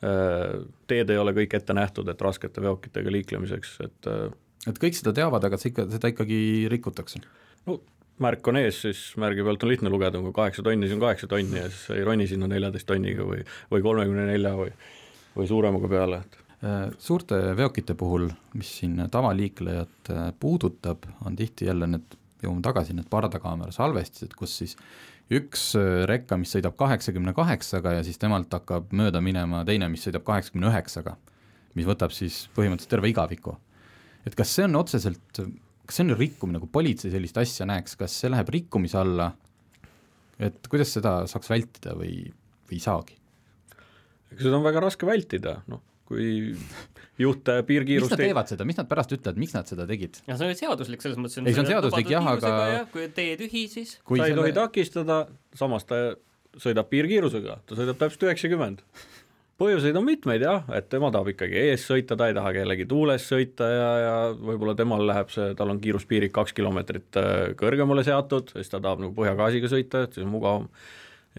teed 0.00 1.10
ei 1.10 1.18
ole 1.18 1.32
kõik 1.36 1.54
ette 1.56 1.74
nähtud, 1.76 2.08
et 2.12 2.20
raskete 2.22 2.62
veokitega 2.62 3.12
liiklemiseks, 3.14 3.76
et 3.86 4.08
äh, 4.12 4.26
et 4.66 4.80
kõik 4.82 4.96
seda 4.98 5.12
teavad, 5.16 5.44
aga 5.46 5.58
see 5.60 5.70
ikka, 5.72 5.86
seda 5.92 6.10
ikkagi 6.12 6.38
rikutakse? 6.72 7.22
no 7.66 7.80
märk 8.22 8.48
on 8.50 8.58
ees, 8.60 8.80
siis 8.86 9.00
märgi 9.20 9.44
pealt 9.44 9.64
on 9.64 9.70
lihtne 9.70 9.92
lugeda, 9.92 10.20
kui 10.22 10.34
kaheksa 10.36 10.64
tonni, 10.64 10.88
siis 10.88 10.96
on 10.96 11.04
kaheksa 11.04 11.28
tonni 11.30 11.60
ja 11.60 11.68
siis 11.68 11.96
ei 11.96 12.04
roni 12.06 12.26
sinna 12.30 12.48
neljateist 12.50 12.88
tonniga 12.88 13.26
või, 13.28 13.42
või 13.72 13.84
kolmekümne 13.84 14.26
nelja 14.30 14.54
või, 14.58 14.70
või 15.36 15.48
suuremaga 15.50 15.90
peale, 15.92 16.20
et 16.24 16.38
äh, 16.60 16.78
Suurte 16.98 17.40
veokite 17.58 17.96
puhul, 17.98 18.30
mis 18.56 18.76
siin 18.80 19.00
tavaliiklejat 19.12 20.12
puudutab, 20.40 21.08
on 21.24 21.36
tihti 21.36 21.68
jälle 21.70 21.88
need, 21.90 22.16
jõuame 22.44 22.64
tagasi, 22.64 22.96
need 22.96 23.10
pardakaamera 23.12 23.74
salvestised, 23.74 24.36
kus 24.38 24.60
siis 24.62 24.76
üks 25.32 25.68
äh, 25.78 26.04
rekka, 26.08 26.38
mis 26.40 26.52
sõidab 26.54 26.76
kaheksakümne 26.78 27.34
kaheksaga 27.36 27.96
ja 27.98 28.04
siis 28.06 28.20
temalt 28.22 28.52
hakkab 28.54 28.92
mööda 28.96 29.22
minema 29.24 29.64
teine, 29.66 29.88
mis 29.92 30.04
sõidab 30.06 30.26
kaheksakümne 30.26 30.70
üheksaga, 30.70 31.16
mis 31.78 31.88
võtab 31.88 32.14
siis 32.14 32.44
põhimõtteliselt 32.56 32.94
terve 32.94 33.10
igaviku. 33.10 33.56
et 34.26 34.34
kas 34.38 34.54
see 34.54 34.66
on 34.66 34.78
otseselt, 34.82 35.42
kas 35.86 35.98
see 35.98 36.06
on 36.06 36.16
rikkumine, 36.18 36.60
kui 36.62 36.70
politsei 36.72 37.10
sellist 37.14 37.38
asja 37.38 37.66
näeks, 37.66 37.98
kas 37.98 38.14
see 38.20 38.30
läheb 38.30 38.48
rikkumise 38.54 38.98
alla, 39.02 39.32
et 40.38 40.66
kuidas 40.70 40.94
seda 40.94 41.18
saaks 41.30 41.50
vältida 41.50 41.94
või, 41.98 42.26
või 42.68 42.78
ei 42.78 42.82
saagi? 42.82 43.18
seda 44.36 44.56
on 44.58 44.66
väga 44.66 44.82
raske 44.82 45.06
vältida, 45.06 45.60
noh 45.70 45.82
kui 46.06 46.54
juht 47.20 47.48
piirkiirust 47.68 48.10
miks 48.10 48.16
nad 48.16 48.24
teevad 48.24 48.52
seda, 48.52 48.66
mis 48.68 48.78
nad 48.78 48.88
pärast 48.90 49.12
ütlevad, 49.16 49.40
miks 49.40 49.54
nad 49.56 49.68
seda 49.70 49.86
tegid? 49.88 50.20
ja 50.28 50.36
see 50.38 50.50
on 50.50 50.58
seaduslik 50.58 51.04
selles 51.04 51.18
mõttes. 51.20 51.40
ei, 51.40 51.54
see 51.54 51.64
on 51.64 51.70
seaduslik 51.70 52.10
jah, 52.12 52.30
aga 52.36 52.54
ja, 52.72 52.80
kui 52.92 53.08
tee 53.16 53.36
tühi, 53.40 53.66
siis 53.72 53.96
kui 54.04 54.20
ta 54.20 54.28
ei 54.28 54.34
selle... 54.34 54.44
tohi 54.44 54.56
takistada, 54.56 55.20
samas 55.56 55.88
ta 55.88 56.00
sõidab 56.60 56.90
piirkiirusega, 56.92 57.60
ta 57.68 57.78
sõidab 57.78 58.00
täpselt 58.00 58.26
üheksakümmend. 58.28 58.82
põhjuseid 59.60 59.96
on 59.96 60.04
mitmeid 60.04 60.44
jah, 60.44 60.68
et 60.76 60.90
tema 60.92 61.08
tahab 61.12 61.32
ikkagi 61.32 61.56
ees 61.70 61.86
sõita, 61.88 62.18
ta 62.20 62.28
ei 62.28 62.36
taha 62.36 62.52
kellegi 62.58 62.88
tuules 62.88 63.24
sõita 63.24 63.70
ja, 63.70 63.88
ja 64.02 64.14
võib-olla 64.36 64.76
temal 64.76 65.06
läheb 65.08 65.32
see, 65.32 65.54
tal 65.56 65.72
on 65.72 65.80
kiiruspiirid 65.80 66.34
kaks 66.36 66.52
kilomeetrit 66.56 67.20
äh, 67.20 67.32
kõrgemale 67.56 68.04
seatud, 68.04 68.52
siis 68.52 68.72
ta 68.72 68.82
tahab 68.82 69.04
nagu 69.04 69.16
põhjagaasiga 69.16 69.72
sõita, 69.72 70.04
et 70.04 70.16
siis 70.16 70.28
on 70.28 70.34
mugavam 70.36 70.68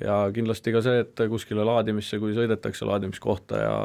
ja 0.01 0.23
kindlasti 0.33 0.73
ka 0.73 0.81
see, 0.85 1.05
et 1.05 1.23
kuskile 1.29 1.65
laadimisse, 1.65 2.17
kui 2.21 2.33
sõidetakse 2.37 2.89
laadimiskohta 2.89 3.61
ja 3.61 3.77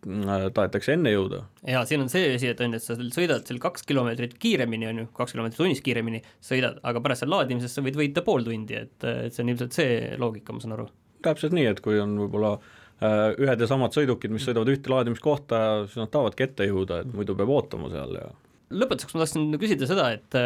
tahetakse 0.00 0.94
enne 0.96 1.12
jõuda. 1.12 1.42
jaa, 1.68 1.84
siin 1.88 2.04
on 2.04 2.10
see 2.12 2.34
asi, 2.34 2.50
et 2.52 2.60
on 2.64 2.74
ju, 2.74 2.80
et 2.80 2.84
sa 2.84 2.96
sõidad 3.00 3.46
seal 3.46 3.60
kaks 3.62 3.86
kilomeetrit 3.88 4.36
kiiremini, 4.40 4.88
on 4.90 5.02
ju, 5.02 5.06
kaks 5.16 5.36
kilomeetrit 5.36 5.60
tunnis 5.60 5.82
kiiremini 5.84 6.22
sõidad, 6.44 6.80
aga 6.86 7.02
pärast 7.04 7.24
seal 7.24 7.32
laadimises 7.34 7.74
sa 7.76 7.84
võid 7.84 7.98
võita 8.00 8.24
pool 8.26 8.46
tundi, 8.46 8.78
et, 8.80 8.96
et 9.04 9.34
see 9.34 9.44
on 9.44 9.54
ilmselt 9.54 9.76
see 9.76 9.96
loogika, 10.20 10.56
ma 10.56 10.64
saan 10.64 10.76
aru. 10.78 10.88
täpselt 11.26 11.56
nii, 11.56 11.68
et 11.74 11.82
kui 11.84 12.00
on 12.00 12.16
võib-olla 12.22 12.54
äh, 12.56 13.36
ühed 13.36 13.64
ja 13.64 13.68
samad 13.70 13.96
sõidukid, 13.96 14.32
mis 14.32 14.48
sõidavad 14.48 14.72
ühte 14.72 14.92
laadimiskohta, 14.92 15.62
siis 15.86 16.00
nad 16.00 16.12
tahavadki 16.14 16.48
ette 16.48 16.70
jõuda, 16.70 17.02
et 17.04 17.12
muidu 17.12 17.36
peab 17.36 17.52
ootama 17.56 17.92
seal 17.92 18.16
ja 18.16 18.30
lõpetuseks 18.70 19.16
ma 19.16 19.24
tahtsin 19.24 19.60
küsida 19.60 19.88
seda, 19.90 20.10
et 20.14 20.42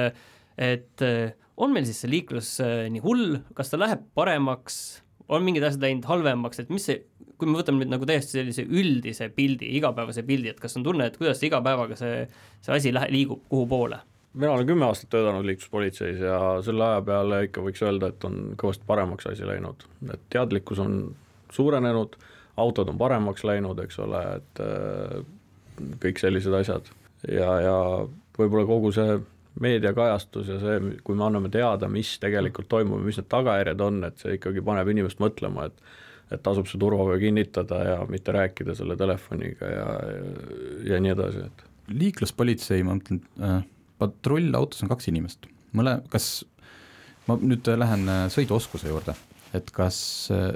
et 0.54 1.02
on 1.60 1.72
meil 1.74 1.86
siis 1.86 2.02
see 2.02 2.10
liiklus 2.10 2.56
äh, 2.64 2.86
nii 2.92 3.02
hull, 3.04 3.38
kas 3.56 3.70
ta 3.70 3.78
läheb 3.78 4.04
paremaks, 4.18 4.78
on 5.30 5.44
mingid 5.46 5.64
asjad 5.66 5.84
läinud 5.86 6.08
halvemaks, 6.08 6.60
et 6.60 6.72
mis 6.72 6.84
see, 6.88 7.04
kui 7.38 7.50
me 7.50 7.58
võtame 7.58 7.82
nüüd 7.82 7.92
nagu 7.92 8.06
täiesti 8.08 8.38
sellise 8.38 8.64
üldise 8.64 9.28
pildi, 9.34 9.68
igapäevase 9.78 10.24
pildi, 10.26 10.52
et 10.52 10.60
kas 10.62 10.76
on 10.78 10.86
tunne, 10.86 11.08
et 11.08 11.16
kuidas 11.20 11.42
iga 11.46 11.60
päevaga 11.64 11.98
see, 11.98 12.24
see 12.64 12.76
asi 12.76 12.92
lähe-, 12.94 13.12
liigub, 13.14 13.44
kuhu 13.52 13.68
poole? 13.70 14.00
mina 14.34 14.50
olen 14.50 14.66
kümme 14.66 14.88
aastat 14.88 15.12
töötanud 15.14 15.46
liikluspolitseis 15.46 16.18
ja 16.18 16.38
selle 16.66 16.82
aja 16.82 17.02
peale 17.06 17.44
ikka 17.46 17.62
võiks 17.62 17.82
öelda, 17.86 18.08
et 18.10 18.24
on 18.26 18.56
kõvasti 18.58 18.86
paremaks 18.88 19.28
asi 19.30 19.46
läinud, 19.46 19.84
et 20.10 20.24
teadlikkus 20.34 20.80
on 20.82 20.96
suurenenud, 21.54 22.16
autod 22.58 22.90
on 22.90 22.98
paremaks 22.98 23.46
läinud, 23.46 23.78
eks 23.84 24.00
ole, 24.02 24.22
et 24.40 24.62
äh, 24.64 25.20
kõik 26.02 26.18
sellised 26.22 26.54
asjad 26.58 26.90
ja, 27.30 27.50
ja 27.62 27.76
võib-olla 28.38 28.66
kogu 28.66 28.90
see 28.94 29.20
meediakajastus 29.62 30.48
ja 30.50 30.58
see, 30.62 30.94
kui 31.06 31.18
me 31.18 31.28
anname 31.28 31.50
teada, 31.52 31.88
mis 31.90 32.16
tegelikult 32.22 32.68
toimub 32.70 33.02
ja 33.02 33.06
mis 33.06 33.20
need 33.20 33.30
tagajärjed 33.30 33.84
on, 33.86 34.00
et 34.08 34.18
see 34.22 34.38
ikkagi 34.38 34.64
paneb 34.66 34.90
inimest 34.90 35.22
mõtlema, 35.22 35.68
et 35.70 35.84
et 36.32 36.42
tasub 36.44 36.68
see 36.70 36.80
turvavöö 36.80 37.18
kinnitada 37.22 37.80
ja 37.84 37.96
mitte 38.10 38.32
rääkida 38.34 38.74
selle 38.78 38.96
telefoniga 38.96 39.70
ja, 39.70 39.86
ja, 40.88 41.00
nii 41.00 41.14
edasi, 41.14 41.46
et. 41.48 41.64
Liikluspolitsei, 41.92 42.84
ma 42.86 42.96
mõtlen 42.96 43.20
äh,, 43.44 43.58
patrullautos 44.00 44.84
on 44.84 44.92
kaks 44.92 45.10
inimest, 45.12 45.48
mõle-, 45.76 45.98
kas, 46.12 46.28
ma 47.28 47.36
nüüd 47.40 47.68
lähen 47.76 48.08
äh, 48.08 48.22
sõiduoskuse 48.32 48.88
juurde, 48.88 49.16
et 49.56 49.68
kas 49.74 49.98
äh,, 50.32 50.52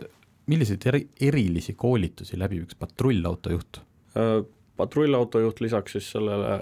milliseid 0.48 0.86
eri, 0.88 1.04
erilisi 1.20 1.76
koolitusi 1.76 2.40
läbib 2.40 2.68
üks 2.68 2.78
patrullautojuht? 2.80 3.82
Äh,? 4.16 4.38
patrullautojuht 4.78 5.60
lisaks 5.64 5.96
siis 5.96 6.08
sellele 6.14 6.60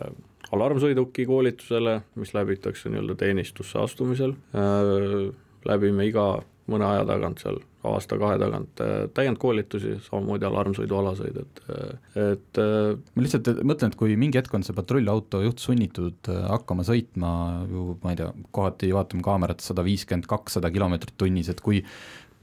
alarmsõiduki 0.56 1.26
koolitusele, 1.28 1.98
mis 2.16 2.30
läbitakse 2.34 2.88
nii-öelda 2.88 3.16
teenistusse 3.20 3.78
astumisel. 3.82 4.34
Äh,, 4.56 5.30
läbime 5.66 6.06
iga 6.08 6.26
mõne 6.70 6.86
aja 6.88 7.06
tagant 7.08 7.42
seal, 7.42 7.60
aasta-kahe 7.94 8.38
tagant 8.40 8.82
äh, 8.84 8.94
täiendkoolitusi, 9.16 9.96
samamoodi 10.06 10.46
alarmsõidualaseid, 10.48 11.40
et, 11.42 11.60
äh, 11.70 12.22
et 12.22 12.60
äh, 12.62 12.94
ma 13.14 13.24
lihtsalt 13.24 13.50
mõtlen, 13.62 13.92
et 13.92 13.98
kui 14.00 14.16
mingi 14.20 14.40
hetk 14.40 14.54
on 14.56 14.66
see 14.66 14.76
patrullauto 14.76 15.42
juht 15.44 15.62
sunnitud 15.62 16.30
hakkama 16.32 16.86
sõitma 16.86 17.30
ju 17.70 17.96
ma 18.02 18.14
ei 18.14 18.20
tea, 18.20 18.32
kohati 18.56 18.90
vaatame 18.96 19.24
kaamerat 19.26 19.64
sada 19.64 19.84
viiskümmend, 19.86 20.28
kakssada 20.30 20.72
kilomeetrit 20.74 21.16
tunnis, 21.20 21.50
et 21.52 21.62
kui 21.64 21.82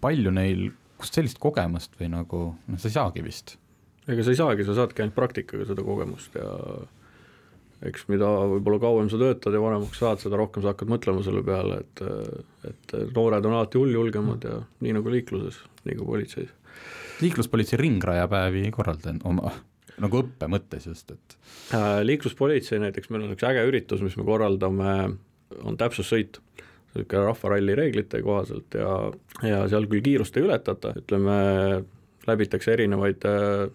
palju 0.03 0.33
neil, 0.35 0.69
kust 0.99 1.19
sellist 1.19 1.39
kogemust 1.43 1.95
või 1.99 2.11
nagu 2.13 2.45
noh, 2.55 2.79
sa 2.79 2.89
ei 2.89 2.97
saagi 2.97 3.25
vist? 3.25 3.57
ega 4.03 4.23
sa 4.25 4.33
ei 4.33 4.39
saagi, 4.39 4.65
sa 4.67 4.75
saadki 4.75 5.03
ainult 5.03 5.15
praktikaga 5.15 5.65
seda 5.69 5.83
kogemust 5.85 6.35
ja 6.35 6.49
eks 7.89 8.07
mida 8.11 8.29
võib-olla 8.53 8.79
kauem 8.83 9.09
sa 9.11 9.19
töötad 9.19 9.55
ja 9.55 9.61
vanemaks 9.63 9.99
saad, 9.99 10.21
seda 10.23 10.39
rohkem 10.39 10.63
sa 10.63 10.71
hakkad 10.71 10.91
mõtlema 10.91 11.23
selle 11.25 11.43
peale, 11.45 11.81
et 11.83 12.03
et 12.69 12.95
noored 13.15 13.45
on 13.49 13.57
alati 13.57 13.79
hulljulgemad 13.81 14.47
ja 14.47 14.57
nii 14.85 14.95
nagu 14.99 15.11
liikluses, 15.11 15.59
nii 15.87 15.99
ka 15.99 16.07
politseis. 16.07 16.53
liikluspolitsei 17.21 17.81
ringrajapäevi 17.81 18.69
korraldan 18.75 19.19
oma 19.27 19.51
nagu 20.01 20.23
õppe 20.23 20.49
mõttes 20.51 20.87
just, 20.89 21.11
et 21.13 21.37
äh, 21.75 21.99
liikluspolitsei 22.05 22.81
näiteks, 22.81 23.11
meil 23.13 23.27
on 23.27 23.35
üks 23.35 23.45
äge 23.47 23.65
üritus, 23.67 24.01
mis 24.05 24.15
me 24.17 24.25
korraldame, 24.27 24.93
on 25.61 25.77
täpsussõit, 25.79 26.39
niisugune 26.93 27.25
rahvaralli 27.25 27.75
reeglite 27.77 28.21
kohaselt 28.25 28.75
ja, 28.77 28.89
ja 29.45 29.63
seal 29.69 29.87
küll 29.89 30.03
kiirust 30.05 30.35
ei 30.37 30.45
ületata, 30.45 30.93
ütleme, 31.01 31.35
läbitakse 32.29 32.73
erinevaid, 32.73 33.25
äh, 33.29 33.67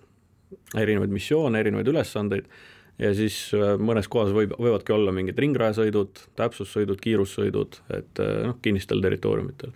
erinevaid 0.79 1.15
missioone, 1.15 1.63
erinevaid 1.63 1.93
ülesandeid 1.93 2.51
ja 2.99 3.12
siis 3.16 3.36
äh, 3.57 3.76
mõnes 3.80 4.09
kohas 4.11 4.32
võib, 4.34 4.55
võivadki 4.59 4.94
olla 4.94 5.14
mingid 5.14 5.38
ringrajasõidud, 5.38 6.24
täpsussõidud, 6.38 7.01
kiirussõidud, 7.03 7.80
et 7.94 8.22
äh, 8.22 8.34
noh, 8.49 8.59
kinnistel 8.62 9.03
territooriumitel. 9.05 9.72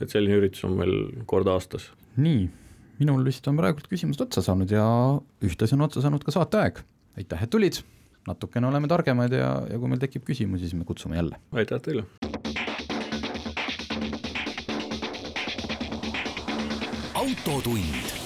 et 0.00 0.12
selline 0.12 0.36
üritus 0.36 0.64
on 0.68 0.76
meil 0.76 0.94
kord 1.26 1.48
aastas. 1.48 1.90
nii, 2.16 2.48
minul 3.00 3.24
vist 3.24 3.48
on 3.48 3.56
praegult 3.56 3.88
küsimused 3.88 4.22
otsa 4.26 4.42
saanud 4.44 4.70
ja 4.70 4.86
ühtlasi 5.44 5.76
on 5.76 5.86
otsa 5.88 6.04
saanud 6.04 6.24
ka 6.24 6.36
saateaeg. 6.36 6.82
aitäh, 7.16 7.42
et 7.42 7.50
tulid, 7.50 7.80
natukene 8.28 8.68
oleme 8.68 8.88
targemad 8.88 9.32
ja, 9.32 9.62
ja 9.70 9.78
kui 9.78 9.88
meil 9.88 10.02
tekib 10.02 10.26
küsimusi, 10.28 10.68
siis 10.68 10.74
me 10.74 10.84
kutsume 10.84 11.16
jälle. 11.16 11.40
aitäh 11.52 11.80
teile! 11.80 12.04
autotund 17.16 18.25